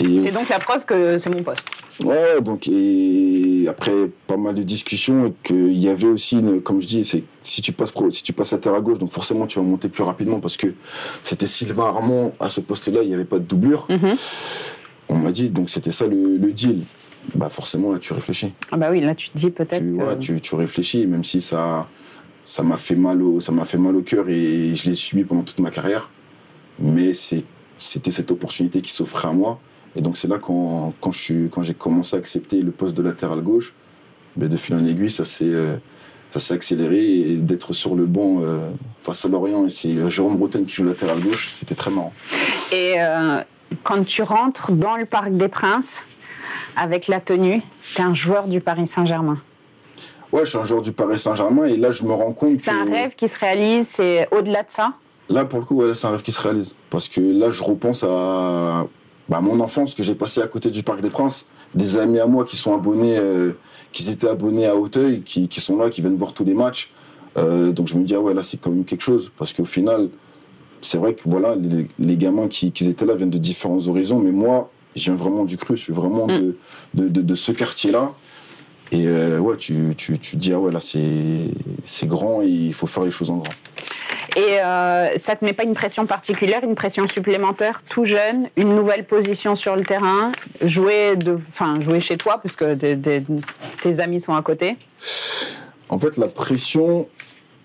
C'est 0.00 0.30
donc 0.32 0.48
la 0.48 0.58
preuve 0.58 0.84
que 0.84 1.18
c'est 1.18 1.30
mon 1.30 1.42
poste. 1.42 1.68
Ouais, 2.04 2.40
donc 2.42 2.68
et 2.68 3.64
après 3.68 3.92
pas 4.26 4.36
mal 4.36 4.54
de 4.54 4.62
discussions, 4.62 5.34
qu'il 5.42 5.78
y 5.78 5.88
avait 5.88 6.06
aussi, 6.06 6.38
une, 6.38 6.60
comme 6.60 6.80
je 6.82 6.86
dis, 6.86 7.04
c'est 7.04 7.24
si 7.42 7.62
tu 7.62 7.72
passes 7.72 7.92
si 8.10 8.22
tu 8.22 8.32
passes 8.34 8.52
à 8.52 8.58
terre 8.58 8.74
à 8.74 8.80
gauche, 8.80 8.98
donc 8.98 9.10
forcément 9.12 9.46
tu 9.46 9.58
vas 9.58 9.64
monter 9.64 9.88
plus 9.88 10.02
rapidement 10.02 10.38
parce 10.40 10.56
que 10.58 10.68
c'était 11.22 11.46
Sylvain 11.46 11.86
Armand 11.86 12.34
à 12.40 12.48
ce 12.50 12.60
poste-là, 12.60 13.00
il 13.02 13.08
n'y 13.08 13.14
avait 13.14 13.24
pas 13.24 13.38
de 13.38 13.44
doublure. 13.44 13.86
Mhm. 13.88 14.16
On 15.08 15.14
m'a 15.16 15.30
dit 15.30 15.48
donc 15.50 15.70
c'était 15.70 15.92
ça 15.92 16.06
le, 16.06 16.36
le 16.36 16.52
deal. 16.52 16.82
Bah 17.34 17.48
forcément 17.48 17.90
là 17.90 17.98
tu 17.98 18.12
réfléchis. 18.12 18.52
Ah 18.70 18.76
bah 18.76 18.88
oui, 18.90 19.00
là 19.00 19.14
tu 19.14 19.30
te 19.30 19.38
dis 19.38 19.50
peut-être. 19.50 19.78
Tu, 19.80 19.96
que- 19.96 20.02
ouais, 20.04 20.18
tu, 20.18 20.40
tu 20.40 20.54
réfléchis, 20.54 21.06
même 21.06 21.24
si 21.24 21.40
ça 21.40 21.88
ça 22.42 22.62
m'a 22.62 22.76
fait 22.76 22.94
mal 22.96 23.22
au 23.22 23.40
ça 23.40 23.50
m'a 23.52 23.64
fait 23.64 23.78
mal 23.78 23.96
au 23.96 24.02
cœur 24.02 24.28
et 24.28 24.74
je 24.74 24.84
l'ai 24.88 24.94
subi 24.94 25.24
pendant 25.24 25.42
toute 25.42 25.58
ma 25.60 25.70
carrière. 25.70 26.10
Mais 26.78 27.14
c'est 27.14 27.44
c'était 27.78 28.10
cette 28.10 28.30
opportunité 28.30 28.80
qui 28.82 28.92
s'offrait 28.92 29.28
à 29.28 29.32
moi. 29.32 29.58
Et 29.96 30.02
donc 30.02 30.16
c'est 30.16 30.28
là 30.28 30.38
quand, 30.38 30.92
quand 31.00 31.10
je 31.10 31.18
suis 31.18 31.48
quand 31.50 31.62
j'ai 31.62 31.74
commencé 31.74 32.16
à 32.16 32.18
accepter 32.18 32.60
le 32.60 32.70
poste 32.70 32.96
de 32.96 33.02
latéral 33.02 33.40
gauche, 33.40 33.74
ben 34.36 34.48
de 34.48 34.56
fil 34.56 34.74
en 34.74 34.84
aiguille 34.84 35.10
ça 35.10 35.24
s'est 35.24 35.44
euh, 35.46 35.76
ça 36.30 36.38
s'est 36.38 36.54
accéléré 36.54 37.02
et 37.02 37.36
d'être 37.36 37.72
sur 37.72 37.94
le 37.94 38.04
banc 38.04 38.42
euh, 38.42 38.70
face 39.00 39.24
à 39.24 39.28
Lorient 39.28 39.64
et 39.66 39.70
c'est 39.70 40.10
Jérôme 40.10 40.36
Roten 40.36 40.66
qui 40.66 40.72
joue 40.72 40.84
latéral 40.84 41.20
gauche, 41.20 41.54
c'était 41.58 41.74
très 41.74 41.90
marrant. 41.90 42.12
Et 42.72 42.94
euh, 42.98 43.40
quand 43.82 44.04
tu 44.04 44.22
rentres 44.22 44.72
dans 44.72 44.96
le 44.96 45.06
Parc 45.06 45.30
des 45.30 45.48
Princes, 45.48 46.04
avec 46.76 47.08
la 47.08 47.20
tenue, 47.20 47.62
t'es 47.94 48.02
un 48.02 48.14
joueur 48.14 48.48
du 48.48 48.60
Paris 48.60 48.86
Saint-Germain. 48.86 49.40
Ouais, 50.30 50.44
je 50.44 50.50
suis 50.50 50.58
un 50.58 50.64
joueur 50.64 50.82
du 50.82 50.92
Paris 50.92 51.18
Saint-Germain 51.18 51.64
et 51.64 51.76
là 51.76 51.90
je 51.90 52.04
me 52.04 52.12
rends 52.12 52.32
compte 52.32 52.60
C'est 52.60 52.72
que 52.72 52.76
un 52.76 52.84
rêve 52.84 53.14
qui 53.14 53.28
se 53.28 53.38
réalise, 53.38 53.88
c'est 53.88 54.28
au-delà 54.30 54.62
de 54.62 54.70
ça? 54.70 54.92
Là, 55.28 55.44
pour 55.44 55.58
le 55.58 55.64
coup, 55.64 55.76
ouais, 55.76 55.94
c'est 55.94 56.06
un 56.06 56.10
rêve 56.10 56.22
qui 56.22 56.32
se 56.32 56.40
réalise. 56.40 56.74
Parce 56.90 57.08
que 57.08 57.20
là, 57.20 57.50
je 57.50 57.62
repense 57.64 58.04
à 58.04 58.86
bah, 59.28 59.40
mon 59.40 59.60
enfance 59.60 59.94
que 59.94 60.02
j'ai 60.02 60.14
passée 60.14 60.40
à 60.40 60.46
côté 60.46 60.70
du 60.70 60.82
Parc 60.82 61.00
des 61.00 61.10
Princes. 61.10 61.46
Des 61.74 61.96
amis 61.96 62.20
à 62.20 62.26
moi 62.26 62.44
qui 62.44 62.56
sont 62.56 62.74
abonnés, 62.74 63.18
euh, 63.18 63.52
qui 63.92 64.08
étaient 64.08 64.28
abonnés 64.28 64.66
à 64.66 64.76
Auteuil, 64.76 65.22
qui, 65.22 65.48
qui 65.48 65.60
sont 65.60 65.76
là, 65.76 65.90
qui 65.90 66.00
viennent 66.00 66.16
voir 66.16 66.32
tous 66.32 66.44
les 66.44 66.54
matchs. 66.54 66.90
Euh, 67.36 67.72
donc 67.72 67.88
je 67.88 67.96
me 67.96 68.04
dis, 68.04 68.14
ah 68.14 68.20
ouais, 68.20 68.32
là, 68.34 68.42
c'est 68.42 68.56
quand 68.56 68.70
même 68.70 68.84
quelque 68.84 69.02
chose. 69.02 69.30
Parce 69.36 69.52
qu'au 69.52 69.64
final, 69.64 70.08
c'est 70.80 70.96
vrai 70.96 71.14
que 71.14 71.22
voilà, 71.26 71.54
les, 71.56 71.88
les 71.98 72.16
gamins 72.16 72.48
qui, 72.48 72.72
qui 72.72 72.88
étaient 72.88 73.04
là 73.04 73.14
viennent 73.14 73.30
de 73.30 73.38
différents 73.38 73.86
horizons. 73.88 74.20
Mais 74.20 74.32
moi, 74.32 74.70
je 74.94 75.02
viens 75.10 75.16
vraiment 75.16 75.44
du 75.44 75.56
cru. 75.56 75.76
Je 75.76 75.82
suis 75.82 75.92
vraiment 75.92 76.26
de, 76.26 76.56
de, 76.94 77.08
de, 77.08 77.20
de 77.20 77.34
ce 77.34 77.52
quartier-là. 77.52 78.14
Et 78.92 79.06
euh, 79.06 79.38
ouais, 79.38 79.56
tu, 79.56 79.94
tu, 79.96 80.18
tu 80.18 80.36
te 80.36 80.40
dis, 80.40 80.52
ah 80.52 80.60
ouais, 80.60 80.72
là, 80.72 80.80
c'est 80.80 82.06
grand 82.06 82.42
et 82.42 82.46
il 82.46 82.74
faut 82.74 82.86
faire 82.86 83.04
les 83.04 83.10
choses 83.10 83.30
en 83.30 83.38
grand. 83.38 83.52
Et 84.36 84.60
euh, 84.60 85.16
ça 85.16 85.34
te 85.34 85.44
met 85.44 85.54
pas 85.54 85.64
une 85.64 85.74
pression 85.74 86.06
particulière, 86.06 86.62
une 86.62 86.74
pression 86.74 87.06
supplémentaire, 87.06 87.82
tout 87.88 88.04
jeune, 88.04 88.48
une 88.56 88.76
nouvelle 88.76 89.06
position 89.06 89.56
sur 89.56 89.76
le 89.76 89.82
terrain, 89.82 90.30
jouer, 90.62 91.16
de, 91.16 91.34
enfin, 91.34 91.80
jouer 91.80 92.00
chez 92.00 92.16
toi, 92.16 92.38
puisque 92.38 92.64
tes 92.78 94.00
amis 94.00 94.20
sont 94.20 94.34
à 94.34 94.42
côté? 94.42 94.76
En 95.88 95.98
fait, 95.98 96.16
la 96.16 96.28
pression, 96.28 97.08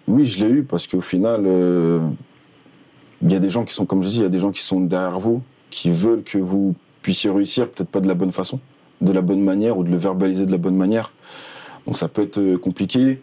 oui, 0.08 0.26
je 0.26 0.44
l'ai 0.44 0.50
eu 0.50 0.64
parce 0.64 0.88
qu'au 0.88 1.02
final, 1.02 1.44
euh, 1.46 2.00
il 3.22 3.32
y 3.32 3.36
a 3.36 3.40
des 3.40 3.50
gens 3.50 3.66
qui 3.66 3.74
sont, 3.74 3.86
comme 3.86 4.02
je 4.02 4.08
dis, 4.08 4.18
il 4.18 4.24
y 4.24 4.26
a 4.26 4.30
des 4.30 4.40
gens 4.40 4.52
qui 4.52 4.62
sont 4.62 4.80
derrière 4.80 5.20
vous, 5.20 5.44
qui 5.70 5.92
veulent 5.92 6.24
que 6.24 6.38
vous 6.38 6.74
puissiez 7.02 7.30
réussir, 7.30 7.70
peut-être 7.70 7.90
pas 7.90 8.00
de 8.00 8.08
la 8.08 8.16
bonne 8.16 8.32
façon, 8.32 8.60
de 9.02 9.12
la 9.12 9.22
bonne 9.22 9.42
manière 9.42 9.78
ou 9.78 9.84
de 9.84 9.90
le 9.90 9.98
verbaliser 9.98 10.46
de 10.46 10.52
la 10.52 10.58
bonne 10.58 10.76
manière. 10.78 11.12
Donc 11.88 11.98
ça 11.98 12.08
peut 12.08 12.22
être 12.24 12.38
euh, 12.40 12.58
compliqué. 12.58 13.22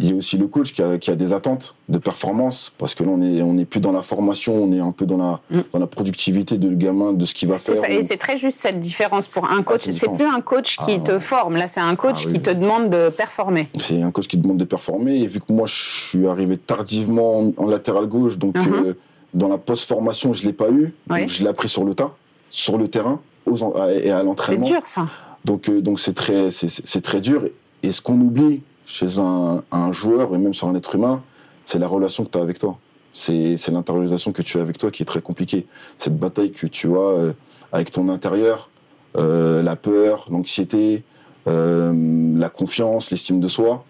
Il 0.00 0.08
y 0.10 0.12
a 0.12 0.14
aussi 0.14 0.38
le 0.38 0.46
coach 0.46 0.72
qui 0.72 0.80
a, 0.80 0.96
qui 0.96 1.10
a 1.10 1.16
des 1.16 1.32
attentes 1.32 1.74
de 1.88 1.98
performance 1.98 2.72
parce 2.78 2.94
que 2.94 3.02
là, 3.02 3.10
on 3.12 3.20
est, 3.20 3.42
on 3.42 3.58
est 3.58 3.64
plus 3.64 3.80
dans 3.80 3.90
la 3.90 4.02
formation, 4.02 4.54
on 4.54 4.70
est 4.72 4.78
un 4.78 4.92
peu 4.92 5.06
dans 5.06 5.16
la, 5.16 5.40
Mm. 5.50 5.60
dans 5.72 5.78
la 5.80 5.88
productivité 5.88 6.56
de 6.56 6.68
le 6.68 6.76
gamin, 6.76 7.12
de 7.12 7.24
ce 7.24 7.34
qu'il 7.34 7.48
va 7.48 7.58
faire. 7.58 7.74
ça, 7.76 7.90
et 7.90 8.02
c'est 8.02 8.16
très 8.16 8.36
juste 8.36 8.60
cette 8.60 8.78
différence 8.78 9.26
pour 9.26 9.50
un 9.50 9.64
coach. 9.64 9.80
c'est 9.82 9.92
c'est 9.92 10.06
plus 10.14 10.24
un 10.26 10.40
coach 10.40 10.76
qui 10.84 10.92
Ah, 10.98 11.00
te 11.00 11.12
ouais. 11.12 11.18
forme, 11.20 11.56
là 11.56 11.66
c'est 11.66 11.80
un 11.80 11.96
coach 11.96 12.18
Ah, 12.20 12.28
oui. 12.28 12.34
qui 12.34 12.40
te 12.40 12.50
demande 12.50 12.90
de 12.90 13.08
performer. 13.10 13.68
C'est 13.80 14.00
un 14.00 14.12
coach 14.12 14.28
qui 14.28 14.36
demande 14.38 14.58
de 14.58 14.64
performer. 14.64 15.16
Et 15.16 15.26
vu 15.26 15.40
que 15.40 15.52
moi, 15.52 15.66
je 15.66 15.74
suis 16.10 16.28
arrivé 16.28 16.56
tardivement 16.58 17.40
en, 17.40 17.52
en 17.56 17.66
latéral 17.66 18.06
gauche, 18.06 18.38
donc 18.38 18.56
Mhm. 18.56 18.72
euh, 18.86 18.94
dans 19.34 19.48
la 19.48 19.58
post-formation, 19.58 20.32
je 20.32 20.42
ne 20.42 20.46
l'ai 20.46 20.52
pas 20.52 20.70
eu. 20.70 20.94
Oui. 21.10 21.20
Donc 21.22 21.28
je 21.28 21.42
l'ai 21.42 21.48
appris 21.48 21.68
sur 21.68 21.82
le 21.82 21.94
tas, 21.94 22.12
sur 22.48 22.78
le 22.78 22.86
terrain 22.86 23.20
aux 23.48 23.62
en- 23.62 23.72
à- 23.72 23.92
et 23.92 24.10
à 24.10 24.18
C'est 24.18 24.24
l'entraînement. 24.24 24.66
dur 24.66 24.80
ça. 24.84 25.06
Donc 25.44 25.68
euh, 25.68 25.80
donc 25.80 25.98
c'est 26.00 26.14
très, 26.14 26.50
c'est- 26.50 26.68
c'est 26.68 26.86
c'est 26.86 27.00
très 27.00 27.20
dur. 27.20 27.44
Et 27.82 27.92
ce 27.92 28.00
qu'on 28.02 28.20
oublie 28.20 28.62
chez 28.86 29.18
un, 29.18 29.62
un 29.72 29.92
joueur 29.92 30.34
et 30.34 30.38
même 30.38 30.54
sur 30.54 30.68
un 30.68 30.74
être 30.74 30.94
humain, 30.94 31.22
c'est 31.64 31.78
la 31.78 31.86
relation 31.88 32.24
que 32.24 32.30
tu 32.30 32.38
as 32.38 32.42
avec 32.42 32.58
toi. 32.58 32.78
C'est 33.12 33.56
c'est 33.56 33.70
l'intériorisation 33.72 34.32
que 34.32 34.42
tu 34.42 34.58
as 34.58 34.62
avec 34.62 34.78
toi 34.78 34.90
qui 34.90 35.02
est 35.02 35.06
très 35.06 35.22
compliquée. 35.22 35.66
Cette 35.96 36.16
bataille 36.18 36.52
que 36.52 36.66
tu 36.66 36.88
as 36.94 36.98
euh, 36.98 37.32
avec 37.72 37.90
ton 37.90 38.08
intérieur, 38.08 38.70
euh, 39.16 39.62
la 39.62 39.76
peur, 39.76 40.26
l'anxiété, 40.30 41.02
euh, 41.46 41.92
la 42.36 42.48
confiance, 42.48 43.10
l'estime 43.10 43.40
de 43.40 43.48
soi. 43.48 43.84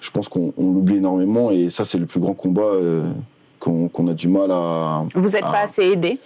Je 0.00 0.10
pense 0.10 0.28
qu'on 0.28 0.52
on 0.56 0.72
l'oublie 0.72 0.96
énormément 0.96 1.50
et 1.50 1.68
ça, 1.70 1.84
c'est 1.84 1.98
le 1.98 2.06
plus 2.06 2.20
grand 2.20 2.32
combat 2.34 2.62
euh, 2.62 3.02
qu'on 3.58 4.08
a 4.08 4.14
du 4.14 4.28
mal 4.28 4.50
à. 4.50 5.04
Vous 5.14 5.28
n'êtes 5.28 5.42
pas 5.42 5.60
assez 5.60 5.82
aidé? 5.84 6.18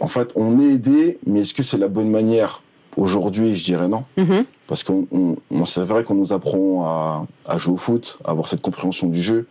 En 0.00 0.08
fait, 0.08 0.32
on 0.36 0.60
est 0.60 0.72
aidé, 0.74 1.18
mais 1.26 1.40
est-ce 1.40 1.54
que 1.54 1.62
c'est 1.62 1.78
la 1.78 1.88
bonne 1.88 2.10
manière 2.10 2.62
Aujourd'hui, 2.96 3.54
je 3.54 3.64
dirais 3.64 3.88
non. 3.88 4.04
Mhm. 4.16 4.44
Parce 4.66 4.82
qu'on 4.82 5.06
on, 5.12 5.36
on- 5.50 5.66
c'est 5.66 5.84
vrai 5.84 6.02
qu'on 6.04 6.14
nous 6.14 6.32
apprend 6.32 6.84
à, 6.84 7.26
à 7.46 7.58
jouer 7.58 7.74
au 7.74 7.76
foot, 7.76 8.18
à 8.24 8.30
avoir 8.32 8.48
cette 8.48 8.60
compréhension 8.60 9.08
du 9.08 9.20
jeu. 9.22 9.46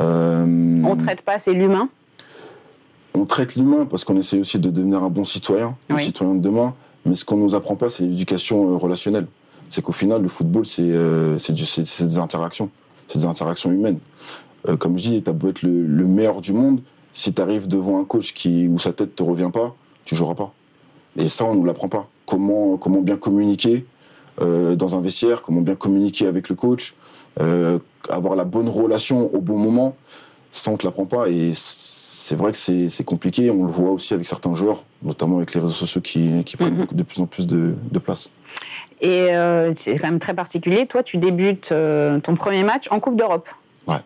Euh, 0.00 0.44
On 0.84 0.94
ne 0.96 1.00
traite 1.02 1.22
pas 1.22 1.34
assez 1.34 1.52
l'humain. 1.54 1.88
on 3.14 3.24
traite 3.26 3.54
l'humain 3.56 3.86
parce 3.86 4.04
qu'on 4.04 4.16
essaie 4.16 4.38
aussi 4.38 4.58
de 4.58 4.70
devenir 4.70 5.02
un 5.02 5.08
bon 5.10 5.24
citoyen, 5.24 5.76
un 5.88 5.94
Oui. 5.96 6.02
citoyen 6.02 6.34
de 6.34 6.40
demain. 6.40 6.74
Mais 7.06 7.14
ce 7.14 7.24
qu'on 7.24 7.36
nous 7.36 7.54
apprend 7.54 7.76
pas, 7.76 7.90
c'est 7.90 8.02
l'éducation 8.04 8.72
euh, 8.72 8.76
relationnelle. 8.76 9.26
C'est 9.68 9.82
qu'au 9.82 9.92
final, 9.92 10.20
le 10.22 10.28
football, 10.28 10.66
c'est 10.66 10.82
euh, 10.82 11.38
c'est 11.38 11.56
c'est- 11.56 11.84
c'est 11.86 12.04
des 12.04 12.18
interactions. 12.18 12.70
C'est 13.06 13.20
des 13.20 13.24
interactions 13.26 13.70
humaines. 13.70 13.98
Euh, 14.68 14.76
comme 14.76 14.98
je 14.98 15.04
dis, 15.04 15.22
t'as 15.22 15.32
beau 15.32 15.48
être 15.48 15.62
le, 15.62 15.86
le 15.86 16.04
meilleur 16.06 16.40
du 16.40 16.52
monde, 16.52 16.80
si 17.16 17.32
tu 17.32 17.40
arrives 17.40 17.68
devant 17.68 17.98
un 18.00 18.04
coach 18.04 18.34
qui, 18.34 18.66
où 18.68 18.78
sa 18.78 18.92
tête 18.92 19.14
te 19.14 19.22
revient 19.22 19.50
pas, 19.52 19.74
tu 20.04 20.14
joueras 20.16 20.34
pas. 20.34 20.52
Et 21.16 21.28
ça, 21.28 21.44
on 21.44 21.54
nous 21.54 21.64
l'apprend 21.64 21.88
pas. 21.88 22.08
Comment, 22.26 22.76
comment 22.76 23.00
bien 23.02 23.16
communiquer 23.16 23.86
euh, 24.42 24.74
dans 24.74 24.96
un 24.96 25.00
vestiaire, 25.00 25.40
comment 25.42 25.60
bien 25.60 25.76
communiquer 25.76 26.26
avec 26.26 26.48
le 26.48 26.56
coach, 26.56 26.94
euh, 27.40 27.78
avoir 28.10 28.34
la 28.34 28.44
bonne 28.44 28.68
relation 28.68 29.32
au 29.32 29.40
bon 29.40 29.56
moment. 29.56 29.94
Ça, 30.50 30.70
on 30.72 30.76
te 30.76 30.84
l'apprend 30.84 31.06
pas. 31.06 31.28
Et 31.28 31.52
c'est 31.54 32.34
vrai 32.34 32.50
que 32.50 32.58
c'est 32.58 33.04
compliqué. 33.04 33.50
On 33.50 33.64
le 33.64 33.70
voit 33.72 33.90
aussi 33.92 34.12
avec 34.12 34.26
certains 34.26 34.54
joueurs, 34.54 34.82
notamment 35.02 35.36
avec 35.36 35.54
les 35.54 35.60
réseaux 35.60 35.72
sociaux 35.72 36.00
qui, 36.00 36.42
qui 36.44 36.56
prennent 36.56 36.74
Mhm. 36.74 36.80
beaucoup- 36.80 36.94
de 36.96 37.02
plus 37.04 37.20
en 37.20 37.26
plus 37.26 37.46
de, 37.46 37.74
de 37.92 37.98
place. 38.00 38.30
Et 39.00 39.34
euh, 39.34 39.72
c'est 39.76 39.96
quand 39.98 40.08
même 40.08 40.18
très 40.20 40.34
particulier. 40.34 40.86
Toi, 40.86 41.02
tu 41.04 41.16
débutes 41.18 41.72
ton 42.22 42.34
premier 42.34 42.64
match 42.64 42.86
en 42.90 42.98
Coupe 43.00 43.16
d'Europe. 43.16 43.48
Ouais. 43.86 43.96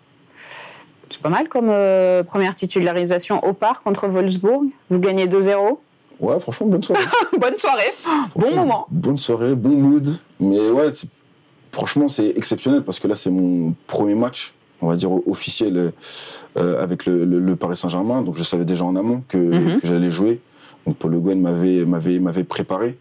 C'est 1.11 1.21
pas 1.23 1.29
mal 1.31 1.49
comme 1.49 1.68
euh, 1.71 2.23
première 2.23 2.55
titularisation 2.55 3.40
au 3.47 3.53
parc 3.53 3.83
contre 3.85 4.07
Wolfsburg. 4.09 4.64
Vous 4.90 4.99
gagnez 4.99 5.27
2-0. 5.27 5.79
Ouais, 6.21 6.38
franchement, 6.40 6.66
bonne 6.66 6.83
soirée. 6.83 7.05
Bonne 7.40 7.57
soirée. 7.57 7.92
Bon 8.35 8.53
moment. 8.55 8.87
Bonne 8.90 9.16
soirée, 9.16 9.55
bon 9.55 9.68
mood. 9.71 10.09
Mais 10.40 10.71
ouais, 10.71 10.88
franchement, 11.71 12.09
c'est 12.09 12.31
exceptionnel 12.37 12.83
parce 12.83 12.99
que 12.99 13.07
là, 13.07 13.14
c'est 13.14 13.31
mon 13.31 13.75
premier 13.87 14.16
match, 14.16 14.53
on 14.81 14.88
va 14.88 14.97
dire, 14.97 15.11
officiel 15.29 15.92
euh, 16.57 16.83
avec 16.83 17.07
le, 17.07 17.25
le- 17.25 17.38
le 17.38 17.57
Paris 17.57 17.77
Saint-Germain. 17.77 18.23
Donc, 18.23 18.35
je 18.37 18.42
savais 18.42 18.64
déjà 18.64 18.85
en 18.85 18.97
amont 18.97 19.23
que, 19.29 19.38
Mhm. 19.38 19.81
que 19.81 19.87
j'allais 19.87 20.11
jouer. 20.11 20.40
Donc, 20.87 20.97
Paul 20.97 21.12
Le 21.12 21.21
Guen 21.21 21.40
m'avait, 21.40 21.85
m'avait, 21.85 22.18
m'avait 22.18 22.44
préparé. 22.44 22.99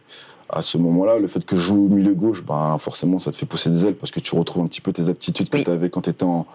À 0.50 0.62
ce 0.62 0.78
moment-là, 0.78 1.18
le 1.18 1.26
fait 1.28 1.44
que 1.44 1.56
je 1.56 1.62
joue 1.62 1.86
au 1.88 1.90
milieu 1.90 2.14
gauche, 2.14 2.44
ben, 2.44 2.78
forcément, 2.80 3.18
ça 3.20 3.32
te 3.32 3.36
fait 3.36 3.46
pousser 3.48 3.70
des 3.72 3.88
ailes 3.88 3.96
parce 3.96 4.12
que 4.12 4.20
tu 4.20 4.36
retrouves 4.36 4.64
un 4.64 4.68
petit 4.68 4.80
peu 4.82 4.94
tes 4.94 5.10
aptitudes 5.10 5.50
que 5.50 5.58
Oui. 5.58 5.64
tu 5.64 5.72
avais 5.72 5.90
quand 5.90 6.02
tu 6.02 6.10
étais 6.12 6.24
en, 6.24 6.46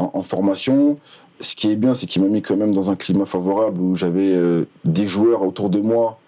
en, 0.00 0.10
en 0.14 0.22
formation. 0.22 0.98
Ce 1.40 1.54
qui 1.56 1.70
est 1.70 1.76
bien, 1.76 1.94
c'est 1.94 2.06
qu'il 2.06 2.22
m'a 2.22 2.28
mis 2.28 2.42
quand 2.42 2.56
même 2.56 2.74
dans 2.74 2.90
un 2.90 2.96
climat 2.96 3.26
favorable 3.26 3.80
où 3.80 3.94
j'avais 3.94 4.32
euh, 4.34 4.64
des 4.84 5.06
joueurs 5.06 5.42
autour 5.42 5.70
de 5.70 5.80
moi 5.80 6.18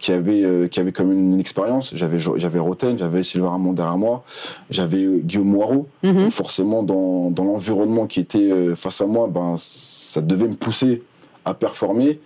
qui 0.00 0.12
avaient, 0.12 0.42
euh, 0.44 0.66
qui 0.66 0.80
avaient 0.80 0.92
quand 0.92 1.04
même 1.04 1.32
une 1.34 1.40
expérience. 1.40 1.92
J'avais, 1.94 2.18
j'avais 2.18 2.58
Roten, 2.58 2.98
j'avais 2.98 3.22
Sylvain 3.22 3.50
Ramon 3.50 3.74
derrière 3.74 3.98
moi, 3.98 4.24
j'avais 4.70 5.04
euh, 5.04 5.20
Guillaume 5.22 5.48
Moirot. 5.48 5.86
Mhm. 6.02 6.30
Forcément, 6.30 6.82
dans, 6.82 7.30
dans 7.30 7.44
l'environnement 7.44 8.06
qui 8.06 8.20
était 8.20 8.50
euh, 8.50 8.74
face 8.74 9.00
à 9.00 9.06
moi, 9.06 9.28
ben, 9.28 9.54
ça 9.56 10.20
devait 10.20 10.48
me 10.48 10.56
pousser 10.56 11.02
à 11.44 11.54
performer. 11.54 12.20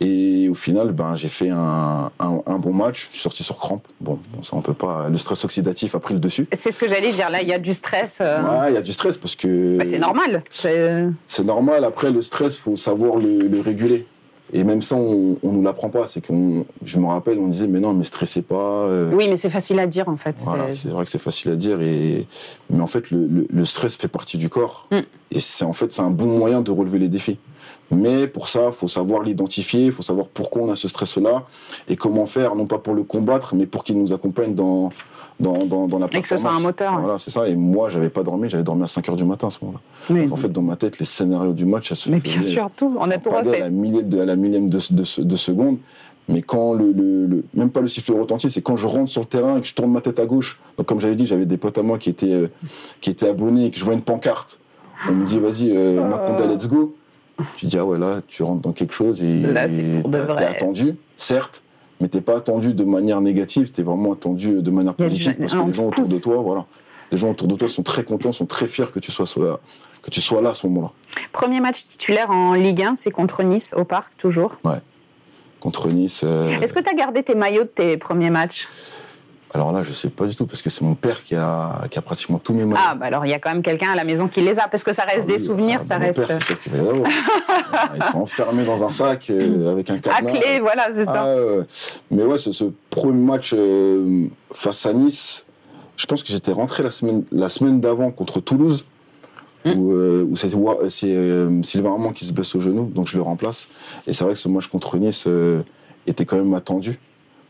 Et 0.00 0.48
au 0.50 0.54
final, 0.54 0.92
ben, 0.92 1.16
j'ai 1.16 1.28
fait 1.28 1.48
un, 1.48 2.10
un, 2.20 2.40
un 2.46 2.58
bon 2.58 2.72
match. 2.74 3.06
Je 3.08 3.12
suis 3.14 3.22
sorti 3.22 3.42
sur 3.42 3.56
crampe. 3.56 3.86
Bon, 4.00 4.18
bon, 4.34 4.42
ça, 4.42 4.54
on 4.56 4.60
peut 4.62 4.74
pas. 4.74 5.08
Le 5.08 5.16
stress 5.16 5.44
oxydatif 5.44 5.94
a 5.94 6.00
pris 6.00 6.12
le 6.12 6.20
dessus. 6.20 6.46
C'est 6.52 6.70
ce 6.70 6.78
que 6.78 6.86
j'allais 6.88 7.12
dire. 7.12 7.30
Là, 7.30 7.40
il 7.40 7.48
y 7.48 7.54
a 7.54 7.58
du 7.58 7.72
stress. 7.72 8.18
euh, 8.20 8.42
Ouais, 8.42 8.72
il 8.72 8.74
y 8.74 8.78
a 8.78 8.82
du 8.82 8.92
stress 8.92 9.16
parce 9.16 9.34
que. 9.36 9.78
bah, 9.78 9.84
c'est 9.86 9.98
normal. 9.98 10.42
C'est- 10.50 11.06
C'est 11.24 11.44
normal. 11.44 11.84
Après, 11.84 12.10
le 12.10 12.20
stress, 12.20 12.56
faut 12.56 12.76
savoir 12.76 13.16
le, 13.16 13.48
le 13.48 13.60
réguler. 13.60 14.06
Et 14.52 14.62
même 14.62 14.80
ça, 14.80 14.94
on, 14.94 15.36
on 15.42 15.50
nous 15.52 15.62
l'apprend 15.62 15.88
pas. 15.90 16.06
C'est 16.06 16.24
qu'on, 16.24 16.66
je 16.84 16.98
me 16.98 17.06
rappelle, 17.06 17.38
on 17.38 17.48
disait, 17.48 17.66
mais 17.66 17.80
non, 17.80 17.94
mais 17.94 18.04
stressez 18.04 18.42
pas. 18.42 18.54
euh, 18.86 19.10
Oui, 19.12 19.26
mais 19.28 19.36
c'est 19.36 19.50
facile 19.50 19.78
à 19.80 19.86
dire 19.88 20.08
en 20.08 20.16
fait. 20.16 20.36
Voilà, 20.44 20.70
C'est- 20.70 20.82
c'est 20.82 20.88
vrai 20.88 21.04
que 21.04 21.10
c'est 21.10 21.18
facile 21.18 21.50
à 21.52 21.56
dire, 21.56 21.80
et... 21.80 22.28
mais 22.70 22.80
en 22.82 22.86
fait, 22.86 23.10
le, 23.10 23.26
le- 23.26 23.46
le 23.50 23.64
stress 23.64 23.96
fait 23.96 24.06
partie 24.08 24.36
du 24.38 24.48
corps. 24.48 24.88
Mm. 24.92 24.98
Et 25.32 25.40
c'est 25.40 25.64
en 25.64 25.72
fait, 25.72 25.90
c'est 25.90 26.02
un 26.02 26.10
bon 26.12 26.26
moyen 26.38 26.60
de 26.60 26.70
relever 26.70 26.98
les 27.00 27.08
défis. 27.08 27.38
Mais 27.90 28.26
pour 28.26 28.48
ça, 28.48 28.64
il 28.66 28.72
faut 28.72 28.88
savoir 28.88 29.22
l'identifier, 29.22 29.86
il 29.86 29.92
faut 29.92 30.02
savoir 30.02 30.26
pourquoi 30.28 30.62
on 30.62 30.70
a 30.70 30.76
ce 30.76 30.88
stress-là 30.88 31.44
et 31.88 31.96
comment 31.96 32.26
faire, 32.26 32.56
non 32.56 32.66
pas 32.66 32.78
pour 32.78 32.94
le 32.94 33.04
combattre, 33.04 33.54
mais 33.54 33.66
pour 33.66 33.84
qu'il 33.84 33.96
nous 33.98 34.12
accompagne 34.12 34.54
dans, 34.54 34.90
dans, 35.38 35.64
dans, 35.64 35.86
dans 35.86 35.98
la 35.98 36.08
Et 36.12 36.20
que 36.20 36.28
ce 36.28 36.36
soit 36.36 36.50
un 36.50 36.60
moteur. 36.60 36.98
Voilà, 36.98 37.18
c'est 37.18 37.30
ça. 37.30 37.48
Et 37.48 37.54
moi, 37.54 37.88
j'avais 37.88 38.10
pas 38.10 38.22
dormi, 38.22 38.48
j'avais 38.48 38.64
dormi 38.64 38.82
à 38.82 38.88
5 38.88 39.06
h 39.08 39.16
du 39.16 39.24
matin 39.24 39.48
à 39.48 39.50
ce 39.50 39.58
moment-là. 39.62 40.32
En 40.32 40.36
fait, 40.36 40.48
dans 40.48 40.62
ma 40.62 40.76
tête, 40.76 40.98
les 40.98 41.06
scénarios 41.06 41.52
du 41.52 41.64
match, 41.64 41.90
elles 41.90 41.96
se 41.96 42.10
Mais 42.10 42.18
bien 42.18 42.40
sûr, 42.40 42.70
tout. 42.76 42.96
On 42.98 43.10
a 43.10 43.18
tout 43.18 43.30
refait. 43.30 43.56
À 43.56 43.64
la 43.66 43.70
millième 43.70 44.08
de, 44.08 44.20
à 44.20 44.24
la 44.24 44.36
millième 44.36 44.68
de, 44.68 44.80
de, 44.90 45.22
de 45.22 45.36
seconde. 45.36 45.78
Mais 46.28 46.42
quand 46.42 46.72
le, 46.72 46.90
le, 46.92 47.44
même 47.54 47.70
pas 47.70 47.80
le 47.80 47.86
sifflet 47.88 48.18
retentit, 48.18 48.50
c'est 48.50 48.62
quand 48.62 48.76
je 48.76 48.86
rentre 48.86 49.10
sur 49.10 49.20
le 49.20 49.26
terrain 49.28 49.58
et 49.58 49.60
que 49.60 49.66
je 49.66 49.74
tourne 49.74 49.92
ma 49.92 50.00
tête 50.00 50.18
à 50.18 50.26
gauche. 50.26 50.58
Donc 50.76 50.86
comme 50.86 50.98
j'avais 50.98 51.14
dit, 51.14 51.24
j'avais 51.24 51.46
des 51.46 51.56
potes 51.56 51.78
à 51.78 51.82
moi 51.82 51.98
qui 51.98 52.10
étaient 52.10 52.32
euh, 52.32 52.48
qui 53.00 53.10
étaient 53.10 53.28
abonnés 53.28 53.66
et 53.66 53.70
que 53.70 53.78
je 53.78 53.84
vois 53.84 53.94
une 53.94 54.02
pancarte. 54.02 54.58
On 55.08 55.12
me 55.12 55.24
dit 55.24 55.38
vas-y, 55.38 55.70
euh, 55.70 56.02
Makonda, 56.02 56.46
let's 56.46 56.66
go. 56.66 56.96
Tu 57.56 57.66
dis 57.66 57.78
ah 57.78 57.84
ouais 57.84 57.98
là, 57.98 58.20
tu 58.26 58.42
rentres 58.42 58.62
dans 58.62 58.72
quelque 58.72 58.94
chose 58.94 59.22
et 59.22 59.42
t'es 59.42 60.44
attendu, 60.44 60.96
certes, 61.16 61.62
mais 62.00 62.08
t'es 62.08 62.20
pas 62.20 62.36
attendu 62.38 62.72
de 62.72 62.84
manière 62.84 63.20
négative, 63.20 63.70
t'es 63.70 63.82
vraiment 63.82 64.12
attendu 64.12 64.62
de 64.62 64.70
manière 64.70 64.94
positive 64.94 65.36
parce 65.38 65.52
que 65.52 65.66
les 65.66 65.72
gens 65.72 65.88
autour 65.88 66.08
de 66.08 66.18
toi, 66.18 66.36
voilà, 66.36 66.66
les 67.12 67.18
gens 67.18 67.30
autour 67.30 67.48
de 67.48 67.56
toi 67.56 67.68
sont 67.68 67.82
très 67.82 68.04
contents, 68.04 68.32
sont 68.32 68.46
très 68.46 68.68
fiers 68.68 68.90
que 68.92 69.00
tu 69.00 69.12
sois 69.12 69.26
que 70.02 70.10
tu 70.10 70.20
sois 70.20 70.40
là 70.40 70.50
à 70.50 70.54
ce 70.54 70.66
moment-là. 70.68 70.92
Premier 71.32 71.60
match 71.60 71.84
titulaire 71.84 72.30
en 72.30 72.54
Ligue 72.54 72.82
1, 72.82 72.96
c'est 72.96 73.10
contre 73.10 73.42
Nice 73.42 73.74
au 73.76 73.84
Parc 73.84 74.16
toujours. 74.16 74.56
Ouais 74.64 74.80
contre 75.66 75.88
Nice. 75.88 76.22
Euh, 76.24 76.60
Est-ce 76.60 76.72
que 76.72 76.80
tu 76.80 76.88
as 76.88 76.94
gardé 76.94 77.22
tes 77.22 77.34
maillots 77.34 77.64
de 77.64 77.68
tes 77.68 77.96
premiers 77.96 78.30
matchs? 78.30 78.68
Alors 79.56 79.72
là, 79.72 79.82
je 79.82 79.90
sais 79.90 80.10
pas 80.10 80.26
du 80.26 80.36
tout, 80.36 80.44
parce 80.44 80.60
que 80.60 80.68
c'est 80.68 80.82
mon 80.82 80.94
père 80.94 81.24
qui 81.24 81.34
a, 81.34 81.86
qui 81.90 81.98
a 81.98 82.02
pratiquement 82.02 82.38
tous 82.38 82.52
mes 82.52 82.66
maillots. 82.66 82.78
Ah, 82.78 82.94
bah 82.94 83.06
alors 83.06 83.24
il 83.24 83.30
y 83.30 83.32
a 83.32 83.38
quand 83.38 83.48
même 83.48 83.62
quelqu'un 83.62 83.88
à 83.88 83.96
la 83.96 84.04
maison 84.04 84.28
qui 84.28 84.42
les 84.42 84.58
a, 84.58 84.68
parce 84.68 84.84
que 84.84 84.92
ça 84.92 85.04
reste 85.04 85.24
ah 85.30 85.32
des 85.32 85.38
souvenirs, 85.38 85.78
ah, 85.80 85.84
ça 85.84 85.98
mon 85.98 86.04
reste. 86.04 86.26
Père, 86.26 86.38
c'est 86.46 86.58
qui 86.58 86.68
va 86.68 86.76
les 86.76 86.88
avoir. 86.90 87.08
Ils 87.96 88.02
sont 88.12 88.18
enfermés 88.18 88.66
dans 88.66 88.84
un 88.84 88.90
sac 88.90 89.30
euh, 89.30 89.72
avec 89.72 89.88
un 89.88 89.96
cadenas. 89.96 90.30
À 90.30 90.38
clé, 90.38 90.60
voilà, 90.60 90.88
c'est 90.92 91.06
ça. 91.06 91.24
Ah, 91.24 91.64
mais 92.10 92.24
ouais, 92.24 92.36
ce, 92.36 92.52
ce 92.52 92.64
premier 92.90 93.22
match 93.22 93.54
euh, 93.56 94.26
face 94.52 94.84
à 94.84 94.92
Nice, 94.92 95.46
je 95.96 96.04
pense 96.04 96.22
que 96.22 96.28
j'étais 96.28 96.52
rentré 96.52 96.82
la 96.82 96.90
semaine, 96.90 97.24
la 97.32 97.48
semaine 97.48 97.80
d'avant 97.80 98.10
contre 98.10 98.40
Toulouse. 98.40 98.84
Mmh. 99.64 99.70
Où, 99.70 99.92
euh, 99.94 100.28
où 100.30 100.36
c'est 100.36 100.52
euh, 101.06 101.62
Sylvain 101.64 101.90
Armand 101.90 102.12
qui 102.12 102.24
se 102.24 102.32
blesse 102.32 102.54
au 102.54 102.60
genou, 102.60 102.86
donc 102.86 103.08
je 103.08 103.16
le 103.16 103.22
remplace. 103.22 103.68
Et 104.06 104.12
c'est 104.12 104.22
vrai 104.22 104.34
que 104.34 104.38
ce 104.38 104.48
match 104.48 104.68
contre 104.68 104.96
Nice 104.98 105.26
était 106.06 106.24
quand 106.24 106.36
même 106.36 106.54
attendu, 106.54 107.00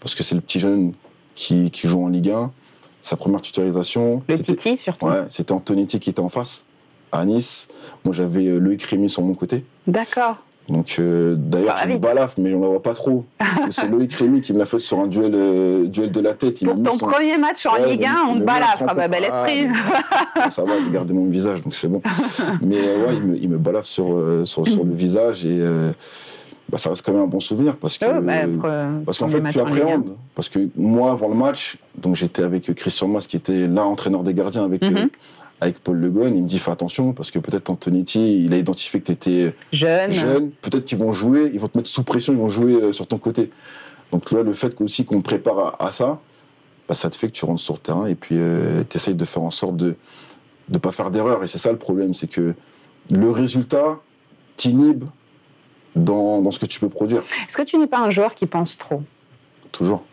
parce 0.01 0.15
que 0.15 0.23
c'est 0.23 0.35
le 0.35 0.41
petit 0.41 0.59
jeune 0.59 0.95
qui, 1.37 1.71
qui, 1.71 1.87
joue 1.87 2.05
en 2.05 2.09
Ligue 2.09 2.31
1, 2.31 2.51
sa 3.01 3.17
première 3.17 3.41
titularisation. 3.41 4.25
Le 4.29 4.39
Titi 4.39 4.77
surtout 4.77 5.07
Ouais, 5.07 5.25
c'était 5.29 5.53
Antonetti 5.53 6.01
qui 6.01 6.11
était 6.11 6.21
en 6.21 6.29
face, 6.29 6.65
à 7.13 7.25
Nice. 7.25 7.69
Moi 8.05 8.13
j'avais 8.13 8.43
Loïc 8.43 8.83
Rémy 8.83 9.09
sur 9.09 9.23
mon 9.23 9.35
côté. 9.35 9.65
D'accord. 9.87 10.39
Donc 10.69 10.97
euh, 10.99 11.37
d'ailleurs, 11.39 11.77
j'ai 11.85 11.93
une 11.93 11.99
balafre, 11.99 12.35
mais 12.39 12.53
on 12.53 12.59
ne 12.59 12.63
la 12.63 12.69
voit 12.71 12.83
pas 12.83 12.95
trop. 12.95 13.25
c'est 13.71 13.89
Loïc 13.89 14.13
Rémy 14.15 14.41
qui 14.41 14.53
me 14.53 14.59
l'a 14.59 14.67
fait 14.67 14.81
sur 14.81 14.99
un 14.99 15.07
duel, 15.07 15.33
euh, 15.35 15.87
duel 15.87 16.11
de 16.11 16.21
la 16.21 16.35
tête. 16.35 16.61
Il 16.61 16.69
Pour 16.69 16.83
ton 16.83 16.99
son... 16.99 17.07
premier 17.07 17.39
match 17.39 17.65
en 17.67 17.75
ouais, 17.75 17.91
Ligue 17.91 18.05
1, 18.05 18.17
on 18.31 18.35
te 18.35 18.45
balafre. 18.45 18.85
Ah 18.89 18.95
bah, 18.95 19.07
bel 19.07 19.25
esprit. 19.25 19.69
Ah, 20.35 20.51
ça 20.51 20.65
va, 20.65 20.73
j'ai 20.85 20.91
gardé 20.91 21.15
mon 21.15 21.31
visage, 21.31 21.63
donc 21.63 21.75
c'est 21.75 21.89
bon. 21.89 22.03
mais 22.63 22.79
euh, 22.79 23.07
ouais, 23.07 23.15
il 23.15 23.23
me, 23.23 23.37
il 23.37 23.49
me 23.49 23.59
balafre 23.59 23.87
sur, 23.87 24.07
sur, 24.45 24.67
sur, 24.67 24.85
le 24.85 24.93
visage 24.93 25.47
et 25.47 25.59
euh, 25.61 25.93
bah, 26.69 26.79
ça 26.79 26.91
reste 26.91 27.05
quand 27.05 27.13
même 27.13 27.23
un 27.23 27.27
bon 27.27 27.41
souvenir 27.41 27.77
parce 27.77 27.97
que, 27.99 28.07
oh, 28.07 28.21
bah, 28.21 28.43
pour, 28.47 29.05
parce 29.05 29.19
qu'en 29.19 29.29
fait, 29.29 29.43
tu 29.51 29.61
appréhendes. 29.61 30.17
Parce 30.35 30.49
que 30.49 30.69
moi, 30.77 31.13
avant 31.13 31.29
le 31.29 31.35
match, 31.35 31.79
donc 31.97 32.17
j'étais 32.17 32.43
avec 32.43 32.75
Christian 32.75 33.09
Mas 33.09 33.27
qui 33.27 33.37
était 33.37 33.67
là, 33.67 33.85
entraîneur 33.85 34.23
des 34.23 34.35
gardiens 34.35 34.65
avec 34.65 34.83
mm 34.83 34.95
-hmm 34.95 35.09
avec 35.61 35.79
Paul 35.79 35.97
Le 35.97 36.11
Guen, 36.11 36.37
il 36.37 36.43
me 36.43 36.49
dit 36.49 36.59
fais 36.59 36.71
attention 36.71 37.13
parce 37.13 37.31
que 37.31 37.39
peut-être 37.39 37.71
Antonetti, 37.71 38.45
il 38.45 38.53
a 38.53 38.59
identifié 38.59 39.01
que 39.01 39.07
tu 39.07 39.13
étais 39.13 39.55
jeune. 39.73 40.11
jeune. 40.11 40.51
Peut-être 40.51 40.85
qu'ils 40.85 40.99
vont 40.99 41.13
jouer, 41.13 41.51
ils 41.53 41.61
vont 41.61 41.69
te 41.69 41.79
mettre 41.79 41.89
sous 41.89 42.03
pression, 42.03 42.33
ils 42.33 42.39
vont 42.39 42.49
jouer 42.49 42.75
euh, 42.75 42.93
sur 42.93 43.07
ton 43.07 43.19
côté. 43.19 43.51
Donc 44.13 44.31
là, 44.33 44.43
le 44.43 44.53
fait 44.53 44.79
aussi 44.81 45.05
qu'on 45.05 45.23
prépare 45.23 45.59
à, 45.59 45.87
à 45.87 45.93
ça, 45.93 46.21
bah, 46.89 46.95
ça 46.95 47.09
te 47.09 47.17
fait 47.17 47.29
que 47.29 47.33
tu 47.33 47.45
rentres 47.45 47.61
sur 47.61 47.75
le 47.75 47.81
terrain 47.81 48.07
et 48.07 48.15
puis 48.15 48.37
euh, 48.39 48.83
tu 48.89 48.97
essayes 48.97 49.15
de 49.15 49.25
faire 49.25 49.43
en 49.43 49.51
sorte 49.51 49.77
de 49.77 49.97
ne 50.69 50.79
pas 50.79 50.93
faire 50.93 51.11
d'erreur. 51.11 51.43
Et 51.43 51.47
c'est 51.47 51.59
ça 51.59 51.73
le 51.73 51.79
problème, 51.79 52.13
c'est 52.13 52.29
que 52.29 52.55
le 53.11 53.31
résultat 53.31 54.01
t'inhibe 54.57 55.05
dans, 55.97 56.43
dans 56.43 56.51
ce 56.51 56.59
que 56.59 56.67
tu 56.67 56.79
peux 56.79 56.89
produire. 56.89 57.23
Est-ce 57.49 57.57
que 57.57 57.63
tu 57.63 57.77
n'es 57.79 57.87
pas 57.87 57.99
un 57.99 58.11
joueur 58.11 58.35
qui 58.35 58.47
pense 58.47 58.79
trop? 58.79 59.03
Toujours. 59.73 60.05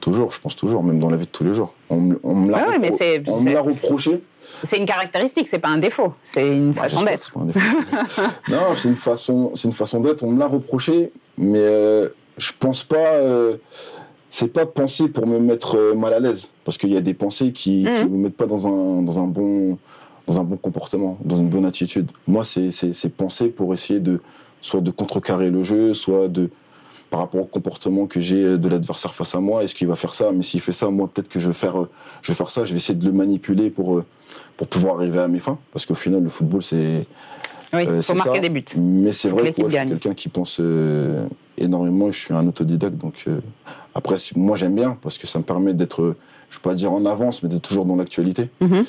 Toujours, 0.00 0.30
je 0.30 0.40
pense 0.40 0.54
toujours, 0.54 0.82
même 0.84 0.98
dans 0.98 1.10
la 1.10 1.16
vie 1.16 1.26
de 1.26 1.30
tous 1.30 1.44
les 1.44 1.54
jours. 1.54 1.74
On, 1.90 2.14
on 2.22 2.34
me 2.34 2.50
l'a 2.50 2.68
ouais, 2.68 3.18
repro 3.18 3.62
reproché. 3.62 4.22
C'est 4.62 4.78
une 4.78 4.86
caractéristique, 4.86 5.48
c'est 5.48 5.58
pas 5.58 5.68
un 5.68 5.78
défaut, 5.78 6.14
c'est 6.22 6.46
une 6.46 6.72
bah, 6.72 6.82
façon 6.82 7.02
d'être. 7.02 7.32
non, 8.48 8.74
c'est 8.76 8.88
une 8.88 8.94
façon, 8.94 9.50
c'est 9.54 9.68
une 9.68 9.74
façon 9.74 10.00
d'être. 10.00 10.22
On 10.22 10.30
me 10.30 10.38
l'a 10.38 10.46
reproché, 10.46 11.12
mais 11.36 11.58
euh, 11.58 12.08
je 12.36 12.52
pense 12.58 12.84
pas. 12.84 12.96
Euh, 12.96 13.56
c'est 14.30 14.52
pas 14.52 14.66
penser 14.66 15.08
pour 15.08 15.26
me 15.26 15.38
mettre 15.38 15.76
euh, 15.76 15.94
mal 15.94 16.12
à 16.12 16.20
l'aise, 16.20 16.50
parce 16.64 16.78
qu'il 16.78 16.92
y 16.92 16.96
a 16.96 17.00
des 17.00 17.14
pensées 17.14 17.52
qui, 17.52 17.84
ne 17.84 18.04
mmh. 18.04 18.08
vous 18.08 18.18
mettent 18.18 18.36
pas 18.36 18.46
dans 18.46 18.66
un 18.66 19.02
dans 19.02 19.18
un 19.18 19.26
bon 19.26 19.78
dans 20.28 20.38
un 20.38 20.44
bon 20.44 20.56
comportement, 20.56 21.18
dans 21.24 21.36
une 21.36 21.48
bonne 21.48 21.64
attitude. 21.64 22.10
Moi, 22.26 22.44
c'est 22.44 23.08
penser 23.16 23.48
pour 23.48 23.72
essayer 23.72 23.98
de 23.98 24.20
soit 24.60 24.80
de 24.80 24.90
contrecarrer 24.90 25.50
le 25.50 25.62
jeu, 25.62 25.94
soit 25.94 26.28
de 26.28 26.50
par 27.10 27.20
rapport 27.20 27.40
au 27.40 27.46
comportement 27.46 28.06
que 28.06 28.20
j'ai 28.20 28.58
de 28.58 28.68
l'adversaire 28.68 29.14
face 29.14 29.34
à 29.34 29.40
moi. 29.40 29.64
Est-ce 29.64 29.74
qu'il 29.74 29.88
va 29.88 29.96
faire 29.96 30.14
ça? 30.14 30.30
Mais 30.30 30.42
s'il 30.42 30.60
fait 30.60 30.72
ça, 30.72 30.90
moi, 30.90 31.08
peut-être 31.08 31.28
que 31.28 31.38
je 31.38 31.48
vais, 31.48 31.54
faire, 31.54 31.80
euh, 31.80 31.88
je 32.20 32.32
vais 32.32 32.36
faire 32.36 32.50
ça. 32.50 32.66
Je 32.66 32.72
vais 32.72 32.76
essayer 32.76 32.98
de 32.98 33.06
le 33.06 33.12
manipuler 33.12 33.70
pour, 33.70 33.96
euh, 33.96 34.04
pour 34.58 34.66
pouvoir 34.66 34.96
arriver 34.96 35.20
à 35.20 35.28
mes 35.28 35.40
fins. 35.40 35.58
Parce 35.72 35.86
qu'au 35.86 35.94
final, 35.94 36.22
le 36.22 36.28
football, 36.28 36.62
c'est. 36.62 37.06
Oui, 37.72 37.86
euh, 37.86 38.02
faut 38.02 38.14
marquer 38.14 38.36
ça. 38.36 38.40
des 38.40 38.48
buts. 38.48 38.64
Mais 38.76 39.12
c'est 39.12 39.28
vrai 39.28 39.52
que 39.52 39.62
je 39.62 39.76
suis 39.76 39.88
quelqu'un 39.88 40.14
qui 40.14 40.28
pense 40.28 40.58
euh, 40.60 41.26
énormément. 41.56 42.10
Je 42.10 42.18
suis 42.18 42.34
un 42.34 42.46
autodidacte. 42.46 42.96
Donc, 42.96 43.24
euh, 43.28 43.40
après, 43.94 44.16
moi, 44.36 44.56
j'aime 44.56 44.74
bien 44.74 44.96
parce 45.02 45.18
que 45.18 45.26
ça 45.26 45.38
me 45.38 45.44
permet 45.44 45.74
d'être, 45.74 46.02
je 46.02 46.56
ne 46.56 46.60
vais 46.60 46.62
pas 46.62 46.74
dire 46.74 46.92
en 46.92 47.04
avance, 47.04 47.42
mais 47.42 47.48
d'être 47.48 47.68
toujours 47.68 47.84
dans 47.84 47.96
l'actualité. 47.96 48.50
Mm 48.60 48.66
-hmm. 48.66 48.84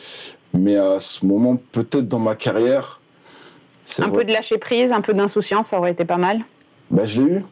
Mais 0.53 0.77
à 0.77 0.99
ce 0.99 1.25
moment, 1.25 1.57
peut-être 1.71 2.07
dans 2.07 2.19
ma 2.19 2.35
carrière. 2.35 2.99
Un 3.97 4.07
vrai. 4.07 4.17
peu 4.19 4.25
de 4.25 4.31
lâcher 4.31 4.57
prise, 4.57 4.91
un 4.91 5.01
peu 5.01 5.13
d'insouciance, 5.13 5.67
ça 5.69 5.79
aurait 5.79 5.91
été 5.91 6.05
pas 6.05 6.17
mal 6.17 6.41
bah, 6.91 7.05
Je 7.05 7.21
l'ai 7.21 7.33
eu. 7.35 7.43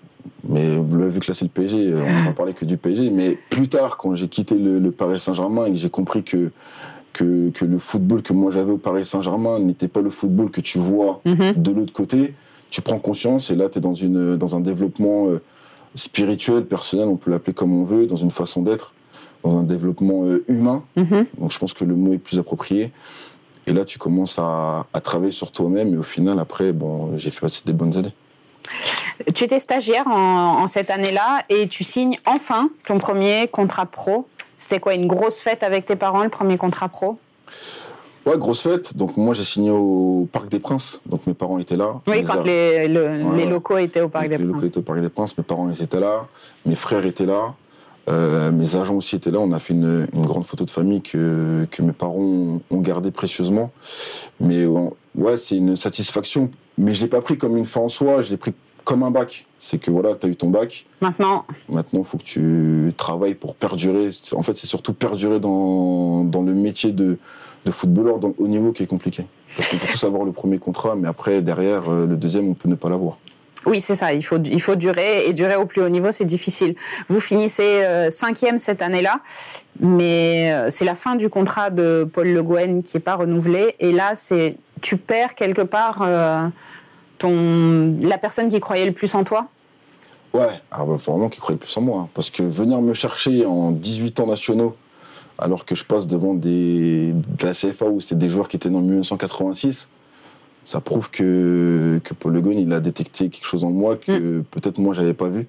Mais 0.49 0.77
vu 0.77 1.19
que 1.19 1.27
là 1.27 1.33
c'est 1.33 1.45
le 1.45 1.49
PSG, 1.51 1.91
euh, 1.91 2.01
on 2.21 2.25
va 2.25 2.33
parler 2.33 2.53
que 2.53 2.65
du 2.65 2.77
PSG. 2.77 3.09
Mais 3.09 3.37
plus 3.49 3.67
tard, 3.67 3.97
quand 3.97 4.15
j'ai 4.15 4.27
quitté 4.27 4.55
le, 4.55 4.79
le, 4.79 4.91
Paris 4.91 5.19
Saint-Germain 5.19 5.65
et 5.65 5.71
que 5.71 5.77
j'ai 5.77 5.89
compris 5.89 6.23
que, 6.23 6.51
que, 7.13 7.49
que, 7.49 7.65
le 7.65 7.77
football 7.77 8.21
que 8.21 8.33
moi 8.33 8.51
j'avais 8.51 8.71
au 8.71 8.77
Paris 8.77 9.05
Saint-Germain 9.05 9.59
n'était 9.59 9.87
pas 9.87 10.01
le 10.01 10.09
football 10.09 10.51
que 10.51 10.61
tu 10.61 10.77
vois 10.79 11.21
mm 11.25 11.33
-hmm. 11.33 11.61
de 11.61 11.71
l'autre 11.71 11.93
côté, 11.93 12.33
tu 12.69 12.81
prends 12.81 12.99
conscience 12.99 13.51
et 13.51 13.55
là 13.55 13.69
tu 13.69 13.77
es 13.77 13.81
dans, 13.81 13.93
une, 13.93 14.37
dans 14.37 14.55
un 14.55 14.59
développement 14.61 15.27
euh, 15.27 15.41
spirituel, 15.95 16.65
personnel, 16.65 17.07
on 17.07 17.17
peut 17.17 17.31
l'appeler 17.31 17.53
comme 17.53 17.73
on 17.73 17.85
veut, 17.85 18.05
dans 18.05 18.21
une 18.27 18.31
façon 18.31 18.61
d'être, 18.61 18.93
dans 19.43 19.57
un 19.57 19.63
développement 19.63 20.25
euh, 20.25 20.43
humain. 20.47 20.83
Mm 20.95 21.03
-hmm. 21.03 21.25
Donc 21.39 21.51
je 21.51 21.59
pense 21.59 21.73
que 21.73 21.85
le 21.85 21.95
mot 21.95 22.13
est 22.13 22.23
plus 22.27 22.37
approprié. 22.39 22.91
Et 23.67 23.73
là, 23.73 23.85
tu 23.85 23.99
commences 23.99 24.39
à, 24.39 24.85
à 24.93 25.01
travailler 25.01 25.31
sur 25.31 25.51
toi-même 25.51 25.93
et 25.93 25.97
au 25.97 26.03
final, 26.03 26.39
après, 26.39 26.71
bon, 26.71 27.15
j'ai 27.17 27.29
fait 27.29 27.41
passer 27.41 27.61
des 27.65 27.73
bonnes 27.73 27.95
années. 27.97 28.13
Tu 29.33 29.43
étais 29.43 29.59
stagiaire 29.59 30.07
en, 30.07 30.61
en 30.61 30.67
cette 30.67 30.89
année-là 30.89 31.43
et 31.49 31.67
tu 31.67 31.83
signes 31.83 32.17
enfin 32.25 32.69
ton 32.85 32.97
premier 32.97 33.47
contrat 33.47 33.85
pro. 33.85 34.27
C'était 34.57 34.79
quoi, 34.79 34.93
une 34.93 35.07
grosse 35.07 35.39
fête 35.39 35.63
avec 35.63 35.85
tes 35.85 35.95
parents, 35.95 36.23
le 36.23 36.29
premier 36.29 36.57
contrat 36.57 36.87
pro? 36.89 37.17
Ouais, 38.25 38.37
grosse 38.37 38.63
fête. 38.63 38.97
Donc 38.97 39.15
moi 39.15 39.33
j'ai 39.33 39.43
signé 39.43 39.71
au 39.71 40.27
Parc 40.31 40.49
des 40.49 40.59
Princes. 40.59 40.99
Donc 41.05 41.25
mes 41.27 41.33
parents 41.33 41.59
étaient 41.59 41.77
là. 41.77 42.01
Oui, 42.07 42.23
quand 42.23 42.43
les, 42.43 42.87
le, 42.87 43.23
ouais, 43.23 43.37
les, 43.37 43.45
locaux 43.45 43.77
étaient 43.77 44.01
au 44.01 44.09
Parc 44.09 44.27
des 44.27 44.37
les 44.37 44.37
Princes. 44.37 44.47
Les 44.47 44.53
locaux 44.53 44.67
étaient 44.67 44.77
au 44.79 44.81
Parc 44.81 44.99
des 44.99 45.09
Princes. 45.09 45.37
Mes 45.37 45.43
parents 45.43 45.69
ils 45.69 45.81
étaient 45.81 45.99
là. 45.99 46.27
Mes 46.65 46.75
frères 46.75 47.05
étaient 47.05 47.25
là. 47.25 47.53
Euh, 48.09 48.51
mes 48.51 48.75
agents 48.75 48.95
aussi 48.95 49.15
étaient 49.15 49.31
là. 49.31 49.39
On 49.39 49.51
a 49.51 49.59
fait 49.59 49.73
une, 49.73 50.07
une 50.13 50.25
grande 50.25 50.45
photo 50.45 50.65
de 50.65 50.71
famille 50.71 51.01
que, 51.01 51.67
que 51.69 51.81
mes 51.81 51.91
parents 51.91 52.15
ont, 52.15 52.61
ont 52.69 52.81
gardée 52.81 53.11
précieusement. 53.11 53.71
Mais 54.39 54.65
ouais, 54.65 55.37
c'est 55.37 55.57
une 55.57 55.75
satisfaction. 55.75 56.49
Mais 56.77 56.93
je 56.93 57.01
l'ai 57.01 57.07
pas 57.07 57.21
pris 57.21 57.37
comme 57.37 57.57
une 57.57 57.65
fin 57.65 57.81
en 57.81 57.89
soi. 57.89 58.21
Je 58.21 58.29
l'ai 58.29 58.37
pris 58.37 58.53
comme 58.83 59.03
un 59.03 59.11
bac. 59.11 59.45
C'est 59.57 59.79
que 59.79 59.91
voilà, 59.91 60.15
tu 60.15 60.27
as 60.27 60.29
eu 60.29 60.35
ton 60.35 60.49
bac. 60.49 60.85
Maintenant 61.01 61.45
Maintenant, 61.67 61.99
il 61.99 62.05
faut 62.05 62.17
que 62.17 62.23
tu 62.23 62.93
travailles 62.95 63.35
pour 63.35 63.55
perdurer. 63.55 64.09
En 64.33 64.43
fait, 64.43 64.55
c'est 64.55 64.67
surtout 64.67 64.93
perdurer 64.93 65.41
dans, 65.41 66.23
dans 66.23 66.41
le 66.41 66.53
métier 66.53 66.93
de, 66.93 67.17
de 67.65 67.71
footballeur 67.71 68.19
dans, 68.19 68.33
au 68.37 68.47
niveau 68.47 68.71
qui 68.71 68.83
est 68.83 68.87
compliqué. 68.87 69.25
Parce 69.55 69.69
qu'on 69.69 69.77
peut 69.77 69.87
tous 69.91 70.03
avoir 70.05 70.23
le 70.23 70.31
premier 70.31 70.57
contrat, 70.57 70.95
mais 70.95 71.07
après, 71.07 71.41
derrière, 71.41 71.89
euh, 71.89 72.05
le 72.05 72.15
deuxième, 72.15 72.47
on 72.47 72.53
peut 72.53 72.69
ne 72.69 72.75
pas 72.75 72.89
l'avoir. 72.89 73.17
Oui, 73.67 73.81
c'est 73.81 73.95
ça. 73.95 74.13
Il 74.13 74.23
faut, 74.23 74.37
il 74.37 74.61
faut 74.61 74.75
durer 74.75 75.27
et 75.27 75.33
durer 75.33 75.57
au 75.57 75.65
plus 75.65 75.81
haut 75.81 75.89
niveau, 75.89 76.11
c'est 76.13 76.25
difficile. 76.25 76.73
Vous 77.09 77.19
finissez 77.19 77.83
euh, 77.83 78.09
cinquième 78.09 78.59
cette 78.59 78.81
année-là, 78.81 79.19
mais 79.81 80.53
euh, 80.53 80.67
c'est 80.69 80.85
la 80.85 80.95
fin 80.95 81.15
du 81.15 81.27
contrat 81.27 81.69
de 81.69 82.09
Paul 82.11 82.29
Le 82.29 82.41
Guen 82.41 82.81
qui 82.81 82.95
n'est 82.95 83.01
pas 83.01 83.15
renouvelé. 83.15 83.75
Et 83.81 83.91
là, 83.91 84.15
c'est 84.15 84.55
tu 84.79 84.95
perds 84.95 85.35
quelque 85.35 85.63
part 85.63 86.01
euh, 86.01 86.47
ton, 87.17 87.97
la 88.01 88.17
personne 88.17 88.47
qui 88.47 88.61
croyait 88.61 88.85
le 88.85 88.93
plus 88.93 89.13
en 89.15 89.25
toi? 89.25 89.47
Ouais, 90.33 90.61
ah 90.71 90.85
bah, 90.85 90.95
vraiment 90.95 91.27
qui 91.27 91.41
croyait 91.41 91.55
le 91.55 91.65
plus 91.65 91.75
en 91.75 91.81
moi. 91.81 92.01
Hein, 92.01 92.09
parce 92.13 92.29
que 92.29 92.43
venir 92.43 92.79
me 92.81 92.93
chercher 92.93 93.45
en 93.45 93.71
18 93.71 94.21
ans 94.21 94.27
nationaux, 94.27 94.77
alors 95.37 95.65
que 95.65 95.75
je 95.75 95.83
passe 95.83 96.07
devant 96.07 96.33
des, 96.33 97.11
de 97.11 97.45
la 97.45 97.53
CFA 97.53 97.85
où 97.85 97.99
c'était 97.99 98.15
des 98.15 98.29
joueurs 98.29 98.47
qui 98.47 98.55
étaient 98.55 98.69
dans 98.69 98.79
1986, 98.79 99.89
ça 100.67 100.81
prouve 100.81 101.09
que, 101.09 102.01
que 102.03 102.13
Paul 102.13 102.33
Le 102.33 102.41
Guen, 102.41 102.59
il 102.59 102.73
a 102.73 102.81
détecté 102.81 103.29
quelque 103.29 103.45
chose 103.45 103.63
en 103.63 103.69
moi 103.71 103.95
que 103.95 104.41
peut-être 104.51 104.79
moi, 104.79 104.93
j'avais 104.93 105.13
pas 105.13 105.29
vu. 105.29 105.47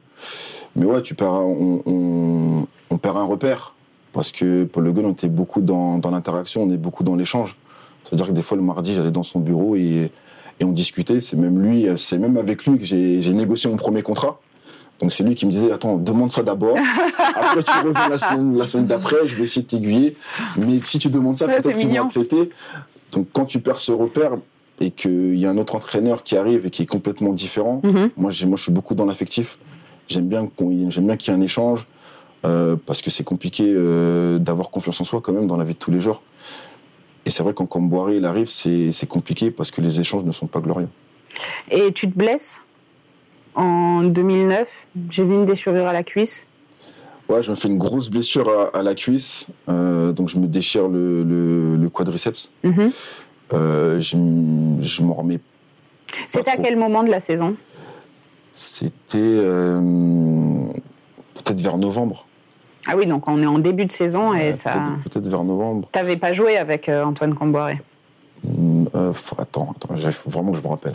Mais 0.76 0.84
ouais, 0.84 1.02
tu 1.02 1.16
perds, 1.16 1.32
un- 1.32 1.42
on, 1.42 1.82
on- 1.86 2.66
on 2.90 2.98
perd 2.98 3.16
un 3.16 3.24
repère. 3.24 3.74
Parce 4.12 4.30
que 4.30 4.62
Paul 4.62 4.84
Le 4.84 4.92
Guen, 4.92 5.06
on 5.06 5.10
était 5.10 5.28
beaucoup 5.28 5.60
dans, 5.60 5.98
dans 5.98 6.12
l'interaction, 6.12 6.62
on 6.62 6.70
est 6.70 6.76
beaucoup 6.76 7.02
dans 7.02 7.16
l'échange. 7.16 7.56
C'est-à-dire 8.04 8.28
que 8.28 8.32
des 8.32 8.42
fois, 8.42 8.56
le 8.56 8.62
mardi, 8.62 8.94
j'allais 8.94 9.10
dans 9.10 9.24
son 9.24 9.40
bureau 9.40 9.74
et, 9.74 10.12
et 10.60 10.64
on 10.64 10.70
discutait. 10.70 11.20
C'est 11.20 11.36
même 11.36 11.60
lui, 11.60 11.86
c'est 11.96 12.18
même 12.18 12.36
avec 12.36 12.64
lui 12.64 12.78
que 12.78 12.84
j'ai 12.84 13.32
négocié 13.34 13.68
mon 13.68 13.76
premier 13.76 14.02
contrat. 14.02 14.38
Donc 15.00 15.12
c'est 15.12 15.24
lui 15.24 15.34
qui 15.34 15.46
me 15.46 15.50
disait 15.50 15.72
attends 15.72 15.96
demande 15.98 16.30
ça 16.30 16.42
d'abord 16.44 16.76
après 17.36 17.62
tu 17.64 17.70
reviens 17.86 18.08
la 18.08 18.18
semaine 18.18 18.58
la 18.58 18.66
semaine 18.66 18.86
d'après 18.88 19.28
je 19.28 19.36
vais 19.36 19.44
essayer 19.44 19.62
de 19.62 19.68
t'aiguiller 19.68 20.16
mais 20.56 20.80
si 20.82 20.98
tu 20.98 21.08
demandes 21.08 21.36
ça 21.38 21.46
Ouais, 21.46 21.60
peut-être 21.60 21.78
qu'ils 21.78 21.88
vont 21.96 22.06
accepter 22.06 22.50
donc 23.12 23.28
quand 23.32 23.44
tu 23.44 23.60
perds 23.60 23.78
ce 23.78 23.92
repère 23.92 24.32
et 24.80 24.90
qu'il 24.90 25.36
y 25.38 25.46
a 25.46 25.50
un 25.50 25.58
autre 25.58 25.74
entraîneur 25.74 26.22
qui 26.22 26.36
arrive 26.36 26.66
et 26.66 26.70
qui 26.70 26.82
est 26.82 26.86
complètement 26.86 27.32
différent 27.32 27.80
Mhm. 27.84 28.10
moi, 28.16 28.30
moi 28.46 28.56
je 28.56 28.62
suis 28.62 28.72
beaucoup 28.72 28.94
dans 28.94 29.04
l'affectif 29.06 29.58
j'aime 30.08 30.28
bien 30.28 30.46
qu'il 30.46 30.72
y 30.72 30.84
ait 30.84 31.30
un 31.30 31.40
échange 31.40 31.86
euh, 32.44 32.76
parce 32.86 33.02
que 33.02 33.10
c'est 33.10 33.24
compliqué 33.24 33.64
euh, 33.66 34.38
d'avoir 34.38 34.70
confiance 34.70 35.00
en 35.00 35.04
soi 35.04 35.20
quand 35.20 35.32
même 35.32 35.46
dans 35.46 35.56
la 35.56 35.64
vie 35.64 35.74
de 35.74 35.78
tous 35.78 35.90
les 35.90 36.00
jours 36.00 36.22
et 37.26 37.30
c'est 37.30 37.42
vrai 37.42 37.52
quand 37.54 37.66
Camboire 37.66 38.10
il 38.10 38.24
arrive 38.24 38.48
c'est 38.48 39.06
compliqué 39.08 39.50
parce 39.50 39.70
que 39.70 39.80
les 39.80 40.00
échanges 40.00 40.24
ne 40.24 40.32
sont 40.32 40.46
pas 40.46 40.60
glorieux 40.60 40.88
Et 41.70 41.92
tu 41.92 42.10
te 42.10 42.16
blesses 42.16 42.62
en 43.54 44.02
2009. 44.04 44.86
J'ai 45.10 45.24
vu 45.24 45.34
une 45.34 45.44
déchirure 45.44 45.86
à 45.86 45.92
la 45.92 46.02
cuisse. 46.04 46.46
Ouais, 47.28 47.42
je 47.42 47.50
me 47.50 47.56
fais 47.56 47.68
une 47.68 47.76
grosse 47.76 48.08
blessure 48.08 48.48
à, 48.48 48.78
à 48.78 48.82
la 48.82 48.94
cuisse, 48.94 49.46
euh, 49.68 50.12
donc 50.12 50.28
je 50.28 50.38
me 50.38 50.46
déchire 50.46 50.88
le, 50.88 51.22
le- 51.24 51.76
le 51.76 51.88
quadriceps. 51.90 52.50
Mhm. 52.62 52.90
Euh, 53.52 54.00
je, 54.00 54.16
je 54.80 55.02
m'en 55.02 55.14
remets. 55.14 55.40
C'était 56.28 56.50
à 56.50 56.56
quel 56.56 56.76
moment 56.76 57.02
de 57.02 57.10
la 57.10 57.20
saison? 57.20 57.56
C'était 58.50 59.18
euh, 59.18 59.80
peut-être 61.34 61.60
vers 61.60 61.78
novembre. 61.78 62.26
Ah 62.86 62.96
oui, 62.96 63.06
donc 63.06 63.28
on 63.28 63.42
est 63.42 63.46
en 63.46 63.58
début 63.58 63.84
de 63.84 63.92
saison 63.92 64.32
et 64.34 64.38
Ouais, 64.38 64.52
ça. 64.52 64.82
peut-être- 65.04 65.28
vers 65.28 65.44
novembre. 65.44 65.88
T'avais 65.92 66.16
pas 66.16 66.32
joué 66.32 66.56
avec 66.56 66.88
euh, 66.88 67.04
Antoine 67.04 67.34
Camboiré. 67.34 67.80
Mm, 68.44 68.86
euh, 68.94 69.12
faut- 69.12 69.36
attends, 69.38 69.72
attends, 69.76 69.94
il 69.96 70.12
faut 70.12 70.30
vraiment 70.30 70.52
que 70.52 70.58
je 70.58 70.62
me 70.62 70.68
rappelle. 70.68 70.94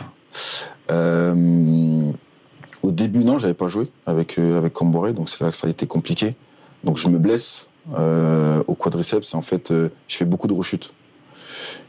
Euh, 0.90 2.10
au 2.82 2.90
début, 2.90 3.24
non, 3.24 3.38
j'avais 3.38 3.54
pas 3.54 3.68
joué 3.68 3.88
avec 4.06 4.38
avec 4.38 4.74
donc 5.14 5.28
c'est 5.28 5.40
là 5.42 5.50
que 5.50 5.56
ça 5.56 5.66
a 5.66 5.70
été 5.70 5.86
compliqué. 5.86 6.34
Donc 6.82 6.96
je 6.98 7.08
me 7.08 7.18
blesse 7.18 7.70
euh, 7.98 8.62
au 8.66 8.74
quadriceps 8.74 9.32
et 9.32 9.36
en 9.36 9.42
fait, 9.42 9.70
je 9.72 10.16
fais 10.16 10.24
beaucoup 10.24 10.48
de 10.48 10.52
rechutes. 10.54 10.92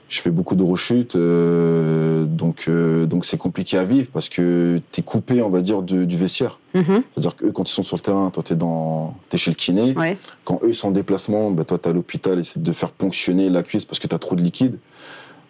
Je 0.07 0.21
fais 0.21 0.29
beaucoup 0.29 0.55
de 0.55 0.61
rechutes, 0.63 1.15
euh, 1.15 2.25
donc 2.25 2.65
euh, 2.67 3.07
donc 3.07 3.25
c'est 3.25 3.37
compliqué 3.37 3.75
à 3.77 3.83
vivre 3.83 4.07
parce 4.13 4.29
que 4.29 4.79
t'es 4.91 5.01
coupé, 5.01 5.41
on 5.41 5.49
va 5.49 5.61
dire, 5.61 5.81
de- 5.81 6.05
du 6.05 6.15
vestiaire. 6.15 6.59
Mhm. 6.75 7.01
C'est-à-dire 7.13 7.35
qu'eux, 7.35 7.51
quand 7.51 7.67
ils 7.67 7.73
sont 7.73 7.81
sur 7.81 7.97
le 7.97 8.01
terrain, 8.01 8.29
toi 8.29 8.43
t'es 8.43 8.53
dans, 8.55 9.15
t'es 9.29 9.37
chez 9.37 9.49
le 9.49 9.55
kiné. 9.55 9.93
Ouais. 9.97 10.15
Quand 10.43 10.59
eux 10.63 10.73
sont 10.73 10.89
en 10.89 10.91
déplacement, 10.91 11.49
bah, 11.49 11.63
toi, 11.65 11.79
tu 11.79 11.89
à 11.89 11.91
l'hôpital, 11.91 12.37
essaie 12.39 12.59
de 12.59 12.71
faire 12.71 12.91
ponctionner 12.91 13.49
la 13.49 13.63
cuisse 13.63 13.83
parce 13.83 13.97
que 13.99 14.05
tu 14.07 14.13
as 14.13 14.19
trop 14.19 14.35
de 14.35 14.41
liquide. 14.43 14.77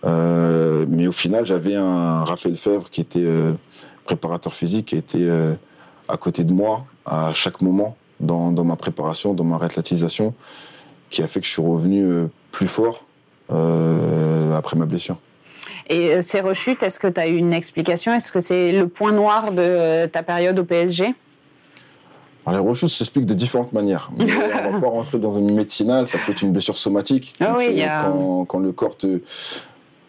Euh, 0.06 0.86
mais 0.88 1.08
au 1.08 1.12
final, 1.12 1.45
j'avais 1.45 1.76
un 1.76 2.24
Raphaël 2.24 2.56
Fèvre 2.56 2.89
qui 2.89 3.02
était 3.02 3.26
préparateur 4.06 4.54
physique, 4.54 4.88
qui 4.88 4.95
était 4.95 5.28
à 6.08 6.17
côté 6.17 6.43
de 6.43 6.54
moi 6.54 6.86
à 7.06 7.34
chaque 7.34 7.62
moment 7.62 7.98
dans, 8.19 8.52
dans 8.52 8.63
ma 8.63 8.76
préparation, 8.76 9.34
dans 9.34 9.43
ma 9.43 9.58
réathlétisation, 9.58 10.34
qui 11.10 11.24
a 11.24 11.28
fait 11.28 11.39
que 11.41 11.45
je 11.45 11.52
suis 11.52 11.62
revenu 11.62 12.28
plus 12.52 12.67
fort 12.67 13.05
après 13.49 14.75
ma 14.77 14.86
blessure. 14.86 15.17
Et 15.88 16.15
euh, 16.15 16.21
ces 16.21 16.39
rechutes, 16.41 16.81
est-ce 16.84 16.99
que 16.99 17.08
tu 17.08 17.19
as 17.19 17.27
eu 17.27 17.36
une 17.36 17.53
explication? 17.53 18.13
Est-ce 18.13 18.31
que 18.31 18.39
c'est 18.41 18.71
le 18.71 18.88
point 18.88 19.12
noir 19.12 19.51
de 19.51 19.62
euh, 19.62 20.08
ta 20.08 20.23
période 20.23 20.58
au 20.58 20.63
PSG 20.63 21.13
Alors, 22.45 22.60
les 22.63 22.67
rechutes 22.69 22.89
s'expliquent 22.89 23.27
de 23.27 23.34
différentes 23.36 23.71
manières. 23.73 24.10
Mais 24.17 24.25
on 24.67 24.71
va 24.71 24.79
pas 24.81 24.88
rentrer 24.88 25.19
dans 25.19 25.34
une 25.34 25.53
médecinale, 25.53 26.08
ça 26.08 26.17
peut 26.25 26.31
être 26.31 26.41
une 26.41 26.51
blessure 26.51 26.77
somatique. 26.77 27.36
Ah 27.39 27.55
oui, 27.58 27.84
a- 27.84 28.03
quand, 28.03 28.45
quand 28.45 28.60
le 28.60 28.71
corps 28.71 28.97
te. 28.97 29.21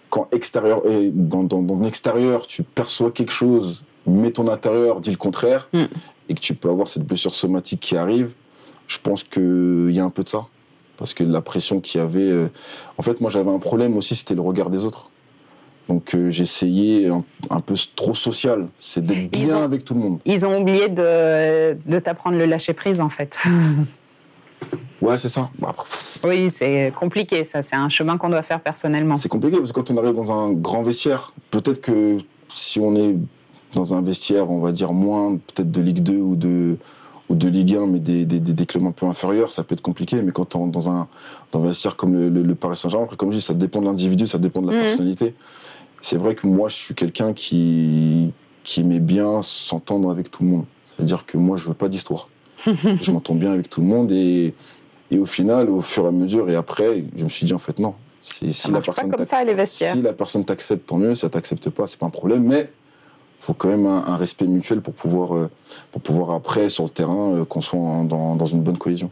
Quand 0.09 0.29
extérieur, 0.33 0.83
euh, 0.87 1.11
dans, 1.12 1.42
dans, 1.42 1.61
dans 1.62 1.81
l'extérieur, 1.81 2.46
tu 2.46 2.62
perçois 2.62 3.11
quelque 3.11 3.33
chose, 3.33 3.85
mais 4.07 4.31
ton 4.31 4.46
intérieur 4.49 5.01
dit 5.01 5.11
le 5.11 5.16
contraire, 5.16 5.68
Mm. 5.72 5.83
et 6.31 6.35
que 6.35 6.40
tu 6.40 6.55
peux 6.55 6.70
avoir 6.70 6.88
cette 6.88 7.03
blessure 7.05 7.35
somatique 7.35 7.81
qui 7.81 7.96
arrive, 7.96 8.33
je 8.87 8.99
pense 9.03 9.25
qu'il 9.25 9.90
y 9.90 9.99
a 10.01 10.05
un 10.05 10.11
peu 10.11 10.22
de 10.22 10.29
ça. 10.29 10.46
Parce 10.97 11.13
que 11.15 11.25
la 11.25 11.41
pression 11.41 11.81
qu'il 11.81 12.01
y 12.01 12.05
avait. 12.05 12.21
euh, 12.21 12.49
En 12.99 13.03
fait, 13.03 13.21
moi, 13.21 13.31
j'avais 13.31 13.51
un 13.51 13.59
problème 13.59 13.97
aussi, 13.97 14.15
c'était 14.15 14.35
le 14.35 14.41
regard 14.41 14.71
des 14.71 14.85
autres. 14.85 15.11
Donc, 15.89 16.15
euh, 16.15 16.31
j'essayais 16.31 17.09
un, 17.09 17.23
un 17.51 17.61
peu 17.61 17.75
trop 17.95 18.15
social, 18.15 18.67
c'est 18.77 19.05
d'être 19.05 19.31
bien 19.31 19.59
ont- 19.59 19.63
avec 19.63 19.85
tout 19.85 19.95
le 19.95 20.01
monde. 20.01 20.19
Ils 20.25 20.45
ont 20.45 20.61
oublié 20.61 20.89
de, 20.89 21.77
de 21.87 21.99
t'apprendre 22.01 22.37
le 22.39 22.45
lâcher-prise, 22.47 23.01
en 23.01 23.09
fait. 23.11 23.37
Ouais, 25.03 25.19
c'est 25.19 25.29
ça. 25.29 25.51
Pff, 25.61 26.21
Oui, 26.25 26.51
c'est 26.51 26.91
compliqué, 26.99 27.45
ça. 27.45 27.61
C'est 27.61 27.77
un 27.77 27.91
chemin 27.91 28.17
qu'on 28.17 28.31
doit 28.31 28.43
faire 28.43 28.61
personnellement. 28.61 29.17
C'est 29.17 29.29
compliqué 29.29 29.59
parce 29.59 29.71
que 29.71 29.75
quand 29.79 29.91
on 29.91 29.99
arrive 29.99 30.15
dans 30.15 30.33
un 30.33 30.53
grand 30.55 30.83
vestiaire, 30.83 31.35
peut-être 31.51 31.83
que 31.83 32.17
si 32.49 32.81
on 32.81 32.97
est 32.97 33.15
dans 33.75 33.93
un 33.93 34.01
vestiaire, 34.01 34.51
on 34.51 34.61
va 34.61 34.73
dire 34.73 34.93
moins 34.95 35.37
peut-être 35.37 35.71
de 35.71 35.81
Ligue 35.83 36.01
2 36.03 36.17
ou 36.17 36.35
de, 36.37 36.79
ou 37.29 37.35
de 37.35 37.49
Ligue 37.49 37.75
1, 37.77 37.87
mais 37.87 37.99
des, 38.01 38.25
des, 38.25 38.39
des, 38.41 38.53
des 38.53 38.67
clubs 38.67 38.85
un 38.87 38.93
peu 38.93 39.07
inférieurs, 39.07 39.53
ça 39.53 39.65
peut 39.65 39.73
être 39.75 39.81
compliqué. 39.83 40.23
Mais 40.23 40.33
quand 40.33 40.55
on 40.55 40.69
est 40.69 40.71
dans 40.71 40.89
un, 40.91 41.09
dans 41.53 41.62
un 41.62 41.67
vestiaire 41.69 41.97
comme 41.97 42.15
le, 42.15 42.29
le- 42.29 42.43
le 42.43 42.55
Paris 42.55 42.77
Saint-Germain, 42.77 43.05
après, 43.05 43.17
comme 43.17 43.33
je 43.33 43.37
dis, 43.39 43.43
ça 43.43 43.55
dépend 43.55 43.81
de 43.81 43.87
l'individu, 43.87 44.27
ça 44.27 44.39
dépend 44.39 44.62
de 44.62 44.71
la 44.71 44.77
Mhm. 44.77 44.83
personnalité. 44.85 45.35
C'est 46.01 46.17
vrai 46.19 46.35
que 46.35 46.47
moi, 46.47 46.69
je 46.69 46.77
suis 46.77 46.95
quelqu'un 46.95 47.33
qui, 47.33 48.33
qui 48.62 48.81
aimait 48.81 49.01
bien 49.01 49.43
s'entendre 49.43 50.11
avec 50.11 50.31
tout 50.31 50.45
le 50.45 50.51
monde. 50.51 50.65
C'est-à-dire 50.85 51.27
que 51.27 51.37
moi, 51.37 51.57
je 51.57 51.67
veux 51.69 51.75
pas 51.75 51.89
d'histoire. 51.89 52.29
je 52.67 53.12
m'entends 53.12 53.35
bien 53.35 53.53
avec 53.53 53.69
tout 53.69 53.81
le 53.81 53.87
monde 53.87 54.11
et, 54.12 54.55
et 55.11 55.19
au 55.19 55.27
final, 55.27 55.69
au 55.69 55.81
fur 55.83 56.05
et 56.05 56.09
à 56.09 56.11
mesure 56.12 56.49
et 56.49 56.55
après, 56.55 57.05
je 57.17 57.25
me 57.25 57.29
suis 57.29 57.45
dit 57.47 57.53
en 57.55 57.59
fait 57.59 57.79
non. 57.79 57.95
Si 58.23 58.45
la 58.45 58.71
marche 58.73 58.87
pas 58.87 58.93
personne 58.93 59.11
comme 59.12 59.25
ça, 59.25 59.45
les 59.45 59.55
vestiaires. 59.55 59.95
si 59.95 60.03
la 60.03 60.12
personne 60.12 60.45
t'accepte, 60.45 60.87
tant 60.87 60.97
mieux. 60.99 61.15
Si 61.15 61.25
elle 61.25 61.31
t'accepte 61.31 61.71
pas, 61.71 61.87
c'est 61.87 61.99
pas 61.99 62.07
un 62.07 62.11
problème. 62.11 62.43
Mais 62.45 62.71
faut 63.47 63.55
quand 63.55 63.69
même 63.69 63.87
un, 63.87 64.05
un 64.07 64.17
respect 64.17 64.47
mutuel 64.47 64.81
pour 64.81 64.93
pouvoir, 64.93 65.37
euh, 65.37 65.49
pour 65.93 66.03
pouvoir 66.03 66.33
après 66.33 66.69
sur 66.69 66.83
le 66.83 66.91
terrain 66.91 67.33
euh, 67.33 67.45
qu'on 67.45 67.61
soit 67.61 67.79
en- 67.79 68.03
dans, 68.03 68.35
dans 68.35 68.47
une 68.47 68.61
bonne 68.63 68.77
cohésion. 68.77 69.11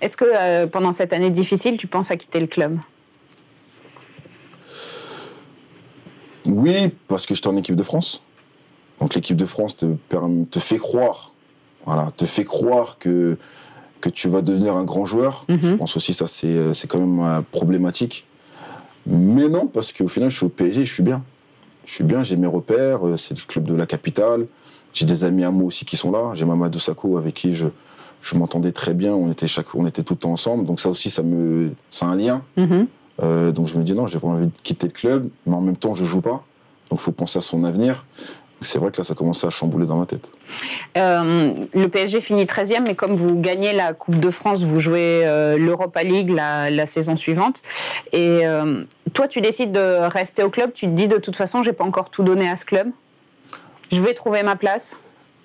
Est-ce 0.00 0.16
que 0.16 0.24
euh, 0.26 0.66
pendant 0.66 0.90
cette 0.92 1.12
année 1.12 1.28
difficile, 1.30 1.76
tu 1.76 1.86
penses 1.86 2.10
à 2.10 2.16
quitter 2.16 2.40
le 2.40 2.46
club? 2.46 2.78
Oui, 6.46 6.90
parce 7.08 7.26
que 7.26 7.34
j'étais 7.34 7.48
en 7.48 7.56
équipe 7.56 7.76
de 7.76 7.82
France. 7.82 8.22
Donc 9.00 9.14
l'équipe 9.14 9.36
de 9.36 9.44
France 9.46 9.76
te, 9.76 9.86
te 10.50 10.58
fait 10.58 10.78
croire, 10.78 11.32
voilà, 11.84 12.10
te 12.16 12.24
fait 12.24 12.44
croire 12.44 12.96
que, 12.98 13.36
que 14.00 14.08
tu 14.08 14.28
vas 14.28 14.40
devenir 14.40 14.76
un 14.76 14.84
grand 14.84 15.04
joueur. 15.04 15.44
Mhm. 15.48 15.58
Je 15.62 15.74
pense 15.74 15.96
aussi 15.96 16.14
ça 16.14 16.26
c'est 16.28 16.72
c'est 16.74 16.86
quand 16.86 17.00
même 17.00 17.42
problématique. 17.50 18.24
Mais 19.06 19.48
non, 19.48 19.66
parce 19.66 19.92
qu'au 19.92 20.08
final 20.08 20.30
je 20.30 20.36
suis 20.36 20.46
au 20.46 20.50
PSG, 20.50 20.86
je 20.86 20.92
suis 20.92 21.02
bien. 21.02 21.22
Je 21.86 21.92
suis 21.92 22.04
bien, 22.04 22.22
j'ai 22.22 22.36
mes 22.36 22.46
repères, 22.46 23.06
euh, 23.06 23.16
c'est 23.16 23.38
le 23.38 23.44
club 23.46 23.64
de 23.64 23.74
la 23.74 23.86
capitale. 23.86 24.46
J'ai 24.92 25.04
des 25.04 25.24
amis 25.24 25.44
à 25.44 25.50
moi 25.50 25.66
aussi 25.66 25.84
qui 25.84 25.96
sont 25.96 26.10
là. 26.10 26.30
J'ai 26.34 26.44
Mamadou 26.44 26.78
Sakho 26.78 27.18
avec 27.18 27.34
qui 27.34 27.54
je, 27.54 27.66
je 28.20 28.34
m'entendais 28.36 28.72
très 28.72 28.94
bien. 28.94 29.12
On 29.12 29.30
était, 29.30 29.46
chaque, 29.46 29.74
on 29.74 29.86
était 29.86 30.02
tout 30.02 30.14
le 30.14 30.18
temps 30.18 30.32
ensemble. 30.32 30.64
Donc 30.64 30.80
ça 30.80 30.88
aussi, 30.88 31.10
ça 31.10 31.22
me, 31.22 31.72
c'est 31.90 32.04
un 32.04 32.14
lien. 32.14 32.42
Mhm. 32.56 32.86
Euh, 33.22 33.52
donc 33.52 33.68
je 33.68 33.76
me 33.76 33.82
dis 33.82 33.92
non, 33.92 34.06
j'ai 34.06 34.18
pas 34.18 34.28
envie 34.28 34.46
de 34.46 34.52
quitter 34.62 34.86
le 34.86 34.92
club, 34.92 35.28
mais 35.46 35.54
en 35.54 35.60
même 35.60 35.76
temps 35.76 35.94
je 35.94 36.04
joue 36.04 36.20
pas. 36.20 36.44
Donc 36.90 37.00
faut 37.00 37.12
penser 37.12 37.38
à 37.38 37.42
son 37.42 37.64
avenir. 37.64 38.04
C'est 38.64 38.78
vrai 38.78 38.90
que 38.90 38.98
là 38.98 39.04
ça 39.04 39.14
commençait 39.14 39.46
à 39.46 39.50
chambouler 39.50 39.86
dans 39.86 39.96
ma 39.96 40.06
tête. 40.06 40.30
Euh, 40.96 41.54
le 41.74 41.88
PSG 41.88 42.20
finit 42.20 42.44
13e, 42.44 42.82
mais 42.82 42.94
comme 42.94 43.16
vous 43.16 43.40
gagnez 43.40 43.72
la 43.72 43.92
Coupe 43.94 44.18
de 44.18 44.30
France, 44.30 44.62
vous 44.62 44.80
jouez 44.80 45.22
euh, 45.24 45.56
l'Europa 45.56 46.02
League 46.02 46.30
la, 46.30 46.86
saison 46.86 47.16
suivante. 47.16 47.62
Et 48.12 48.46
euh, 48.46 48.84
toi, 49.12 49.28
tu 49.28 49.40
décides 49.40 49.72
de 49.72 50.06
rester 50.08 50.42
au 50.42 50.50
club. 50.50 50.72
Tu 50.74 50.86
te 50.86 50.92
dis 50.92 51.08
de 51.08 51.16
toute 51.16 51.36
façon, 51.36 51.62
j'ai 51.62 51.72
pas 51.72 51.84
encore 51.84 52.10
tout 52.10 52.22
donné 52.22 52.48
à 52.48 52.56
ce 52.56 52.64
club. 52.64 52.88
Je 53.90 54.00
vais 54.00 54.14
trouver 54.14 54.42
ma 54.42 54.56
place. 54.56 54.96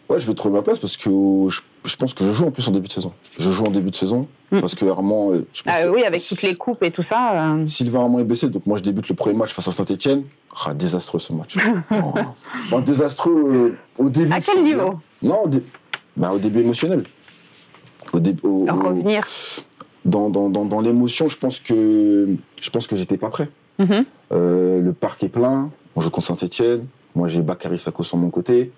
Ouais, 0.09 0.19
je 0.19 0.25
vais 0.25 0.33
trouver 0.33 0.55
ma 0.55 0.61
place 0.63 0.79
parce 0.79 0.97
que 0.97 1.09
je, 1.49 1.61
je 1.85 1.95
pense 1.95 2.13
que 2.15 2.23
je 2.23 2.31
joue 2.31 2.47
en 2.47 2.51
plus 2.51 2.67
en 2.67 2.71
début 2.71 2.87
de 2.87 2.91
saison. 2.93 3.13
Je 3.37 3.49
joue 3.51 3.65
en 3.65 3.71
début 3.71 3.91
de 3.91 3.95
saison 3.95 4.27
Mm. 4.51 4.61
parce 4.61 4.73
que 4.73 4.83
Armand, 4.85 5.31
euh, 5.31 5.45
je 5.53 5.61
pense 5.61 5.73
Ah 5.77 5.91
oui, 5.91 6.01
avec 6.03 6.19
toutes 6.27 6.41
les 6.41 6.55
coupes 6.55 6.81
et 6.81 6.89
tout 6.89 7.03
ça. 7.03 7.53
euh, 7.53 7.67
Sylvain 7.67 7.99
Armand 7.99 8.17
est 8.17 8.23
blessé, 8.23 8.49
donc 8.49 8.65
moi 8.65 8.79
je 8.79 8.81
débute 8.83 9.07
le 9.07 9.13
premier 9.13 9.35
match 9.35 9.53
face 9.53 9.67
à 9.67 9.71
Saint-Etienne. 9.71 10.23
Ah, 10.65 10.73
désastreux 10.73 11.19
ce 11.19 11.31
match. 11.33 11.55
Oh. 11.91 12.13
Enfin, 12.65 12.81
désastreux 12.81 13.75
euh, 13.99 14.03
au 14.03 14.09
début. 14.09 14.33
À 14.33 14.39
quel 14.41 14.63
niveau 14.63 14.95
Non, 15.21 15.43
au, 15.43 15.47
dé- 15.47 15.63
bah, 16.17 16.31
au 16.33 16.39
début 16.39 16.61
émotionnel. 16.61 17.03
Au 18.11 18.17
revenir. 18.17 19.27
dans, 20.05 20.31
dans, 20.31 20.49
dans, 20.49 20.65
dans 20.65 20.81
l'émotion, 20.81 21.27
je 21.29 21.37
pense 21.37 21.59
que 21.59 22.27
je 22.59 22.69
pense 22.71 22.87
que 22.87 22.95
j'étais 22.95 23.17
pas 23.17 23.29
prêt. 23.29 23.49
Mhm. 23.77 24.05
Euh, 24.31 24.81
le 24.81 24.93
parc 24.93 25.23
est 25.23 25.29
plein. 25.29 25.69
On 25.95 26.01
joue 26.01 26.09
contre 26.09 26.25
Saint-Etienne. 26.25 26.85
Moi, 27.15 27.27
j'ai 27.27 27.41
Bakary 27.41 27.77
Sako 27.77 28.03
sur 28.03 28.17
mon 28.17 28.31
côté. 28.31 28.71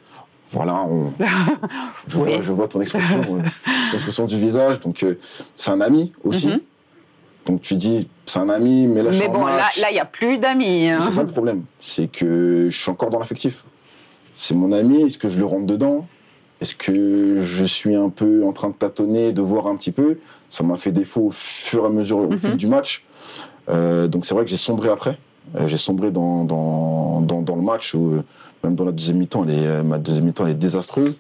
Voilà, 0.52 0.84
on... 0.84 1.14
je, 2.08 2.16
vois, 2.18 2.28
Oui. 2.28 2.40
je 2.42 2.52
vois 2.52 2.68
ton 2.68 2.82
expression, 2.82 3.22
euh, 3.40 4.26
du 4.28 4.38
visage. 4.40 4.80
Donc, 4.82 5.02
euh, 5.04 5.18
c'est 5.56 5.72
un 5.72 5.82
ami 5.82 6.12
aussi. 6.24 6.48
Mhm. 6.48 6.60
Donc 7.46 7.62
tu 7.62 7.76
dis, 7.76 8.08
c'est 8.28 8.38
un 8.40 8.50
ami, 8.50 8.86
mais 8.86 9.02
là, 9.02 9.10
je 9.12 9.18
Mais 9.18 9.24
suis 9.26 9.34
bon, 9.34 9.46
là, 9.46 9.56
match. 9.56 9.80
là, 9.82 9.90
il 9.90 9.94
n'y 9.94 10.00
a 10.00 10.06
plus 10.06 10.38
d'amis. 10.38 10.90
hein. 10.90 11.00
C'est 11.02 11.14
ça 11.14 11.24
le 11.24 11.28
problème. 11.30 11.64
C'est 11.80 12.08
que 12.12 12.68
je 12.70 12.78
suis 12.80 12.92
encore 12.92 13.10
dans 13.10 13.18
l'affectif. 13.18 13.66
C'est 14.34 14.54
mon 14.54 14.72
ami, 14.72 15.02
est-ce 15.04 15.18
que 15.18 15.28
je 15.28 15.40
le 15.40 15.46
rentre 15.46 15.66
dedans? 15.66 16.06
Est-ce 16.62 16.76
que 16.76 17.42
je 17.42 17.66
suis 17.66 17.96
un 17.96 18.10
peu 18.10 18.46
en 18.46 18.54
train 18.54 18.70
de 18.70 18.76
tâtonner, 18.76 19.34
de 19.34 19.42
voir 19.42 19.66
un 19.66 19.76
petit 19.76 19.92
peu? 19.92 20.20
Ça 20.50 20.64
m'a 20.64 20.78
fait 20.78 20.92
défaut 20.92 21.28
au 21.28 21.32
fur 21.32 21.84
et 21.84 21.88
à 21.88 21.90
mesure 21.90 22.20
au 22.20 22.38
fil 22.38 22.56
du 22.56 22.68
match. 22.68 23.04
Euh, 23.70 24.08
donc 24.08 24.26
c'est 24.26 24.36
vrai 24.36 24.44
que 24.44 24.50
j'ai 24.52 24.58
sombré 24.58 24.90
après. 24.90 25.18
Euh, 25.56 25.68
j'ai 25.68 25.78
sombré 25.78 26.12
dans, 26.12 26.44
dans, 26.46 27.22
dans, 27.22 27.42
dans 27.42 27.56
le 27.56 27.64
match, 27.64 27.96
où, 27.96 28.22
même 28.64 28.76
dans 28.76 28.86
la 28.86 28.92
deuxième 28.92 29.18
mi-temps, 29.18 29.46
euh, 29.48 29.84
ma 29.84 29.98
deuxième 29.98 30.26
mi-temps 30.26 30.46
elle 30.46 30.52
est 30.52 30.56
désastreuse. 30.56 31.18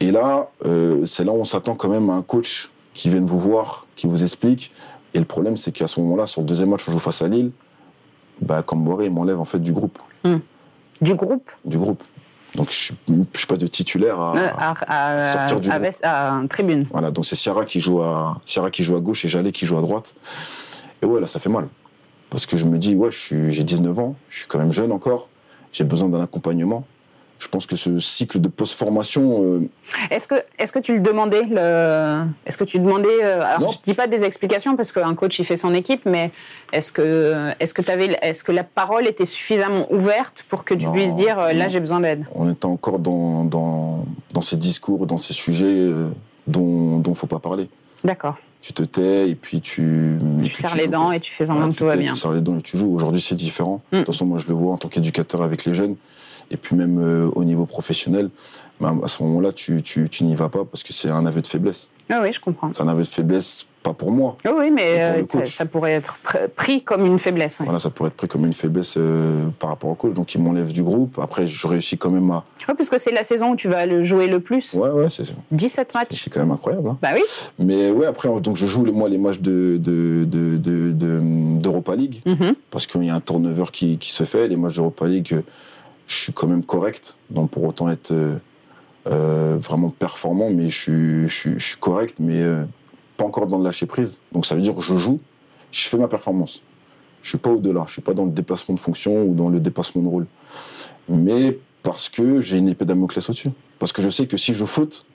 Et 0.00 0.10
là, 0.10 0.48
euh, 0.64 1.06
c'est 1.06 1.24
là 1.24 1.32
où 1.32 1.36
on 1.36 1.44
s'attend 1.44 1.74
quand 1.74 1.88
même 1.88 2.10
à 2.10 2.14
un 2.14 2.22
coach 2.22 2.70
qui 2.92 3.08
vienne 3.08 3.26
vous 3.26 3.38
voir, 3.40 3.86
qui 3.96 4.06
vous 4.06 4.22
explique. 4.22 4.72
Et 5.14 5.18
le 5.18 5.24
problème, 5.24 5.56
c'est 5.56 5.72
qu'à 5.72 5.86
ce 5.88 6.00
moment-là, 6.00 6.26
sur 6.26 6.42
le 6.42 6.46
deuxième 6.46 6.70
match, 6.70 6.86
on 6.88 6.92
joue 6.92 6.98
face 6.98 7.22
à 7.22 7.28
Lille, 7.28 7.50
bah, 8.40 8.62
Camboré, 8.62 9.06
il 9.06 9.12
m'enlève 9.12 9.40
en 9.40 9.44
fait 9.46 9.58
du 9.58 9.72
groupe. 9.72 9.98
Du 11.00 11.14
groupe? 11.14 11.50
Du 11.64 11.78
groupe. 11.78 12.02
Donc, 12.54 12.70
je 12.70 12.92
je 13.08 13.38
suis 13.38 13.46
pas 13.46 13.56
de 13.56 13.66
titulaire 13.66 14.18
à. 14.18 14.36
euh, 14.36 14.48
à, 14.56 15.18
à- 15.20 15.32
sortir 15.32 15.60
du 15.60 15.68
à 15.68 15.72
groupe. 15.72 15.82
Vest- 15.84 16.04
à 16.04 16.40
tribune. 16.48 16.84
Voilà, 16.90 17.10
donc 17.10 17.26
c'est 17.26 17.36
Ciara 17.36 17.64
qui 17.66 17.80
joue 17.80 18.02
à 18.02 18.38
Ciara 18.46 18.70
qui 18.70 18.82
joue 18.82 18.96
à 18.96 19.00
gauche 19.00 19.24
et 19.24 19.28
Jallet 19.28 19.52
qui 19.52 19.66
joue 19.66 19.76
à 19.76 19.82
droite. 19.82 20.14
Et 21.02 21.06
ouais, 21.06 21.20
là, 21.20 21.26
ça 21.26 21.38
fait 21.38 21.50
mal. 21.50 21.68
Parce 22.30 22.44
que 22.46 22.56
je 22.56 22.64
me 22.64 22.78
dis, 22.78 22.94
ouais, 22.94 23.10
j'ai 23.10 23.62
19 23.64 23.98
ans, 23.98 24.16
je 24.28 24.38
suis 24.38 24.46
quand 24.46 24.58
même 24.58 24.72
jeune 24.72 24.90
encore, 24.90 25.28
j'ai 25.76 25.84
besoin 25.84 26.08
d'un 26.08 26.22
accompagnement. 26.22 26.84
Je 27.38 27.48
pense 27.48 27.66
que 27.66 27.76
ce 27.76 27.98
cycle 28.00 28.40
de 28.40 28.48
post-formation, 28.48 29.44
euh, 29.44 29.68
Est-ce 30.10 30.26
que, 30.26 30.36
est 30.58 30.72
que 30.72 30.78
tu 30.78 30.94
le 30.94 31.00
demandais 31.00 31.42
le... 31.42 32.24
Est-ce 32.46 32.56
que 32.56 32.64
tu 32.64 32.78
demandais 32.78 33.22
euh, 33.22 33.42
Alors, 33.42 33.60
Non. 33.60 33.68
je 33.68 33.78
dis 33.82 33.92
pas 33.92 34.06
des 34.06 34.24
explications 34.24 34.74
parce 34.74 34.90
qu'un 34.90 35.14
coach 35.14 35.38
il 35.38 35.44
fait 35.44 35.58
son 35.58 35.74
équipe, 35.74 36.06
mais 36.06 36.30
est-ce 36.72 36.90
que, 36.92 37.50
est-ce 37.60 37.74
que 37.74 37.82
est-ce 38.22 38.42
que 38.42 38.52
la 38.52 38.64
parole 38.64 39.06
était 39.06 39.26
suffisamment 39.26 39.86
ouverte 39.92 40.46
pour 40.48 40.64
que 40.64 40.72
tu 40.72 40.86
Non, 40.86 40.92
puisses 40.92 41.14
dire 41.14 41.38
euh, 41.38 41.52
là 41.52 41.68
j'ai 41.68 41.80
besoin 41.80 42.00
d'aide? 42.00 42.24
On 42.34 42.50
était 42.50 42.64
encore 42.64 42.98
dans, 43.00 43.44
dans, 43.44 44.06
dans 44.32 44.40
ces 44.40 44.56
discours, 44.56 45.06
dans 45.06 45.18
ces 45.18 45.34
sujets 45.34 45.90
dont 46.46 47.02
il 47.04 47.10
ne 47.10 47.14
faut 47.14 47.26
pas 47.26 47.38
parler. 47.38 47.68
D'accord. 48.02 48.36
Tu 48.66 48.72
te 48.72 48.82
tais 48.82 49.30
et 49.30 49.36
puis 49.36 49.60
tu. 49.60 50.18
Tu 50.42 50.50
serres 50.50 50.70
joues, 50.70 50.76
les 50.76 50.88
quoi. 50.88 50.92
dents 50.92 51.12
et 51.12 51.20
tu 51.20 51.30
fais 51.30 51.46
semblant 51.46 51.68
que 51.68 51.72
tu 51.72 51.78
tout 51.78 51.84
va 51.84 51.94
bien. 51.94 52.14
Tu 52.14 52.18
serres 52.18 52.32
les 52.32 52.40
dents 52.40 52.58
et 52.58 52.62
tu 52.62 52.76
joues. 52.76 52.92
Aujourd'hui, 52.92 53.20
c'est 53.20 53.36
différent. 53.36 53.80
Mm. 53.92 53.98
De 53.98 54.02
toute 54.02 54.12
façon, 54.12 54.26
moi, 54.26 54.38
je 54.38 54.48
le 54.48 54.54
vois 54.54 54.72
en 54.72 54.76
tant 54.76 54.88
qu'éducateur 54.88 55.42
avec 55.42 55.66
les 55.66 55.74
jeunes. 55.74 55.94
Et 56.50 56.56
puis 56.56 56.76
même 56.76 56.98
euh, 56.98 57.28
au 57.34 57.44
niveau 57.44 57.66
professionnel, 57.66 58.30
bah, 58.80 58.94
à 59.02 59.08
ce 59.08 59.22
moment-là, 59.22 59.52
tu, 59.52 59.82
tu, 59.82 60.08
tu 60.08 60.24
n'y 60.24 60.34
vas 60.34 60.48
pas 60.48 60.64
parce 60.64 60.82
que 60.82 60.92
c'est 60.92 61.10
un 61.10 61.24
aveu 61.26 61.40
de 61.40 61.46
faiblesse. 61.46 61.88
Ah 62.08 62.20
oui, 62.22 62.32
je 62.32 62.38
comprends. 62.40 62.70
C'est 62.72 62.82
un 62.82 62.88
aveu 62.88 63.02
de 63.02 63.06
faiblesse, 63.08 63.66
pas 63.82 63.92
pour 63.92 64.12
moi. 64.12 64.36
Ah 64.44 64.50
oui, 64.56 64.70
mais 64.70 65.00
euh, 65.02 65.26
ça, 65.26 65.44
ça 65.46 65.66
pourrait 65.66 65.94
être 65.94 66.18
pr- 66.24 66.46
pris 66.54 66.82
comme 66.82 67.04
une 67.04 67.18
faiblesse. 67.18 67.56
oui. 67.58 67.64
Voilà, 67.64 67.80
ça 67.80 67.90
pourrait 67.90 68.08
être 68.10 68.14
pris 68.16 68.28
comme 68.28 68.44
une 68.46 68.52
faiblesse 68.52 68.94
euh, 68.96 69.48
par 69.58 69.70
rapport 69.70 69.90
au 69.90 69.96
coach. 69.96 70.14
Donc, 70.14 70.32
il 70.36 70.40
m'enlève 70.40 70.70
du 70.70 70.84
groupe. 70.84 71.18
Après, 71.20 71.48
je 71.48 71.66
réussis 71.66 71.98
quand 71.98 72.10
même 72.12 72.30
à. 72.30 72.44
Ouais, 72.68 72.74
parce 72.76 72.90
que 72.90 72.98
c'est 72.98 73.10
la 73.10 73.24
saison 73.24 73.52
où 73.52 73.56
tu 73.56 73.66
vas 73.68 73.86
le 73.86 74.04
jouer 74.04 74.28
le 74.28 74.38
plus. 74.38 74.74
Ouais, 74.74 74.90
ouais, 74.90 75.08
c'est 75.10 75.24
17 75.50 75.94
matchs. 75.94 76.22
c'est 76.22 76.30
quand 76.30 76.38
même 76.40 76.52
incroyable. 76.52 76.90
hein. 76.90 76.98
Bah 77.02 77.08
oui. 77.14 77.22
Mais 77.58 77.90
ouais, 77.90 78.06
après, 78.06 78.28
donc 78.40 78.56
je 78.56 78.66
joue 78.66 78.84
moi 78.92 79.08
les 79.08 79.18
matchs 79.18 79.40
de, 79.40 79.76
de, 79.82 80.24
de, 80.28 80.58
de- 80.58 80.92
de- 80.92 81.58
d'Europa 81.58 81.96
League 81.96 82.20
Mhm. 82.24 82.54
parce 82.70 82.86
qu'il 82.86 83.02
y 83.04 83.10
a 83.10 83.14
un 83.16 83.20
turnover 83.20 83.64
qui, 83.72 83.98
qui 83.98 84.12
se 84.12 84.22
fait. 84.22 84.46
Les 84.46 84.56
matchs 84.56 84.76
d'Europa 84.76 85.08
League, 85.08 85.34
je 86.06 86.14
suis 86.14 86.32
quand 86.32 86.46
même 86.46 86.64
correct, 86.64 87.16
donc 87.30 87.50
pour 87.50 87.64
autant 87.64 87.88
être 87.88 88.12
euh, 88.12 88.36
euh, 89.08 89.56
vraiment 89.60 89.90
performant, 89.90 90.50
mais 90.50 90.70
je 90.70 91.26
suis, 91.28 91.58
je 91.58 91.76
correct, 91.76 92.16
mais 92.18 92.42
euh, 92.42 92.64
pas 93.16 93.24
encore 93.24 93.46
dans 93.46 93.58
le 93.58 93.64
lâcher 93.64 93.86
prise. 93.86 94.20
Donc 94.32 94.46
ça 94.46 94.54
veut 94.54 94.60
dire 94.60 94.74
que 94.74 94.82
je 94.82 94.96
joue, 94.96 95.20
je 95.72 95.88
fais 95.88 95.96
ma 95.96 96.08
performance. 96.08 96.62
Je 97.22 97.30
suis 97.30 97.38
pas 97.38 97.50
au-delà, 97.50 97.84
je 97.86 97.94
suis 97.94 98.02
pas 98.02 98.14
dans 98.14 98.24
le 98.24 98.30
déplacement 98.30 98.74
de 98.74 98.80
fonction 98.80 99.24
ou 99.24 99.34
dans 99.34 99.48
le 99.48 99.58
dépassement 99.58 100.02
de 100.02 100.08
rôle. 100.08 100.26
Mais 101.08 101.58
parce 101.82 102.08
que 102.08 102.40
j'ai 102.40 102.58
une 102.58 102.68
épée 102.68 102.84
Damoclès 102.84 103.28
au-dessus. 103.28 103.50
Parce 103.78 103.92
que 103.92 104.00
je 104.00 104.10
sais 104.10 104.26
que 104.26 104.36
si 104.36 104.54
je 104.54 104.64
faute, 104.64 105.06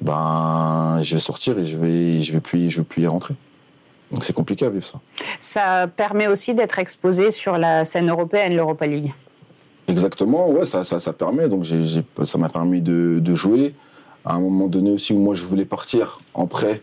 ben, 0.00 1.00
je 1.02 1.14
vais 1.14 1.20
sortir 1.20 1.58
et 1.58 1.66
je 1.66 1.76
vais, 1.76 2.22
je 2.22 2.32
vais 2.32 2.40
plus, 2.40 2.70
je 2.70 2.78
vais 2.78 2.84
plus 2.84 3.02
y 3.02 3.06
rentrer. 3.06 3.34
Donc 4.10 4.24
c'est 4.24 4.32
compliqué 4.32 4.64
à 4.64 4.70
vivre 4.70 4.86
ça. 4.86 5.00
Ça 5.38 5.86
permet 5.86 6.26
aussi 6.26 6.54
d'être 6.54 6.78
exposé 6.78 7.30
sur 7.30 7.58
la 7.58 7.84
scène 7.84 8.10
européenne, 8.10 8.54
l'Europa 8.54 8.86
League. 8.86 9.12
Exactement, 9.88 10.50
ouais, 10.50 10.66
ça, 10.66 10.84
ça, 10.84 11.00
ça 11.00 11.12
permet. 11.12 11.48
Donc 11.48 11.64
j'ai, 11.64 11.84
j'ai- 11.84 12.04
ça 12.24 12.38
m'a 12.38 12.48
permis 12.48 12.80
de, 12.80 13.18
de 13.20 13.34
jouer. 13.34 13.74
À 14.24 14.34
un 14.34 14.40
moment 14.40 14.66
donné 14.66 14.90
aussi 14.90 15.12
où 15.14 15.18
moi 15.18 15.34
je 15.34 15.44
voulais 15.44 15.64
partir 15.64 16.20
en 16.34 16.46
prêt, 16.46 16.82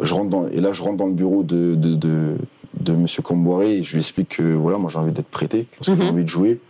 je 0.00 0.14
rentre 0.14 0.30
dans, 0.30 0.48
et 0.48 0.60
là 0.60 0.72
je 0.72 0.82
rentre 0.82 0.96
dans 0.96 1.06
le 1.06 1.12
bureau 1.12 1.42
de, 1.42 1.74
de, 1.76 1.94
de, 1.94 2.34
de 2.80 2.92
Monsieur 2.92 3.22
Comboiré 3.22 3.76
et 3.78 3.82
je 3.84 3.92
lui 3.92 4.00
explique 4.00 4.36
que 4.38 4.54
voilà, 4.54 4.78
moi 4.78 4.90
j'ai 4.90 4.98
envie 4.98 5.12
d'être 5.12 5.28
prêté 5.28 5.66
parce 5.78 5.90
que 5.90 5.96
j'ai 5.96 6.02
Mhm. 6.02 6.14
envie 6.14 6.24
de 6.24 6.28
jouer, 6.28 6.60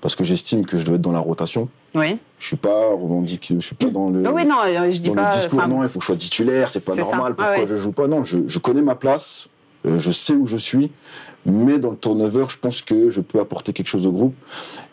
parce 0.00 0.14
que 0.16 0.24
j'estime 0.24 0.66
que 0.66 0.76
je 0.76 0.84
dois 0.84 0.96
être 0.96 1.00
dans 1.00 1.12
la 1.12 1.20
rotation. 1.20 1.68
Oui. 1.94 2.18
Je 2.38 2.46
suis 2.48 2.56
pas 2.56 2.88
revendique, 2.88 3.54
je 3.58 3.64
suis 3.64 3.76
pas 3.76 3.86
dans 3.88 4.10
le. 4.10 4.24
Ah 4.26 4.32
oui, 4.34 4.44
non, 4.44 4.56
je 4.90 4.98
dis 4.98 5.08
dans 5.08 5.14
pas. 5.14 5.30
le 5.30 5.36
discours, 5.36 5.60
enfin, 5.60 5.68
non, 5.68 5.82
il 5.84 5.88
faut 5.88 6.00
que 6.00 6.02
je 6.04 6.06
sois 6.08 6.16
titulaire, 6.16 6.68
c'est 6.68 6.80
pas 6.80 6.92
C'est 6.94 7.04
ça. 7.04 7.10
normal, 7.12 7.34
Ah 7.38 7.42
pourquoi 7.44 7.62
ouais. 7.62 7.70
je 7.70 7.76
joue 7.76 7.92
pas? 7.92 8.08
Non, 8.08 8.24
je, 8.24 8.38
je 8.46 8.58
connais 8.58 8.82
ma 8.82 8.96
place, 8.96 9.48
euh, 9.86 9.98
je 10.00 10.10
sais 10.10 10.34
où 10.34 10.46
je 10.46 10.56
suis, 10.56 10.90
mais 11.46 11.78
dans 11.78 11.90
le 11.90 11.96
turnover, 11.96 12.46
je 12.48 12.58
pense 12.58 12.82
que 12.82 13.10
je 13.10 13.20
peux 13.20 13.40
apporter 13.40 13.72
quelque 13.72 13.88
chose 13.88 14.06
au 14.06 14.12
groupe. 14.12 14.34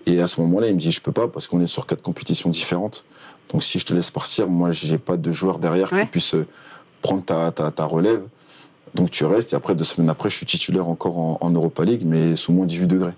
Et 0.06 0.22
à 0.22 0.28
ce 0.28 0.42
moment-là, 0.42 0.68
il 0.68 0.76
me 0.76 0.80
dit, 0.80 0.92
je 0.92 1.02
peux 1.02 1.12
pas 1.12 1.28
parce 1.28 1.48
qu'on 1.48 1.62
est 1.62 1.68
sur 1.68 1.86
quatre 1.86 2.02
compétitions 2.02 2.50
différentes. 2.50 3.06
Donc 3.52 3.64
si 3.64 3.80
je 3.80 3.86
te 3.86 3.94
laisse 3.94 4.12
partir, 4.12 4.48
moi, 4.48 4.72
j'ai 4.72 4.98
pas 4.98 5.18
de 5.18 5.32
joueur 5.32 5.60
derrière 5.60 5.92
Ouais. 5.94 6.02
qui 6.02 6.08
puisse 6.08 6.36
euh, 6.36 6.46
prendre 7.02 7.24
ta, 7.24 7.52
ta, 7.52 7.72
ta 7.72 7.86
relève. 7.86 8.24
Donc 8.96 9.10
tu 9.12 9.24
restes, 9.26 9.54
et 9.54 9.56
après, 9.56 9.76
deux 9.76 9.84
semaines 9.86 10.10
après, 10.10 10.30
je 10.30 10.36
suis 10.38 10.46
titulaire 10.46 10.88
encore 10.88 11.18
en, 11.18 11.38
en 11.42 11.50
Europa 11.52 11.84
League, 11.86 12.02
mais 12.06 12.36
sous 12.36 12.52
moins 12.52 12.66
18 12.66 12.88
degrés. 12.88 13.14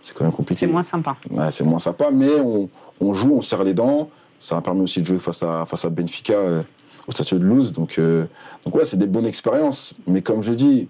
C'est 0.00 0.14
quand 0.16 0.24
même 0.24 0.32
compliqué. 0.32 0.60
c'est 0.60 0.66
moins 0.72 0.82
sympa. 0.82 1.16
Ouais, 1.30 1.50
c'est 1.52 1.64
moins 1.64 1.78
sympa, 1.78 2.10
mais 2.12 2.30
on, 2.40 2.68
on 3.00 3.14
joue, 3.14 3.34
on 3.36 3.42
serre 3.42 3.62
les 3.64 3.74
dents. 3.74 4.10
Ça 4.38 4.56
m'a 4.56 4.60
permis 4.62 4.80
aussi 4.82 5.00
de 5.00 5.06
jouer 5.06 5.18
face 5.20 5.42
à, 5.44 5.64
face 5.64 5.84
à 5.84 5.90
Benfica 5.90 6.32
euh, 6.34 6.62
au 7.06 7.12
Stade 7.12 7.38
de 7.38 7.44
Luz. 7.44 7.72
Donc, 7.72 7.98
euh, 7.98 8.24
donc 8.64 8.74
ouais, 8.74 8.84
c'est 8.84 8.96
des 8.96 9.06
bonnes 9.06 9.26
expériences. 9.26 9.94
Mais 10.08 10.20
comme 10.22 10.42
je 10.42 10.52
dis, 10.52 10.88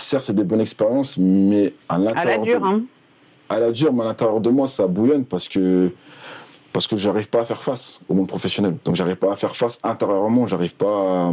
certes, 0.00 0.24
c'est 0.24 0.34
des 0.34 0.44
bonnes 0.44 0.60
expériences, 0.60 1.16
mais 1.18 1.72
à 1.88 1.94
À 1.94 1.98
la 1.98 2.04
l'intérieur. 2.14 2.42
dure, 2.42 2.60
de, 2.60 2.66
hein. 2.66 2.82
À 3.48 3.60
la 3.60 3.70
dure, 3.70 3.92
mais 3.92 4.02
à 4.02 4.04
l'intérieur 4.06 4.40
de 4.40 4.50
moi, 4.50 4.66
ça 4.68 4.86
bouillonne 4.86 5.24
parce 5.24 5.48
que 5.48 5.90
parce 6.72 6.86
que 6.86 6.94
j'arrive 6.96 7.28
pas 7.28 7.40
à 7.40 7.44
faire 7.44 7.60
face 7.60 8.00
au 8.08 8.14
monde 8.14 8.28
professionnel. 8.28 8.76
Donc, 8.84 8.94
j'arrive 8.94 9.16
pas 9.16 9.32
à 9.32 9.36
faire 9.36 9.56
face 9.56 9.78
intérieurement. 9.82 10.46
J'arrive 10.46 10.76
pas 10.76 10.86
à, 10.86 11.32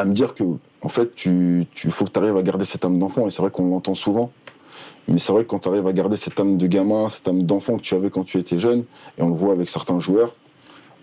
à 0.00 0.04
me 0.06 0.14
dire 0.14 0.34
que, 0.34 0.44
en 0.80 0.88
fait, 0.88 1.14
tu, 1.14 1.66
tu 1.74 1.90
faut 1.90 2.06
que 2.06 2.10
tu 2.10 2.18
arrives 2.18 2.36
à 2.36 2.42
garder 2.42 2.64
cette 2.64 2.86
âme 2.86 2.98
d'enfant. 2.98 3.26
Et 3.26 3.30
c'est 3.30 3.42
vrai 3.42 3.50
qu'on 3.50 3.68
l'entend 3.68 3.94
souvent. 3.94 4.32
Mais 5.08 5.18
c'est 5.18 5.30
vrai 5.32 5.44
que 5.44 5.48
quand 5.50 5.58
tu 5.58 5.68
arrives 5.68 5.86
à 5.86 5.92
garder 5.92 6.16
cette 6.16 6.40
âme 6.40 6.56
de 6.56 6.66
gamin, 6.66 7.10
cette 7.10 7.28
âme 7.28 7.42
d'enfant 7.42 7.76
que 7.76 7.82
tu 7.82 7.94
avais 7.94 8.08
quand 8.08 8.24
tu 8.24 8.38
étais 8.38 8.58
jeune, 8.58 8.84
et 9.18 9.22
on 9.22 9.28
le 9.28 9.34
voit 9.34 9.52
avec 9.52 9.68
certains 9.68 10.00
joueurs, 10.00 10.34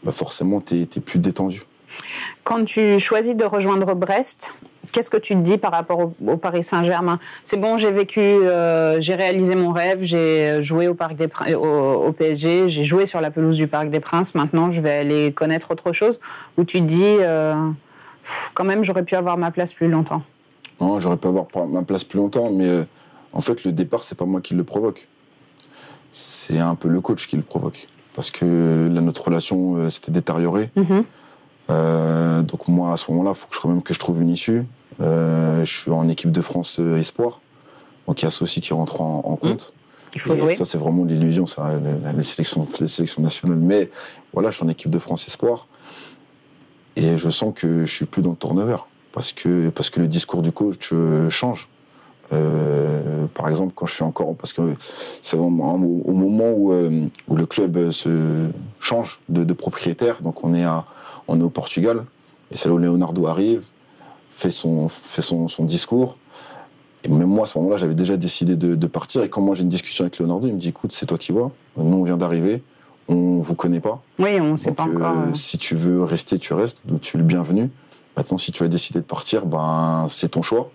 bah 0.03 0.11
forcément, 0.11 0.59
tu 0.59 0.81
es, 0.81 0.85
plus 0.87 1.19
détendu. 1.19 1.61
Quand 2.43 2.65
tu 2.65 2.97
choisis 2.97 3.35
de 3.35 3.45
rejoindre 3.45 3.93
Brest, 3.93 4.55
qu'est-ce 4.91 5.09
que 5.09 5.17
tu 5.17 5.33
te 5.35 5.39
dis 5.39 5.57
par 5.57 5.71
rapport 5.71 5.99
au, 5.99 6.13
au 6.27 6.37
Paris 6.37 6.63
Saint-Germain? 6.63 7.19
C'est 7.43 7.57
bon, 7.57 7.77
j'ai 7.77 7.91
vécu, 7.91 8.19
euh, 8.19 8.99
j'ai 8.99 9.15
réalisé 9.15 9.55
mon 9.55 9.71
rêve, 9.71 9.99
j'ai 10.03 10.61
joué 10.63 10.87
au, 10.87 10.93
Parc 10.93 11.15
des 11.15 11.27
Prin- 11.27 11.53
au, 11.55 12.05
au 12.07 12.11
PSG, 12.11 12.67
j'ai 12.67 12.83
joué 12.83 13.05
sur 13.05 13.21
la 13.21 13.31
pelouse 13.31 13.55
du 13.57 13.67
Parc 13.67 13.89
des 13.89 13.99
Princes, 13.99 14.35
maintenant 14.35 14.71
je 14.71 14.81
vais 14.81 14.91
aller 14.91 15.31
connaître 15.33 15.71
autre 15.71 15.91
chose 15.91 16.19
Ou 16.57 16.63
tu 16.63 16.79
te 16.79 16.85
dis, 16.85 17.03
euh, 17.03 17.53
pff, 18.23 18.51
quand 18.53 18.63
même, 18.63 18.83
j'aurais 18.83 19.03
pu 19.03 19.15
avoir 19.15 19.37
ma 19.37 19.51
place 19.51 19.73
plus 19.73 19.87
longtemps? 19.89 20.23
Non, 20.79 20.99
j'aurais 20.99 21.17
pu 21.17 21.27
avoir 21.27 21.45
ma 21.69 21.83
place 21.83 22.03
plus 22.03 22.17
longtemps, 22.17 22.49
mais 22.51 22.67
euh, 22.67 22.83
en 23.33 23.41
fait, 23.41 23.63
le 23.63 23.71
départ, 23.71 24.03
c'est 24.03 24.17
pas 24.17 24.25
moi 24.25 24.41
qui 24.41 24.55
le 24.55 24.63
provoque. 24.63 25.07
C'est 26.11 26.59
un 26.59 26.75
peu 26.75 26.89
le 26.89 26.99
coach 27.01 27.27
qui 27.27 27.37
le 27.37 27.43
provoque. 27.43 27.87
Parce 28.13 28.31
que 28.31 28.89
là, 28.91 28.99
notre 29.01 29.23
relation 29.25 29.89
s'était 29.89 30.11
détériorée. 30.11 30.69
Mhm. 30.75 31.05
Euh, 31.71 32.41
donc 32.41 32.67
moi, 32.67 32.93
à 32.93 32.97
ce 32.97 33.09
moment-là, 33.11 33.31
il 33.31 33.39
faut 33.39 33.47
que 33.47 33.55
je, 33.55 33.59
quand 33.61 33.69
même 33.69 33.81
que 33.81 33.93
je 33.93 33.99
trouve 33.99 34.21
une 34.21 34.29
issue. 34.29 34.65
Euh, 34.99 35.63
je 35.65 35.71
suis 35.71 35.91
en 35.91 36.07
équipe 36.09 36.31
de 36.31 36.41
France 36.41 36.77
euh, 36.79 36.97
Espoir. 36.97 37.39
Donc 38.07 38.21
il 38.21 38.25
y 38.25 38.27
a 38.27 38.31
ça 38.31 38.43
aussi 38.43 38.61
qui 38.61 38.73
rentre 38.73 39.01
en, 39.01 39.21
en 39.25 39.35
compte. 39.35 39.73
Il 40.13 40.19
faut 40.19 40.33
Et 40.33 40.37
jouer. 40.37 40.55
Ça, 40.55 40.65
c'est 40.65 40.77
vraiment 40.77 41.05
l'illusion, 41.05 41.47
ça, 41.47 41.77
les, 41.77 42.13
les 42.13 42.23
sélections, 42.23 42.67
les 42.79 42.87
sélections 42.87 43.21
nationales. 43.21 43.57
Mais 43.57 43.89
voilà, 44.33 44.51
je 44.51 44.57
suis 44.57 44.65
en 44.65 44.69
équipe 44.69 44.91
de 44.91 44.99
France 44.99 45.27
Espoir. 45.27 45.67
Et 46.97 47.17
je 47.17 47.29
sens 47.29 47.53
que 47.55 47.85
je 47.85 47.91
suis 47.91 48.05
plus 48.05 48.21
dans 48.21 48.31
le 48.31 48.35
turnover. 48.35 48.77
Parce 49.13 49.31
que, 49.31 49.69
parce 49.69 49.89
que 49.89 50.01
le 50.01 50.07
discours 50.07 50.41
du 50.41 50.51
coach 50.51 50.93
change. 51.29 51.69
Euh, 52.33 53.25
par 53.33 53.49
exemple, 53.49 53.73
quand 53.75 53.85
je 53.85 53.93
suis 53.93 54.03
encore. 54.03 54.35
Parce 54.35 54.51
que 54.51 54.73
c'est 55.21 55.37
au, 55.37 55.43
au 55.43 56.13
moment 56.13 56.51
où, 56.51 56.73
où 56.73 57.35
le 57.35 57.45
club 57.45 57.91
se 57.91 58.47
change 58.79 59.21
de, 59.29 59.45
de 59.45 59.53
propriétaire. 59.53 60.21
Donc 60.21 60.43
on 60.43 60.53
est, 60.53 60.65
à, 60.65 60.85
on 61.31 61.39
est 61.39 61.43
au 61.43 61.49
Portugal. 61.49 62.05
Et 62.51 62.57
c'est 62.57 62.67
là 62.67 62.75
où 62.75 62.77
Leonardo 62.77 63.25
arrive, 63.27 63.65
fait 64.29 64.51
son, 64.51 64.89
fait 64.89 65.21
son, 65.21 65.47
son 65.47 65.63
discours. 65.63 66.17
Et 67.03 67.09
même 67.09 67.27
moi, 67.29 67.43
à 67.43 67.47
ce 67.47 67.57
moment-là, 67.57 67.77
j'avais 67.77 67.95
déjà 67.95 68.15
décidé 68.17 68.55
de, 68.55 68.75
de 68.75 68.87
partir. 68.87 69.23
Et 69.23 69.29
quand 69.29 69.41
moi 69.41 69.55
j'ai 69.55 69.63
une 69.63 69.69
discussion 69.69 70.03
avec 70.03 70.19
Leonardo, 70.19 70.47
il 70.47 70.53
me 70.53 70.59
dit 70.59 70.69
écoute, 70.69 70.91
c'est 70.91 71.05
toi 71.05 71.17
qui 71.17 71.31
vois. 71.31 71.51
Nous, 71.77 71.97
on 71.97 72.03
vient 72.03 72.17
d'arriver. 72.17 72.61
On 73.07 73.39
vous 73.39 73.55
connaît 73.55 73.79
pas. 73.79 74.01
Oui, 74.19 74.39
on 74.39 74.51
ne 74.51 74.55
sait 74.57 74.71
pas 74.71 74.83
encore. 74.83 75.01
euh, 75.01 75.29
euh, 75.31 75.33
si 75.33 75.57
tu 75.57 75.75
veux 75.75 76.03
rester, 76.03 76.37
tu 76.37 76.53
restes. 76.53 76.85
Donc, 76.85 77.01
tu 77.01 77.17
es 77.17 77.19
le 77.19 77.25
bienvenu. 77.25 77.69
Maintenant, 78.15 78.37
si 78.37 78.51
tu 78.51 78.63
as 78.63 78.67
décidé 78.67 78.99
de 78.99 79.05
partir, 79.05 79.45
ben, 79.45 80.05
c'est 80.09 80.29
ton 80.29 80.41
choix. 80.41 80.69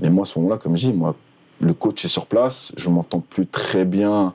Mais 0.00 0.10
moi, 0.10 0.22
à 0.22 0.26
ce 0.26 0.38
moment-là, 0.38 0.58
comme 0.58 0.76
je 0.76 0.88
dis, 0.88 0.92
moi, 0.92 1.14
le 1.60 1.72
coach 1.74 2.04
est 2.04 2.08
sur 2.08 2.26
place, 2.26 2.72
je 2.76 2.88
m'entends 2.88 3.20
plus 3.20 3.46
très 3.46 3.84
bien 3.84 4.34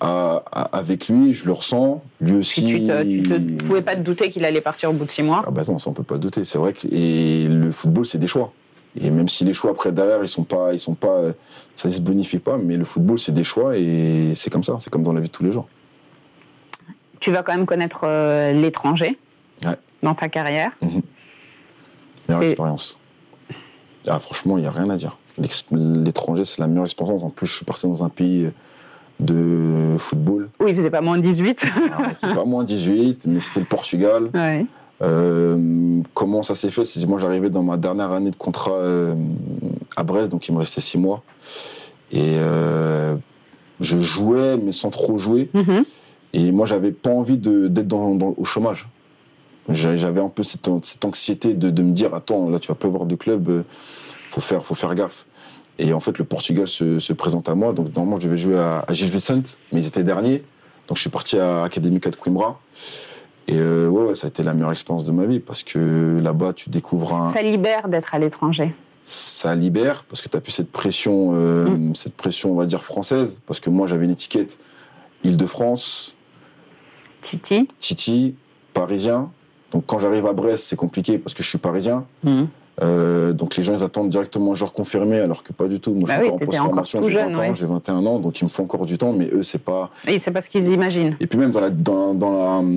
avec 0.00 1.08
lui, 1.08 1.32
je 1.34 1.46
le 1.46 1.52
ressens. 1.52 2.02
Lui 2.20 2.36
aussi. 2.36 2.64
tu 2.64 2.80
ne 2.80 3.56
pouvais 3.58 3.82
pas 3.82 3.96
te 3.96 4.00
douter 4.00 4.30
qu'il 4.30 4.44
allait 4.44 4.60
partir 4.60 4.90
au 4.90 4.92
bout 4.92 5.04
de 5.04 5.10
six 5.10 5.22
mois 5.22 5.44
Ah 5.46 5.50
bah 5.50 5.62
non, 5.66 5.78
ça 5.78 5.90
on 5.90 5.92
peut 5.92 6.02
pas 6.02 6.18
douter. 6.18 6.44
C'est 6.44 6.58
vrai 6.58 6.72
que 6.72 6.86
et 6.90 7.48
le 7.48 7.70
football, 7.70 8.06
c'est 8.06 8.18
des 8.18 8.28
choix. 8.28 8.52
Et 8.98 9.10
même 9.10 9.28
si 9.28 9.44
les 9.44 9.52
choix 9.52 9.70
après 9.70 9.92
derrière, 9.92 10.22
ils 10.22 10.28
sont 10.28 10.44
pas, 10.44 10.72
ils 10.72 10.80
sont 10.80 10.94
pas, 10.94 11.20
ça 11.74 11.90
se 11.90 12.00
bonifie 12.00 12.38
pas, 12.38 12.56
mais 12.56 12.76
le 12.76 12.84
football, 12.84 13.18
c'est 13.18 13.32
des 13.32 13.44
choix 13.44 13.76
et 13.76 14.32
c'est 14.34 14.50
comme 14.50 14.62
ça, 14.62 14.78
c'est 14.80 14.90
comme 14.90 15.02
dans 15.02 15.12
la 15.12 15.20
vie 15.20 15.28
de 15.28 15.32
tous 15.32 15.44
les 15.44 15.52
jours. 15.52 15.68
Tu 17.20 17.30
vas 17.30 17.42
quand 17.42 17.54
même 17.54 17.66
connaître 17.66 18.04
euh, 18.04 18.52
l'étranger 18.52 19.18
ouais. 19.64 19.76
dans 20.02 20.14
ta 20.14 20.28
carrière. 20.28 20.72
Mmh. 20.80 21.00
Meilleure 22.28 22.42
expérience. 22.42 22.98
Ah, 24.06 24.20
franchement, 24.20 24.56
il 24.58 24.62
n'y 24.62 24.66
a 24.66 24.70
rien 24.70 24.88
à 24.90 24.96
dire. 24.96 25.18
L'étranger, 25.72 26.44
c'est 26.44 26.60
la 26.60 26.66
meilleure 26.66 26.84
expérience. 26.84 27.22
En 27.22 27.30
plus, 27.30 27.46
je 27.46 27.52
suis 27.52 27.64
parti 27.64 27.86
dans 27.86 28.02
un 28.02 28.08
pays 28.08 28.50
de 29.20 29.96
football. 29.98 30.48
Oui, 30.60 30.70
il 30.70 30.76
faisait 30.76 30.90
pas 30.90 31.00
moins 31.00 31.16
de 31.16 31.22
18. 31.22 31.66
il 31.66 32.14
faisait 32.14 32.34
pas 32.34 32.44
moins 32.44 32.62
de 32.62 32.68
18, 32.68 33.26
mais 33.26 33.40
c'était 33.40 33.60
le 33.60 33.66
Portugal. 33.66 34.30
Euh, 35.02 36.00
comment 36.14 36.42
ça 36.42 36.54
s'est 36.54 36.70
fait? 36.70 36.84
C'est 36.84 37.06
moi 37.06 37.18
j'arrivais 37.18 37.50
dans 37.50 37.62
ma 37.62 37.76
dernière 37.76 38.12
année 38.12 38.30
de 38.30 38.36
contrat 38.36 38.72
euh, 38.72 39.14
à 39.94 40.04
Brest, 40.04 40.30
donc 40.30 40.48
il 40.48 40.54
me 40.54 40.58
restait 40.58 40.80
six 40.80 40.98
mois. 40.98 41.22
Et 42.12 42.36
euh, 42.38 43.16
je 43.80 43.98
jouais, 43.98 44.56
mais 44.56 44.72
sans 44.72 44.90
trop 44.90 45.18
jouer. 45.18 45.50
Mm-hmm. 45.54 45.84
Et 46.32 46.52
moi, 46.52 46.66
j'avais 46.66 46.92
pas 46.92 47.10
envie 47.10 47.38
d'être 47.38 47.92
au 47.94 48.44
chômage. 48.44 48.88
J'avais 49.68 50.20
un 50.20 50.28
peu 50.28 50.44
cette, 50.44 50.68
anxiété 51.04 51.54
de, 51.54 51.82
me 51.82 51.92
dire 51.92 52.14
attends, 52.14 52.48
là 52.48 52.60
tu 52.60 52.68
vas 52.68 52.76
plus 52.76 52.88
avoir 52.88 53.04
de 53.04 53.16
club, 53.16 53.64
faut 54.30 54.40
faire, 54.40 54.64
faut 54.64 54.76
faire 54.76 54.94
gaffe. 54.94 55.26
Et 55.78 55.92
en 55.92 56.00
fait, 56.00 56.18
le 56.18 56.24
Portugal 56.24 56.66
se, 56.66 57.12
présente 57.12 57.48
à 57.48 57.54
moi. 57.54 57.72
Donc, 57.72 57.94
normalement, 57.94 58.18
je 58.18 58.28
devais 58.28 58.38
jouer 58.38 58.58
à, 58.58 58.84
Gilles 58.90 59.10
Vicente, 59.10 59.58
mais 59.72 59.80
ils 59.80 59.86
étaient 59.86 60.04
derniers. 60.04 60.42
Donc, 60.88 60.96
je 60.96 61.02
suis 61.02 61.10
parti 61.10 61.38
à 61.38 61.64
Académica 61.64 62.10
de 62.10 62.16
Coimbra. 62.16 62.60
Et 63.48 63.56
euh, 63.56 63.88
ouais, 63.88 64.14
ça 64.14 64.26
a 64.26 64.28
été 64.28 64.42
la 64.42 64.54
meilleure 64.54 64.72
expérience 64.72 65.04
de 65.04 65.12
ma 65.12 65.24
vie 65.24 65.38
parce 65.38 65.62
que 65.62 66.18
là-bas, 66.20 66.52
tu 66.52 66.68
découvres 66.68 67.14
un. 67.14 67.30
Ça 67.30 67.42
libère 67.42 67.88
d'être 67.88 68.14
à 68.14 68.18
l'étranger. 68.18 68.74
Ça 69.04 69.54
libère 69.54 70.04
parce 70.04 70.20
que 70.20 70.28
tu 70.28 70.36
as 70.36 70.40
plus 70.40 70.50
cette 70.50 70.72
pression, 70.72 71.30
euh, 71.34 71.68
mm. 71.68 71.94
cette 71.94 72.14
pression, 72.14 72.52
on 72.52 72.56
va 72.56 72.66
dire, 72.66 72.82
française. 72.82 73.40
Parce 73.46 73.60
que 73.60 73.70
moi, 73.70 73.86
j'avais 73.86 74.04
une 74.04 74.10
étiquette 74.10 74.58
Île-de-France. 75.22 76.14
Titi. 77.20 77.68
Titi, 77.78 78.34
parisien. 78.72 79.30
Donc, 79.70 79.84
quand 79.86 79.98
j'arrive 79.98 80.26
à 80.26 80.32
Brest, 80.32 80.64
c'est 80.64 80.76
compliqué 80.76 81.18
parce 81.18 81.34
que 81.34 81.42
je 81.42 81.48
suis 81.48 81.58
parisien. 81.58 82.04
Mm. 82.24 82.44
Euh, 82.82 83.32
donc 83.32 83.56
les 83.56 83.62
gens 83.62 83.74
ils 83.74 83.82
attendent 83.82 84.10
directement 84.10 84.52
un 84.52 84.54
joueur 84.54 84.72
confirmé 84.72 85.18
alors 85.18 85.42
que 85.42 85.52
pas 85.52 85.66
du 85.66 85.80
tout. 85.80 85.94
Moi 85.94 86.02
je 86.02 86.14
bah 86.14 86.22
suis 86.22 86.30
encore 86.30 86.42
en 86.42 86.46
post-formation, 86.46 87.08
j'ai 87.08 87.24
20 87.24 87.34
ans, 87.38 87.54
j'ai 87.54 87.66
21 87.66 88.06
ans, 88.06 88.18
donc 88.18 88.40
il 88.40 88.44
me 88.44 88.50
faut 88.50 88.62
encore 88.62 88.84
du 88.84 88.98
temps, 88.98 89.12
mais 89.12 89.28
eux 89.32 89.42
c'est 89.42 89.62
pas. 89.62 89.90
Et 90.06 90.18
c'est 90.18 90.30
pas 90.30 90.42
ce 90.42 90.50
qu'ils 90.50 90.70
imaginent. 90.70 91.16
Et 91.20 91.26
puis 91.26 91.38
même 91.38 91.52
dans 91.52 91.60
la, 91.60 91.70
dans, 91.70 92.14
dans 92.14 92.32
la, 92.32 92.68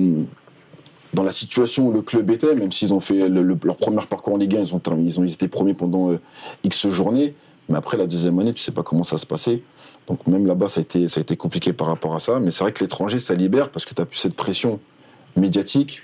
dans 1.12 1.22
la 1.22 1.32
situation 1.32 1.88
où 1.88 1.92
le 1.92 2.00
club 2.00 2.30
était, 2.30 2.54
même 2.54 2.72
s'ils 2.72 2.94
ont 2.94 3.00
fait 3.00 3.28
leur 3.28 3.76
premier 3.76 3.98
parcours 4.08 4.34
en 4.34 4.36
Ligue 4.38 4.56
1, 4.56 4.60
ils 4.60 4.74
ont, 4.74 4.80
ils 4.98 5.20
ont 5.20 5.24
ils 5.24 5.32
étaient 5.32 5.48
premiers 5.48 5.74
pendant 5.74 6.12
euh, 6.12 6.20
X 6.64 6.88
journées, 6.88 7.34
mais 7.68 7.76
après 7.76 7.98
la 7.98 8.06
deuxième 8.06 8.38
année, 8.38 8.54
tu 8.54 8.62
sais 8.62 8.72
pas 8.72 8.82
comment 8.82 9.04
ça 9.04 9.18
se 9.18 9.26
passait. 9.26 9.62
Donc 10.06 10.26
même 10.26 10.46
là-bas, 10.46 10.70
ça 10.70 10.80
a, 10.80 10.82
été, 10.82 11.08
ça 11.08 11.20
a 11.20 11.22
été 11.22 11.36
compliqué 11.36 11.72
par 11.74 11.88
rapport 11.88 12.14
à 12.14 12.20
ça. 12.20 12.40
Mais 12.40 12.50
c'est 12.50 12.64
vrai 12.64 12.72
que 12.72 12.82
l'étranger, 12.82 13.18
ça 13.18 13.34
libère 13.34 13.68
parce 13.68 13.84
que 13.84 13.94
tu 13.94 14.00
as 14.00 14.06
plus 14.06 14.18
cette 14.18 14.34
pression 14.34 14.80
médiatique, 15.36 16.02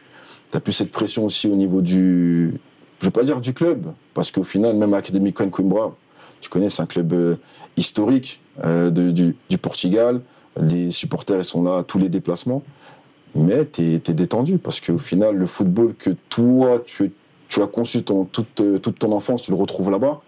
tu 0.51 0.57
as 0.57 0.61
plus 0.61 0.74
cette 0.74 0.92
pression 0.92 1.24
aussi 1.24 1.49
au 1.49 1.57
niveau 1.57 1.80
du, 1.80 2.55
je 2.99 3.05
ne 3.05 3.09
veux 3.09 3.12
pas 3.12 3.24
dire 3.24 3.40
du 3.40 3.53
club, 3.53 3.92
parce 4.14 4.30
qu'au 4.30 4.42
final, 4.42 4.76
même 4.76 4.94
Académico 4.94 5.47
Coimbra, 5.47 5.94
tu 6.40 6.49
connais, 6.49 6.70
c'est 6.70 6.82
un 6.82 6.86
club 6.86 7.12
euh, 7.12 7.36
historique 7.76 8.40
euh, 8.64 8.90
du, 8.90 9.59
Portugal. 9.59 10.20
Les 10.59 10.90
supporters, 10.90 11.38
ils 11.38 11.44
sont 11.44 11.62
là 11.62 11.78
à 11.78 11.82
tous 11.82 11.99
les 11.99 12.09
déplacements. 12.09 12.62
Mais 13.34 13.66
tu 13.66 13.82
es, 13.94 13.99
détendu, 13.99 14.59
parce 14.59 14.80
qu'au 14.80 14.99
final, 14.99 15.36
le 15.36 15.47
football 15.47 15.94
que 15.99 16.11
toi, 16.30 16.82
tu, 16.84 17.12
as 17.61 17.66
conçu 17.66 18.03
toute, 18.03 18.62
toute, 18.82 18.99
ton 18.99 19.12
enfance, 19.12 19.42
tu 19.42 19.51
le 19.51 19.57
retrouves 19.57 19.90
là-bas. 19.90 20.22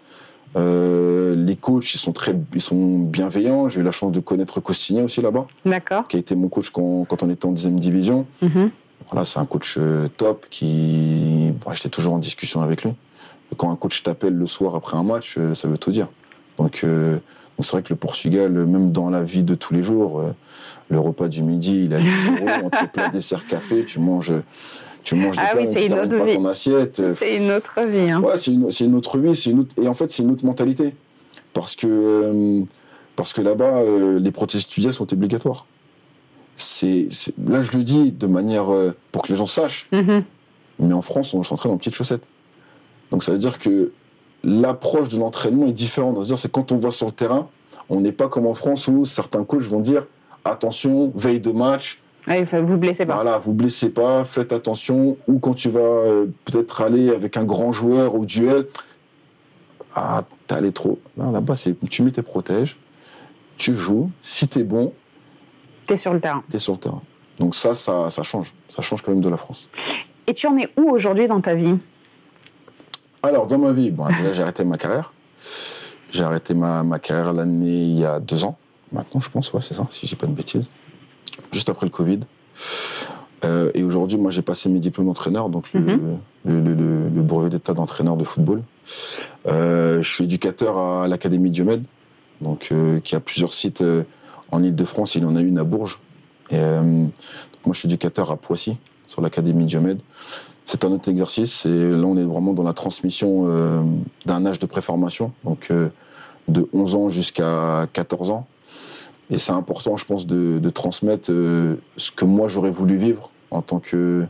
Euh, 0.55 1.35
les 1.35 1.55
coachs, 1.55 1.93
ils 1.93 1.97
sont 1.97 2.11
très, 2.11 2.35
ils 2.53 2.61
sont 2.61 2.99
bienveillants. 2.99 3.69
J'ai 3.69 3.81
eu 3.81 3.83
la 3.83 3.91
chance 3.91 4.11
de 4.11 4.19
connaître 4.19 4.59
Costigny 4.59 5.01
aussi 5.01 5.21
là-bas. 5.21 5.47
Qui 6.09 6.17
a 6.17 6.19
été 6.19 6.35
mon 6.35 6.49
coach 6.49 6.69
quand, 6.69 7.23
on 7.23 7.29
était 7.29 7.45
en 7.45 7.51
deuxième 7.51 7.79
division. 7.79 8.25
Mm-hmm. 8.43 8.69
Voilà, 9.11 9.25
c'est 9.25 9.39
un 9.39 9.45
coach 9.45 9.75
euh, 9.77 10.07
top 10.17 10.45
qui. 10.49 11.51
J'étais 11.73 11.89
toujours 11.89 12.13
en 12.13 12.19
discussion 12.19 12.61
avec 12.61 12.83
lui. 12.83 12.93
Quand 13.57 13.71
un 13.71 13.75
coach 13.75 14.03
t'appelle 14.03 14.35
le 14.35 14.45
soir 14.45 14.75
après 14.75 14.97
un 14.97 15.03
match, 15.03 15.35
euh, 15.37 15.55
ça 15.55 15.67
veut 15.67 15.79
tout 15.79 15.89
dire. 15.89 16.07
Euh, 16.59 17.13
donc, 17.13 17.65
c'est 17.65 17.71
vrai 17.71 17.81
que 17.81 17.89
le 17.89 17.95
Portugal, 17.95 18.51
même 18.51 18.91
dans 18.91 19.09
la 19.09 19.23
vie 19.23 19.43
de 19.43 19.55
tous 19.55 19.73
les 19.73 19.81
jours, 19.81 20.23
le 20.89 20.99
repas 20.99 21.27
du 21.27 21.41
midi, 21.41 21.85
il 21.85 21.93
a 21.93 21.99
10 21.99 22.05
euros, 22.27 22.65
entre 22.65 22.91
plat, 22.91 23.09
dessert, 23.09 23.47
café, 23.47 23.83
tu 23.85 23.99
manges. 23.99 24.33
Tu 25.03 25.15
manges 25.15 25.37
ah 25.39 25.53
oui, 25.57 25.65
c'est 25.65 25.87
une 25.87 25.93
autre 25.93 26.23
vie. 26.23 26.35
ton 26.35 26.45
assiette. 26.45 27.01
C'est 27.15 27.37
une 27.37 27.51
autre 27.51 27.81
vie. 27.85 28.11
Hein. 28.11 28.21
Ouais, 28.21 28.37
c'est 28.37 28.51
une, 28.51 28.69
une, 28.79 28.95
autre 28.95 29.17
vie. 29.17 29.49
Une 29.49 29.59
autre, 29.59 29.75
et 29.81 29.87
en 29.87 29.93
fait, 29.93 30.11
c'est 30.11 30.23
une 30.23 30.31
autre 30.31 30.45
mentalité. 30.45 30.93
Parce 31.53 31.75
que, 31.75 32.63
parce 33.15 33.33
que 33.33 33.41
là-bas, 33.41 33.81
les 34.19 34.31
protèges 34.31 34.65
étudiants 34.65 34.91
sont 34.91 35.11
obligatoires 35.11 35.65
c'est, 36.61 37.07
là 37.45 37.63
je 37.63 37.77
le 37.77 37.83
dis 37.83 38.11
de 38.11 38.27
manière 38.27 38.73
euh, 38.73 38.95
pour 39.11 39.23
que 39.23 39.29
les 39.29 39.37
gens 39.37 39.45
sachent, 39.45 39.87
mm-hmm. 39.91 40.23
mais 40.79 40.93
en 40.93 41.01
France 41.01 41.33
on 41.33 41.43
s'entraîne 41.43 41.71
en 41.71 41.77
petites 41.77 41.95
chaussettes. 41.95 42.27
Donc 43.11 43.23
ça 43.23 43.31
veut 43.31 43.37
dire 43.37 43.59
que 43.59 43.91
l'approche 44.43 45.09
de 45.09 45.17
l'entraînement 45.17 45.67
est 45.67 45.73
différente. 45.73 46.15
C'est-à-dire 46.17 46.39
c'est 46.39 46.51
quand 46.51 46.71
on 46.71 46.77
voit 46.77 46.91
sur 46.91 47.07
le 47.07 47.11
terrain, 47.11 47.49
on 47.89 48.01
n'est 48.01 48.11
pas 48.11 48.27
comme 48.27 48.45
en 48.45 48.53
France 48.53 48.87
où 48.87 49.05
certains 49.05 49.43
coachs 49.43 49.63
vont 49.63 49.79
dire 49.79 50.05
attention 50.45 51.11
veille 51.15 51.39
de 51.39 51.51
match. 51.51 52.01
Ouais, 52.27 52.43
vous 52.43 52.77
blessez 52.77 53.05
pas. 53.05 53.15
Voilà, 53.15 53.37
vous 53.37 53.53
blessez 53.53 53.89
pas, 53.89 54.25
faites 54.25 54.53
attention. 54.53 55.17
Ou 55.27 55.39
quand 55.39 55.53
tu 55.53 55.69
vas 55.69 55.79
euh, 55.79 56.27
peut-être 56.45 56.81
aller 56.81 57.09
avec 57.09 57.37
un 57.37 57.45
grand 57.45 57.71
joueur 57.71 58.15
au 58.15 58.25
duel, 58.25 58.67
ah 59.95 60.23
t'es 60.45 60.55
allé 60.55 60.71
trop. 60.71 60.99
Là-bas 61.17 61.55
c'est 61.55 61.75
tu 61.89 62.03
mets 62.03 62.11
tes 62.11 62.21
protèges, 62.21 62.77
tu 63.57 63.73
joues. 63.73 64.11
Si 64.21 64.47
t'es 64.47 64.63
bon, 64.63 64.93
T'es 65.89 65.97
sur 65.97 66.13
le 66.13 66.19
terrain. 66.19 66.43
T'es 66.47 66.59
sur 66.59 66.73
le 66.73 66.77
terrain. 66.77 67.01
Donc 67.39 67.55
ça, 67.55 67.73
ça, 67.73 68.11
ça 68.11 68.21
change. 68.21 68.53
Ça 68.69 68.83
change 68.83 69.01
quand 69.01 69.11
même 69.11 69.21
de 69.21 69.29
la 69.29 69.37
France. 69.37 69.67
Et 70.27 70.35
tu 70.35 70.45
en 70.45 70.55
es 70.55 70.69
où 70.77 70.91
aujourd'hui 70.91 71.27
dans 71.27 71.41
ta 71.41 71.55
vie? 71.55 71.73
Alors, 73.23 73.47
dans 73.47 73.57
ma 73.57 73.71
vie, 73.71 73.89
bon, 73.89 74.05
j'ai 74.31 74.43
arrêté 74.43 74.63
ma 74.63 74.77
carrière. 74.77 75.11
J'ai 76.11 76.23
arrêté 76.23 76.53
ma, 76.53 76.83
ma 76.83 76.99
carrière 76.99 77.33
l'année 77.33 77.85
il 77.85 77.97
y 77.97 78.05
a 78.05 78.19
deux 78.19 78.43
ans. 78.43 78.59
Maintenant, 78.91 79.19
je 79.19 79.31
pense, 79.31 79.51
ouais, 79.51 79.61
c'est 79.67 79.73
ça, 79.73 79.87
si 79.89 80.05
j'ai 80.05 80.15
pas 80.15 80.27
de 80.27 80.31
bêtises. 80.31 80.69
Juste 81.51 81.69
après 81.69 81.87
le 81.87 81.91
Covid. 81.91 82.19
Euh, 83.43 83.71
et 83.73 83.81
aujourd'hui, 83.81 84.19
moi, 84.19 84.29
j'ai 84.29 84.43
passé 84.43 84.69
mes 84.69 84.77
diplômes 84.77 85.07
d'entraîneur, 85.07 85.49
donc 85.49 85.73
le, 85.73 85.79
mhm. 86.45 87.09
brevet 87.09 87.49
d'état 87.49 87.73
d'entraîneur 87.73 88.15
de 88.15 88.23
football. 88.23 88.61
Euh, 89.47 90.03
je 90.03 90.13
suis 90.13 90.25
éducateur 90.25 90.77
à 90.77 91.07
l'Académie 91.07 91.49
Diomède, 91.49 91.83
donc, 92.41 92.69
euh, 92.71 92.99
qui 92.99 93.15
a 93.15 93.19
plusieurs 93.19 93.55
sites 93.55 93.83
en 94.51 94.63
Ile-de-France, 94.63 95.15
il 95.15 95.25
en 95.25 95.35
a 95.35 95.41
une 95.41 95.59
à 95.59 95.63
Bourges. 95.63 95.99
Euh, 96.53 96.81
moi, 96.81 97.73
je 97.73 97.79
suis 97.79 97.87
éducateur 97.87 98.31
à 98.31 98.37
Poissy, 98.37 98.77
sur 99.07 99.21
l'Académie 99.21 99.65
Diomède. 99.65 99.99
C'est 100.65 100.85
un 100.85 100.91
autre 100.91 101.09
exercice. 101.09 101.65
Et 101.65 101.91
là, 101.91 102.05
on 102.05 102.17
est 102.17 102.23
vraiment 102.23 102.53
dans 102.53 102.63
la 102.63 102.73
transmission 102.73 103.45
euh, 103.47 103.81
d'un 104.25 104.45
âge 104.45 104.59
de 104.59 104.65
préformation, 104.65 105.31
donc 105.43 105.67
euh, 105.71 105.89
de 106.47 106.67
11 106.73 106.95
ans 106.95 107.09
jusqu'à 107.09 107.87
14 107.93 108.29
ans. 108.29 108.47
Et 109.31 109.37
c'est 109.37 109.51
important, 109.51 109.95
je 109.95 110.05
pense, 110.05 110.25
de, 110.25 110.69
transmettre 110.69 111.27
ce 111.27 112.11
que 112.15 112.25
moi, 112.25 112.47
j'aurais 112.47 112.71
voulu 112.71 112.97
vivre 112.97 113.31
en 113.51 113.61
tant 113.61 113.79
que, 113.79 114.25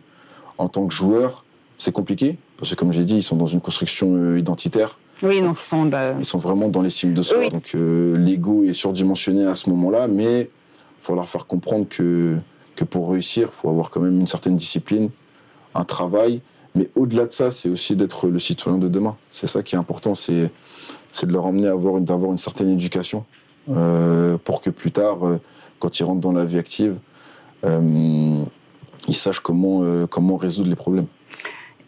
en 0.57 0.67
tant 0.67 0.87
que 0.87 0.93
joueur. 0.93 1.45
C'est 1.77 1.93
compliqué, 1.93 2.37
parce 2.57 2.71
que 2.71 2.75
comme 2.75 2.91
j'ai 2.91 3.05
dit, 3.05 3.15
ils 3.15 3.23
sont 3.23 3.37
dans 3.37 3.47
une 3.47 3.61
construction 3.61 4.35
identitaire. 4.35 4.99
Oui, 5.23 5.41
donc 5.41 5.57
ils 6.19 6.25
sont, 6.25 6.37
vraiment 6.37 6.69
dans 6.69 6.81
les 6.81 6.89
cimes 6.89 7.13
de 7.13 7.21
soi. 7.21 7.49
Donc 7.49 7.71
euh, 7.75 8.17
l'ego 8.17 8.63
est 8.63 8.73
surdimensionné 8.73 9.45
à 9.45 9.55
ce 9.55 9.69
moment-là, 9.69 10.07
mais 10.07 10.41
il 10.41 10.47
faut 11.01 11.15
leur 11.15 11.27
faire 11.27 11.45
comprendre 11.45 11.87
que, 11.89 12.37
que 12.75 12.85
pour 12.85 13.11
réussir, 13.11 13.49
il 13.51 13.55
faut 13.55 13.69
avoir 13.69 13.89
quand 13.89 13.99
même 13.99 14.17
une 14.17 14.27
certaine 14.27 14.55
discipline, 14.55 15.09
un 15.75 15.83
travail. 15.83 16.41
Mais 16.75 16.89
au-delà 16.95 17.25
de 17.25 17.31
ça, 17.31 17.51
c'est 17.51 17.67
aussi 17.67 17.95
d'être 17.95 18.27
le 18.27 18.39
citoyen 18.39 18.77
de 18.77 18.87
demain. 18.87 19.17
C'est 19.31 19.47
ça 19.47 19.61
qui 19.61 19.75
est 19.75 19.77
important, 19.77 20.15
c'est 20.15 20.51
de 21.23 21.33
leur 21.33 21.45
emmener 21.45 21.67
à 21.67 21.71
avoir, 21.71 21.99
d'avoir 21.99 22.31
une 22.31 22.37
certaine 22.37 22.69
éducation 22.69 23.25
euh, 23.69 24.37
pour 24.37 24.61
que 24.61 24.69
plus 24.69 24.91
tard, 24.91 25.25
euh, 25.25 25.41
quand 25.79 25.99
ils 25.99 26.03
rentrent 26.03 26.21
dans 26.21 26.31
la 26.31 26.45
vie 26.45 26.59
active, 26.59 26.99
ils 27.65 29.15
sachent 29.15 29.41
comment, 29.41 30.05
comment 30.07 30.37
résoudre 30.37 30.69
les 30.69 30.77
problèmes. 30.77 31.07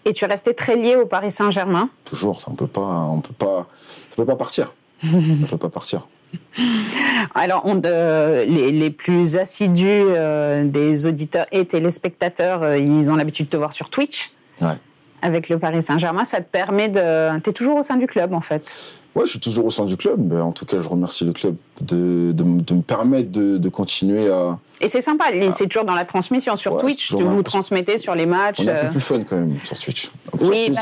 Et 0.06 0.14
tu 0.14 0.26
es 0.26 0.28
resté 0.28 0.54
très 0.54 0.76
lié 0.76 0.96
au 0.96 1.06
Paris 1.06 1.32
Saint-Germain 1.32 1.90
Toujours, 2.06 2.42
ça, 2.42 2.48
on 2.50 2.56
peut 2.56 2.68
pas, 2.68 2.82
on 2.82 3.22
peut 3.22 3.34
pas, 3.34 3.68
ça 4.10 4.16
peut 4.16 4.26
pas 4.26 4.36
partir. 4.36 4.74
ça 5.02 5.08
peut 5.50 5.58
pas 5.58 5.70
partir. 5.70 6.08
Alors, 7.36 7.62
on, 7.66 7.82
euh, 7.86 8.44
les, 8.46 8.90
plus 8.90 9.38
assidus 9.38 9.86
euh, 9.88 10.64
des 10.66 11.06
auditeurs 11.06 11.46
et 11.52 11.66
téléspectateurs, 11.66 12.64
euh, 12.64 12.78
ils 12.78 13.12
ont 13.12 13.16
l'habitude 13.16 13.48
de 13.48 13.52
te 13.52 13.58
voir 13.58 13.74
sur 13.74 13.90
Twitch. 13.90 14.32
Ouais. 14.62 14.78
avec 15.24 15.50
le 15.50 15.58
Paris 15.58 15.82
Saint-Germain. 15.82 16.24
Ça 16.24 16.40
te 16.40 16.46
permet 16.46 16.88
de. 16.88 17.40
Tu 17.40 17.50
es 17.50 17.54
toujours 17.54 17.78
au 17.78 17.84
sein 17.84 17.98
du 17.98 18.06
club, 18.06 18.34
en 18.34 18.42
fait. 18.42 19.01
Ouais, 19.14 19.26
je 19.26 19.32
suis 19.32 19.40
toujours 19.40 19.66
au 19.66 19.72
sein 19.72 19.84
du 19.86 19.98
club. 19.98 20.34
En 20.34 20.54
tout 20.54 20.66
cas, 20.66 20.80
je 20.80 20.88
remercie 20.88 21.26
le 21.26 21.34
club 21.34 21.56
de, 21.82 22.32
de, 22.32 22.44
me 22.44 22.82
permettre 22.82 23.30
de, 23.30 23.70
continuer 23.70 24.32
à. 24.32 24.58
Et 24.80 24.88
c'est 24.88 25.02
sympa, 25.02 25.26
c'est 25.54 25.68
toujours 25.68 25.86
dans 25.86 25.96
la 25.96 26.06
transmission. 26.06 26.56
Sur 26.56 26.78
Twitch, 26.78 27.12
vous 27.14 27.44
transmettez 27.44 27.98
sur 27.98 28.16
les 28.16 28.26
matchs. 28.26 28.62
On 28.62 28.68
est 28.68 28.72
un 28.72 28.74
peu 28.74 28.86
euh. 28.88 28.92
plus 28.92 29.00
fun 29.02 29.24
quand 29.30 29.36
même 29.36 29.56
sur 29.66 29.78
Twitch. 29.78 30.12
oui, 30.40 30.70
bah, 30.70 30.82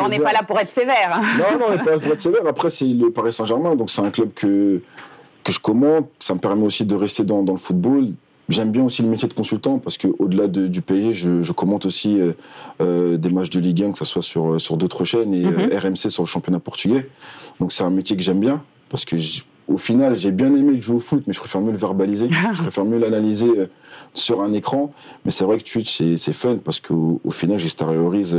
on 0.00 0.08
n'est 0.08 0.18
pas 0.18 0.32
là 0.32 0.42
pour 0.46 0.58
être 0.58 0.70
sévère. 0.70 1.20
Non, 1.38 1.58
non, 1.58 1.66
on 1.68 1.72
n'est 1.72 1.82
pas 1.82 1.90
là 1.90 1.98
pour 1.98 2.12
être 2.12 2.20
sévère. 2.22 2.46
Après, 2.46 2.70
c'est 2.70 2.86
le 2.86 3.10
Paris 3.10 3.32
Saint-Germain, 3.34 3.76
donc 3.76 3.90
c'est 3.90 4.02
un 4.02 4.10
club 4.10 4.32
que, 4.34 4.80
que 5.44 5.52
je 5.52 5.60
commente. 5.60 6.08
Ça 6.18 6.34
me 6.34 6.40
permet 6.40 6.64
aussi 6.64 6.86
de 6.86 6.94
rester 6.94 7.24
dans, 7.24 7.42
dans 7.42 7.52
le 7.52 7.58
football, 7.58 8.12
J'aime 8.48 8.70
bien 8.70 8.82
aussi 8.82 9.02
le 9.02 9.08
métier 9.08 9.28
de 9.28 9.34
consultant 9.34 9.78
parce 9.78 9.98
que 9.98 10.08
au-delà 10.18 10.48
du 10.48 10.80
pays, 10.80 11.12
je, 11.12 11.42
je, 11.42 11.52
commente 11.52 11.84
aussi 11.84 12.18
euh, 12.18 12.32
euh, 12.80 13.18
des 13.18 13.28
matchs 13.28 13.50
de 13.50 13.60
Ligue 13.60 13.82
1, 13.82 13.92
que 13.92 13.98
ce 13.98 14.06
soit 14.06 14.22
sur, 14.22 14.54
euh, 14.54 14.58
sur 14.58 14.78
d'autres 14.78 15.04
chaînes 15.04 15.34
et 15.34 15.44
mhm. 15.44 15.68
RMC 15.70 16.10
sur 16.10 16.22
le 16.22 16.26
championnat 16.26 16.58
portugais. 16.58 17.10
Donc 17.60 17.72
c'est 17.72 17.84
un 17.84 17.90
métier 17.90 18.16
que 18.16 18.22
j'aime 18.22 18.40
bien 18.40 18.64
parce 18.88 19.04
que 19.04 19.16
au 19.66 19.76
final, 19.76 20.16
j'ai 20.16 20.32
bien 20.32 20.54
aimé 20.54 20.78
jouer 20.78 20.96
au 20.96 20.98
foot, 20.98 21.24
mais 21.26 21.34
je 21.34 21.40
préfère 21.40 21.60
mieux 21.60 21.72
le 21.72 21.76
verbaliser, 21.76 22.30
je 22.54 22.62
préfère 22.62 22.86
mieux 22.86 22.96
l'analyser 22.96 23.68
sur 24.14 24.40
un 24.40 24.50
écran. 24.54 24.94
Mais 25.26 25.30
c'est 25.30 25.44
vrai 25.44 25.58
que 25.58 25.70
Twitch, 25.70 26.00
c'est 26.16 26.32
fun 26.32 26.56
parce 26.56 26.80
qu'au 26.80 27.20
au 27.22 27.30
final, 27.30 27.58
j'extériorise 27.58 28.34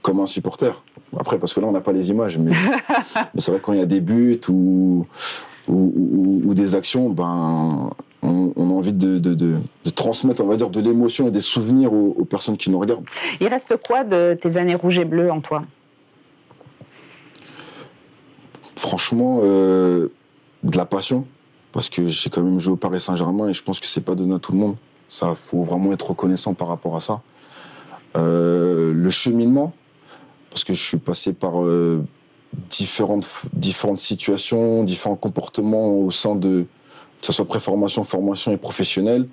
comme 0.00 0.18
un 0.18 0.26
supporter. 0.26 0.82
Après, 1.16 1.38
parce 1.38 1.54
que 1.54 1.60
là, 1.60 1.68
on 1.68 1.72
n'a 1.72 1.80
pas 1.80 1.92
les 1.92 2.10
images, 2.10 2.36
mais, 2.36 2.50
mais 3.34 3.40
c'est 3.40 3.52
vrai 3.52 3.60
quand 3.62 3.74
il 3.74 3.78
y 3.78 3.82
a 3.82 3.86
des 3.86 4.00
buts 4.00 4.40
ou, 4.48 5.06
ou, 5.68 5.92
ou, 5.94 6.42
ou 6.46 6.54
des 6.54 6.74
actions, 6.74 7.10
ben 7.10 7.90
on, 8.22 8.52
a 8.56 8.72
envie 8.72 8.92
de, 8.92 9.60
transmettre, 9.94 10.42
on 10.42 10.46
va 10.46 10.56
dire, 10.56 10.70
de 10.70 10.80
l'émotion 10.80 11.28
et 11.28 11.30
des 11.30 11.40
souvenirs 11.40 11.92
aux, 11.92 12.24
personnes 12.24 12.56
qui 12.56 12.70
nous 12.70 12.78
regardent. 12.78 13.04
Il 13.40 13.48
reste 13.48 13.76
quoi 13.76 14.04
de 14.04 14.38
tes 14.40 14.56
années 14.56 14.74
rouges 14.74 14.98
et 14.98 15.04
bleues 15.04 15.30
en 15.30 15.40
toi? 15.40 15.64
Franchement, 18.76 19.40
euh, 19.42 20.08
de 20.62 20.76
la 20.76 20.86
passion, 20.86 21.26
parce 21.72 21.88
que 21.88 22.08
j'ai 22.08 22.30
quand 22.30 22.42
même 22.42 22.60
joué 22.60 22.74
au 22.74 22.76
Paris 22.76 23.00
Saint-Germain 23.00 23.48
et 23.48 23.54
je 23.54 23.62
pense 23.62 23.80
que 23.80 23.86
c'est 23.86 24.00
pas 24.00 24.14
donné 24.14 24.34
à 24.34 24.38
tout 24.38 24.52
le 24.52 24.58
monde. 24.58 24.76
Ça, 25.08 25.34
faut 25.34 25.62
vraiment 25.62 25.92
être 25.92 26.10
reconnaissant 26.10 26.54
par 26.54 26.68
rapport 26.68 26.96
à 26.96 27.00
ça. 27.00 27.22
Euh, 28.16 28.92
le 28.92 29.10
cheminement, 29.10 29.72
parce 30.50 30.64
que 30.64 30.74
je 30.74 30.82
suis 30.82 30.98
passé 30.98 31.32
par 31.32 31.62
euh, 31.62 32.04
différentes, 32.70 33.26
différentes 33.52 33.98
situations, 33.98 34.84
différents 34.84 35.16
comportements 35.16 35.90
au 35.98 36.10
sein 36.10 36.34
de, 36.34 36.66
que 37.22 37.28
ce 37.28 37.32
soit 37.32 37.44
préformation, 37.46 38.02
formation 38.04 38.52
et 38.52 38.56
professionnelle. 38.56 39.28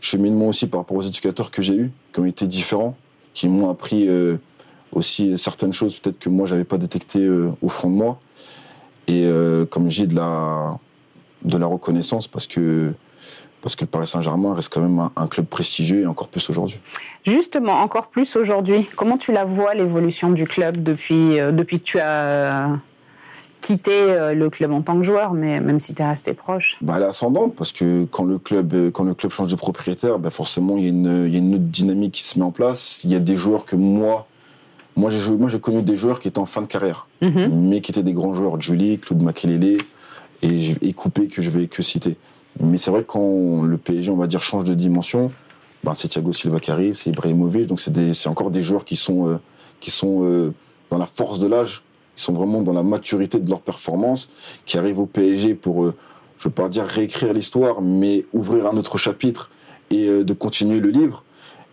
Cheminement 0.00 0.48
aussi 0.48 0.66
par 0.66 0.80
rapport 0.80 0.96
aux 0.96 1.02
éducateurs 1.02 1.50
que 1.50 1.62
j'ai 1.62 1.74
eus, 1.74 1.92
qui 2.12 2.20
ont 2.20 2.24
été 2.24 2.46
différents, 2.46 2.96
qui 3.32 3.48
m'ont 3.48 3.70
appris 3.70 4.08
euh, 4.08 4.36
aussi 4.92 5.38
certaines 5.38 5.72
choses 5.72 5.98
peut-être 5.98 6.18
que 6.18 6.28
moi 6.28 6.46
j'avais 6.46 6.64
pas 6.64 6.78
détectées 6.78 7.24
euh, 7.24 7.50
au 7.62 7.68
fond 7.68 7.90
de 7.90 7.94
moi. 7.94 8.18
Et 9.06 9.24
euh, 9.24 9.64
comme 9.64 9.88
j'ai 9.88 10.06
de 10.06 10.16
la 10.16 10.78
de 11.42 11.56
la 11.56 11.66
reconnaissance 11.66 12.26
parce 12.26 12.48
que 12.48 12.92
parce 13.62 13.76
que 13.76 13.84
le 13.84 13.88
Paris 13.88 14.06
Saint-Germain 14.08 14.54
reste 14.54 14.72
quand 14.72 14.80
même 14.80 15.08
un, 15.16 15.26
club 15.26 15.46
prestigieux 15.46 16.02
et 16.02 16.06
encore 16.06 16.28
plus 16.28 16.48
aujourd'hui. 16.48 16.78
Justement, 17.24 17.80
encore 17.80 18.08
plus 18.08 18.36
aujourd'hui. 18.36 18.86
Comment 18.94 19.16
tu 19.16 19.32
la 19.32 19.44
vois 19.44 19.74
l'évolution 19.74 20.30
du 20.30 20.44
club 20.44 20.82
depuis 20.82 21.38
depuis 21.52 21.80
que 21.80 21.84
tu 21.84 21.98
as 21.98 22.78
quitter 23.60 23.90
euh, 23.92 24.34
le 24.34 24.50
club 24.50 24.72
en 24.72 24.82
tant 24.82 24.96
que 24.96 25.02
joueur, 25.02 25.32
mais 25.32 25.60
même 25.60 25.78
si 25.78 25.94
tu 25.94 26.02
es 26.02 26.04
resté 26.06 26.32
proche 26.32 26.76
bah, 26.80 26.94
Elle 26.96 27.02
est 27.02 27.06
ascendante, 27.06 27.54
parce 27.56 27.72
que 27.72 28.04
quand 28.04 28.24
le 28.24 28.38
club, 28.38 28.72
euh, 28.74 28.90
quand 28.90 29.04
le 29.04 29.14
club 29.14 29.32
change 29.32 29.50
de 29.50 29.56
propriétaire, 29.56 30.18
bah 30.18 30.30
forcément, 30.30 30.76
il 30.76 30.84
y, 30.84 30.86
a 30.86 30.90
une, 30.90 31.24
il 31.26 31.32
y, 31.32 31.36
a 31.36 31.38
une, 31.38 31.54
autre 31.54 31.64
dynamique 31.64 32.12
qui 32.12 32.24
se 32.24 32.38
met 32.38 32.44
en 32.44 32.52
place. 32.52 33.02
Il 33.04 33.10
y 33.10 33.16
a 33.16 33.20
des 33.20 33.36
joueurs 33.36 33.64
que 33.64 33.76
moi, 33.76 34.26
moi 34.96 35.10
j'ai, 35.10 35.32
moi, 35.32 35.48
j'ai 35.48 35.60
connu 35.60 35.82
des 35.82 35.96
joueurs 35.96 36.20
qui 36.20 36.28
étaient 36.28 36.38
en 36.38 36.46
fin 36.46 36.62
de 36.62 36.66
carrière, 36.66 37.08
mhm. 37.22 37.68
mais 37.68 37.80
qui 37.80 37.90
étaient 37.92 38.02
des 38.02 38.12
grands 38.12 38.34
joueurs, 38.34 38.60
Julie, 38.60 38.98
Claude 38.98 39.22
Makelele 39.22 39.78
et, 40.42 40.74
et 40.82 40.92
Coupé, 40.92 41.28
que 41.28 41.42
je 41.42 41.50
vais 41.50 41.66
que 41.66 41.82
citer. 41.82 42.16
Mais 42.60 42.78
c'est 42.78 42.90
vrai 42.90 43.02
que 43.02 43.08
quand 43.08 43.62
le 43.62 43.76
PSG, 43.76 44.10
on 44.10 44.16
va 44.16 44.26
dire, 44.26 44.42
change 44.42 44.64
de 44.64 44.74
dimension, 44.74 45.30
bah, 45.84 45.92
c'est 45.94 46.08
Thiago 46.08 46.32
Silva 46.32 46.58
qui 46.58 46.70
arrive, 46.70 46.94
c'est 46.94 47.10
Ibrahimovic, 47.10 47.66
donc 47.66 47.80
c'est, 47.80 47.92
des, 47.92 48.14
c'est 48.14 48.28
encore 48.28 48.50
des 48.50 48.62
joueurs 48.62 48.84
qui 48.84 48.96
sont, 48.96 49.28
euh, 49.28 49.38
qui 49.80 49.90
sont 49.90 50.52
dans 50.90 50.98
la 50.98 51.06
force 51.06 51.38
de 51.38 51.46
l'âge 51.46 51.82
ils 52.18 52.20
sont 52.20 52.32
vraiment 52.32 52.62
dans 52.62 52.72
la 52.72 52.82
maturité 52.82 53.38
de 53.38 53.48
leur 53.48 53.60
performance, 53.60 54.28
qui 54.66 54.76
arrivent 54.76 54.98
au 54.98 55.06
PSG 55.06 55.54
pour, 55.54 55.84
euh, 55.84 55.94
je 56.36 56.48
ne 56.48 56.50
veux 56.50 56.54
pas 56.54 56.68
dire 56.68 56.84
réécrire 56.84 57.32
l'histoire, 57.32 57.80
mais 57.80 58.26
ouvrir 58.32 58.66
un 58.66 58.76
autre 58.76 58.98
chapitre 58.98 59.50
et 59.90 60.08
euh, 60.08 60.24
de 60.24 60.32
continuer 60.32 60.80
le 60.80 60.90
livre. 60.90 61.24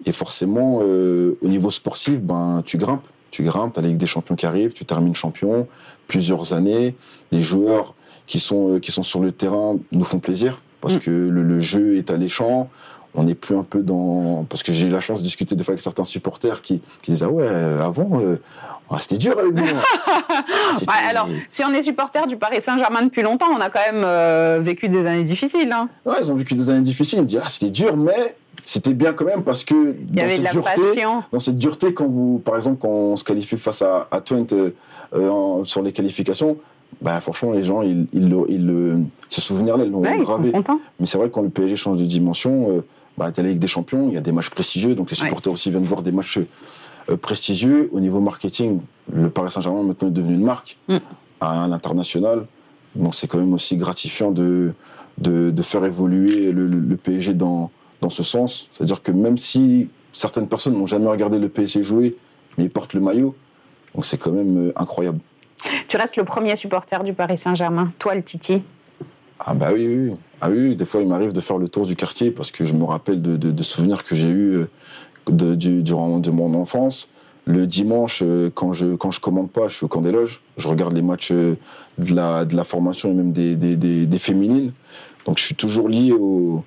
Et 0.06 0.12
forcément, 0.12 0.82
euh, 0.84 1.36
au 1.42 1.48
niveau 1.48 1.72
sportif, 1.72 2.22
ben, 2.22 2.62
tu 2.64 2.78
grimpes. 2.78 3.08
Tu 3.32 3.42
grimpes, 3.42 3.74
tu 3.74 3.80
as 3.80 3.82
la 3.82 3.90
Ligue 3.90 3.98
des 3.98 4.08
Champions 4.08 4.36
qui 4.36 4.46
arrive, 4.46 4.74
tu 4.74 4.86
termines 4.86 5.16
champion, 5.16 5.68
plusieurs 6.08 6.54
années. 6.54 6.96
Les 7.32 7.42
joueurs 7.42 7.96
qui 8.28 8.40
sont, 8.40 8.80
qui 8.80 8.92
sont 8.92 9.04
sur 9.04 9.22
le 9.22 9.32
terrain 9.32 9.78
nous 9.92 10.06
font 10.06 10.20
plaisir 10.20 10.62
parce 10.80 10.96
mm. 10.96 11.00
que 11.00 11.12
le, 11.12 11.42
le, 11.42 11.60
jeu 11.60 11.98
est 11.98 12.12
alléchant 12.12 12.70
on 13.16 13.24
n'est 13.24 13.36
plus 13.36 13.58
un 13.58 13.64
peu 13.64 13.82
dans 13.82 14.46
parce 14.50 14.64
que 14.64 14.72
j'ai 14.72 14.88
eu 14.88 14.90
la 14.90 15.00
chance 15.00 15.20
de 15.20 15.24
discuter 15.24 15.56
des 15.56 15.64
fois 15.64 15.74
avec 15.74 15.82
certains 15.82 16.04
supporters 16.04 16.62
qui, 16.62 16.82
qui 17.02 17.12
disaient 17.12 17.26
ah 17.26 17.32
ouais 17.32 17.48
avant 17.48 18.20
euh, 18.20 18.42
ah, 18.90 18.98
c'était 19.00 19.18
dur 19.18 19.38
avec 19.40 19.54
vous 19.54 19.66
ah, 20.88 20.94
alors 21.10 21.28
si 21.50 21.64
on 21.64 21.74
est 21.74 21.84
supporter 21.84 22.28
du 22.28 22.38
Paris 22.38 22.62
Saint-Germain 22.62 23.04
depuis 23.04 23.22
longtemps 23.22 23.50
on 23.56 23.62
a 23.62 23.70
quand 23.70 23.80
même 23.92 24.04
euh, 24.04 24.60
vécu 24.62 24.90
des 24.90 25.06
années 25.06 25.24
difficiles 25.24 25.72
hein. 25.72 25.90
ouais 26.06 26.16
ils 26.22 26.32
ont 26.32 26.36
vécu 26.36 26.56
des 26.56 26.70
années 26.70 26.82
difficiles 26.82 27.20
ils 27.20 27.26
disent 27.26 27.42
ah 27.44 27.50
c'était 27.50 27.72
dur 27.72 27.96
mais 27.98 28.36
c'était 28.64 28.94
bien 28.94 29.14
quand 29.14 29.26
même 29.26 29.44
parce 29.44 29.64
que 29.64 29.96
dans 30.10 30.30
cette 30.30 30.52
dureté, 30.52 31.04
dans 31.32 31.40
cette 31.40 31.58
dureté, 31.58 31.94
quand 31.94 32.08
vous, 32.08 32.42
par 32.44 32.58
exemple, 32.58 32.80
quand 32.82 32.90
on 32.90 33.16
se 33.16 33.24
qualifie 33.24 33.58
face 33.58 33.84
à, 33.84 34.08
à 34.10 34.22
Twente 34.22 34.54
euh, 34.54 35.64
sur 35.66 35.84
les 35.84 35.92
qualifications, 35.92 36.58
bah, 37.02 37.20
franchement, 37.20 37.52
les 37.52 37.64
gens, 37.64 37.82
ils, 37.82 38.08
ils, 38.14 39.06
ce 39.28 39.42
souvenir-là, 39.42 39.84
ils 39.84 39.92
l'ont 39.92 40.02
gravé. 40.02 40.52
Mais 41.00 41.06
c'est 41.06 41.18
vrai 41.18 41.28
que 41.28 41.34
quand 41.34 41.42
le 41.42 41.50
PSG 41.50 41.76
change 41.76 42.00
de 42.00 42.06
dimension, 42.06 42.84
bah, 43.18 43.32
t'es 43.32 43.44
la 43.44 43.50
Ligue 43.50 43.60
des 43.60 43.68
Champions, 43.68 44.08
il 44.10 44.14
y 44.14 44.18
a 44.18 44.22
des 44.22 44.32
matchs 44.32 44.50
prestigieux, 44.50 44.96
donc 44.96 45.10
les 45.10 45.16
supporters 45.16 45.52
aussi 45.52 45.70
viennent 45.70 45.86
voir 45.86 46.02
des 46.02 46.12
matchs 46.12 46.40
euh, 47.10 47.18
prestigieux. 47.18 47.90
Au 47.92 48.00
niveau 48.00 48.20
marketing, 48.20 48.82
le 49.14 49.30
Paris 49.30 49.52
Saint-Germain 49.52 49.84
maintenant 49.84 50.08
est 50.08 50.12
devenu 50.12 50.36
une 50.36 50.44
marque 50.44 50.78
mm. 50.88 50.98
à 51.40 51.68
l'international. 51.68 52.46
Donc 52.96 53.16
c'est 53.16 53.28
quand 53.28 53.38
même 53.38 53.54
aussi 53.54 53.78
gratifiant 53.78 54.32
de, 54.32 54.74
de, 55.18 55.62
faire 55.62 55.84
évoluer 55.86 56.52
le, 56.52 56.96
PSG 56.96 57.34
dans, 57.34 57.72
dans 58.02 58.10
ce 58.10 58.24
sens. 58.24 58.70
C'est-à-dire 58.72 59.02
que 59.02 59.12
même 59.12 59.38
si 59.38 59.90
certaines 60.14 60.48
personnes 60.48 60.78
n'ont 60.78 60.88
jamais 60.88 61.08
regardé 61.08 61.40
le 61.40 61.50
PSG 61.50 61.84
jouer, 61.84 62.16
mais 62.58 62.66
ils 62.66 62.70
portent 62.70 62.94
le 62.94 63.02
maillot, 63.02 63.36
donc 63.94 64.06
c'est 64.06 64.18
quand 64.18 64.32
même 64.32 64.70
euh, 64.70 64.74
incroyable. 64.76 65.20
Tu 65.88 65.98
restes 65.98 66.16
le 66.16 66.24
premier 66.24 66.56
supporter 66.56 67.04
du 67.04 67.14
Paris 67.14 67.38
Saint-Germain, 67.38 67.92
toi 68.00 68.16
le 68.16 68.24
Titi 68.24 68.64
ah 69.40 69.54
bah 69.54 69.70
oui, 69.74 69.88
oui. 69.88 70.14
Ah 70.42 70.50
oui, 70.50 70.76
des 70.76 70.86
fois 70.86 71.02
il 71.02 71.08
m'arrive 71.08 71.34
de 71.34 71.42
faire 71.42 71.58
le 71.58 71.68
tour 71.68 71.86
du 71.86 71.96
quartier 71.96 72.32
parce 72.32 72.52
que 72.52 72.66
je 72.66 72.74
me 72.74 72.84
rappelle 72.84 73.22
de, 73.22 73.64
souvenirs 73.64 74.04
que 74.04 74.16
j'ai 74.16 74.30
eus 74.30 74.66
euh, 75.30 75.56
durant 75.56 76.20
de 76.20 76.32
mon 76.32 76.54
enfance. 76.54 77.10
Le 77.46 77.68
dimanche, 77.68 78.22
euh, 78.24 78.50
quand 78.54 78.74
je 78.74 78.96
quand 78.96 79.12
je 79.12 79.20
commande 79.20 79.52
pas, 79.52 79.68
je 79.68 79.76
suis 79.76 79.86
au 79.86 79.88
camp 79.88 80.02
des 80.02 80.12
loges. 80.12 80.42
Je 80.58 80.68
regarde 80.68 80.94
les 80.94 81.02
matchs 81.02 81.32
euh, 81.32 81.56
de 81.98 82.16
la, 82.16 82.44
de 82.44 82.56
la 82.56 82.64
formation 82.64 83.12
et 83.12 83.14
même 83.14 83.32
des, 83.32 83.56
des, 83.56 84.20
féminines. 84.20 84.72
Donc 85.26 85.38
je 85.38 85.44
suis 85.44 85.56
toujours 85.56 85.90
lié 85.90 86.12
au, 86.12 86.64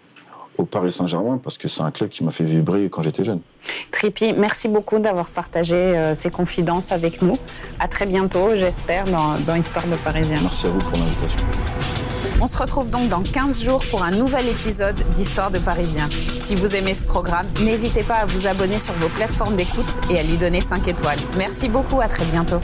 au 0.56 0.64
Paris 0.64 0.92
Saint-Germain 0.92 1.40
parce 1.42 1.58
que 1.58 1.68
c'est 1.68 1.82
un 1.82 1.90
club 1.90 2.10
qui 2.10 2.22
m'a 2.22 2.30
fait 2.30 2.44
vibrer 2.44 2.88
quand 2.90 3.02
j'étais 3.02 3.24
jeune. 3.24 3.40
Tripi, 3.90 4.32
merci 4.34 4.68
beaucoup 4.68 4.98
d'avoir 4.98 5.26
partagé 5.26 6.12
ces 6.14 6.30
confidences 6.30 6.92
avec 6.92 7.22
nous. 7.22 7.36
À 7.80 7.88
très 7.88 8.06
bientôt, 8.06 8.50
j'espère, 8.54 9.04
dans, 9.04 9.38
dans 9.46 9.56
Histoire 9.56 9.86
de 9.86 9.96
Parisien. 9.96 10.38
Merci 10.42 10.68
à 10.68 10.70
vous 10.70 10.80
pour 10.80 10.96
l'invitation. 10.96 11.40
On 12.40 12.46
se 12.46 12.56
retrouve 12.56 12.88
donc 12.88 13.08
dans 13.08 13.22
15 13.22 13.62
jours 13.62 13.84
pour 13.90 14.04
un 14.04 14.12
nouvel 14.12 14.48
épisode 14.48 14.96
d'Histoire 15.12 15.50
de 15.50 15.58
Parisien. 15.58 16.08
Si 16.36 16.54
vous 16.54 16.76
aimez 16.76 16.94
ce 16.94 17.04
programme, 17.04 17.46
n'hésitez 17.60 18.04
pas 18.04 18.16
à 18.16 18.26
vous 18.26 18.46
abonner 18.46 18.78
sur 18.78 18.94
vos 18.94 19.08
plateformes 19.08 19.56
d'écoute 19.56 20.00
et 20.08 20.18
à 20.18 20.22
lui 20.22 20.38
donner 20.38 20.60
5 20.60 20.86
étoiles. 20.86 21.18
Merci 21.36 21.68
beaucoup, 21.68 22.00
à 22.00 22.06
très 22.06 22.24
bientôt. 22.24 22.60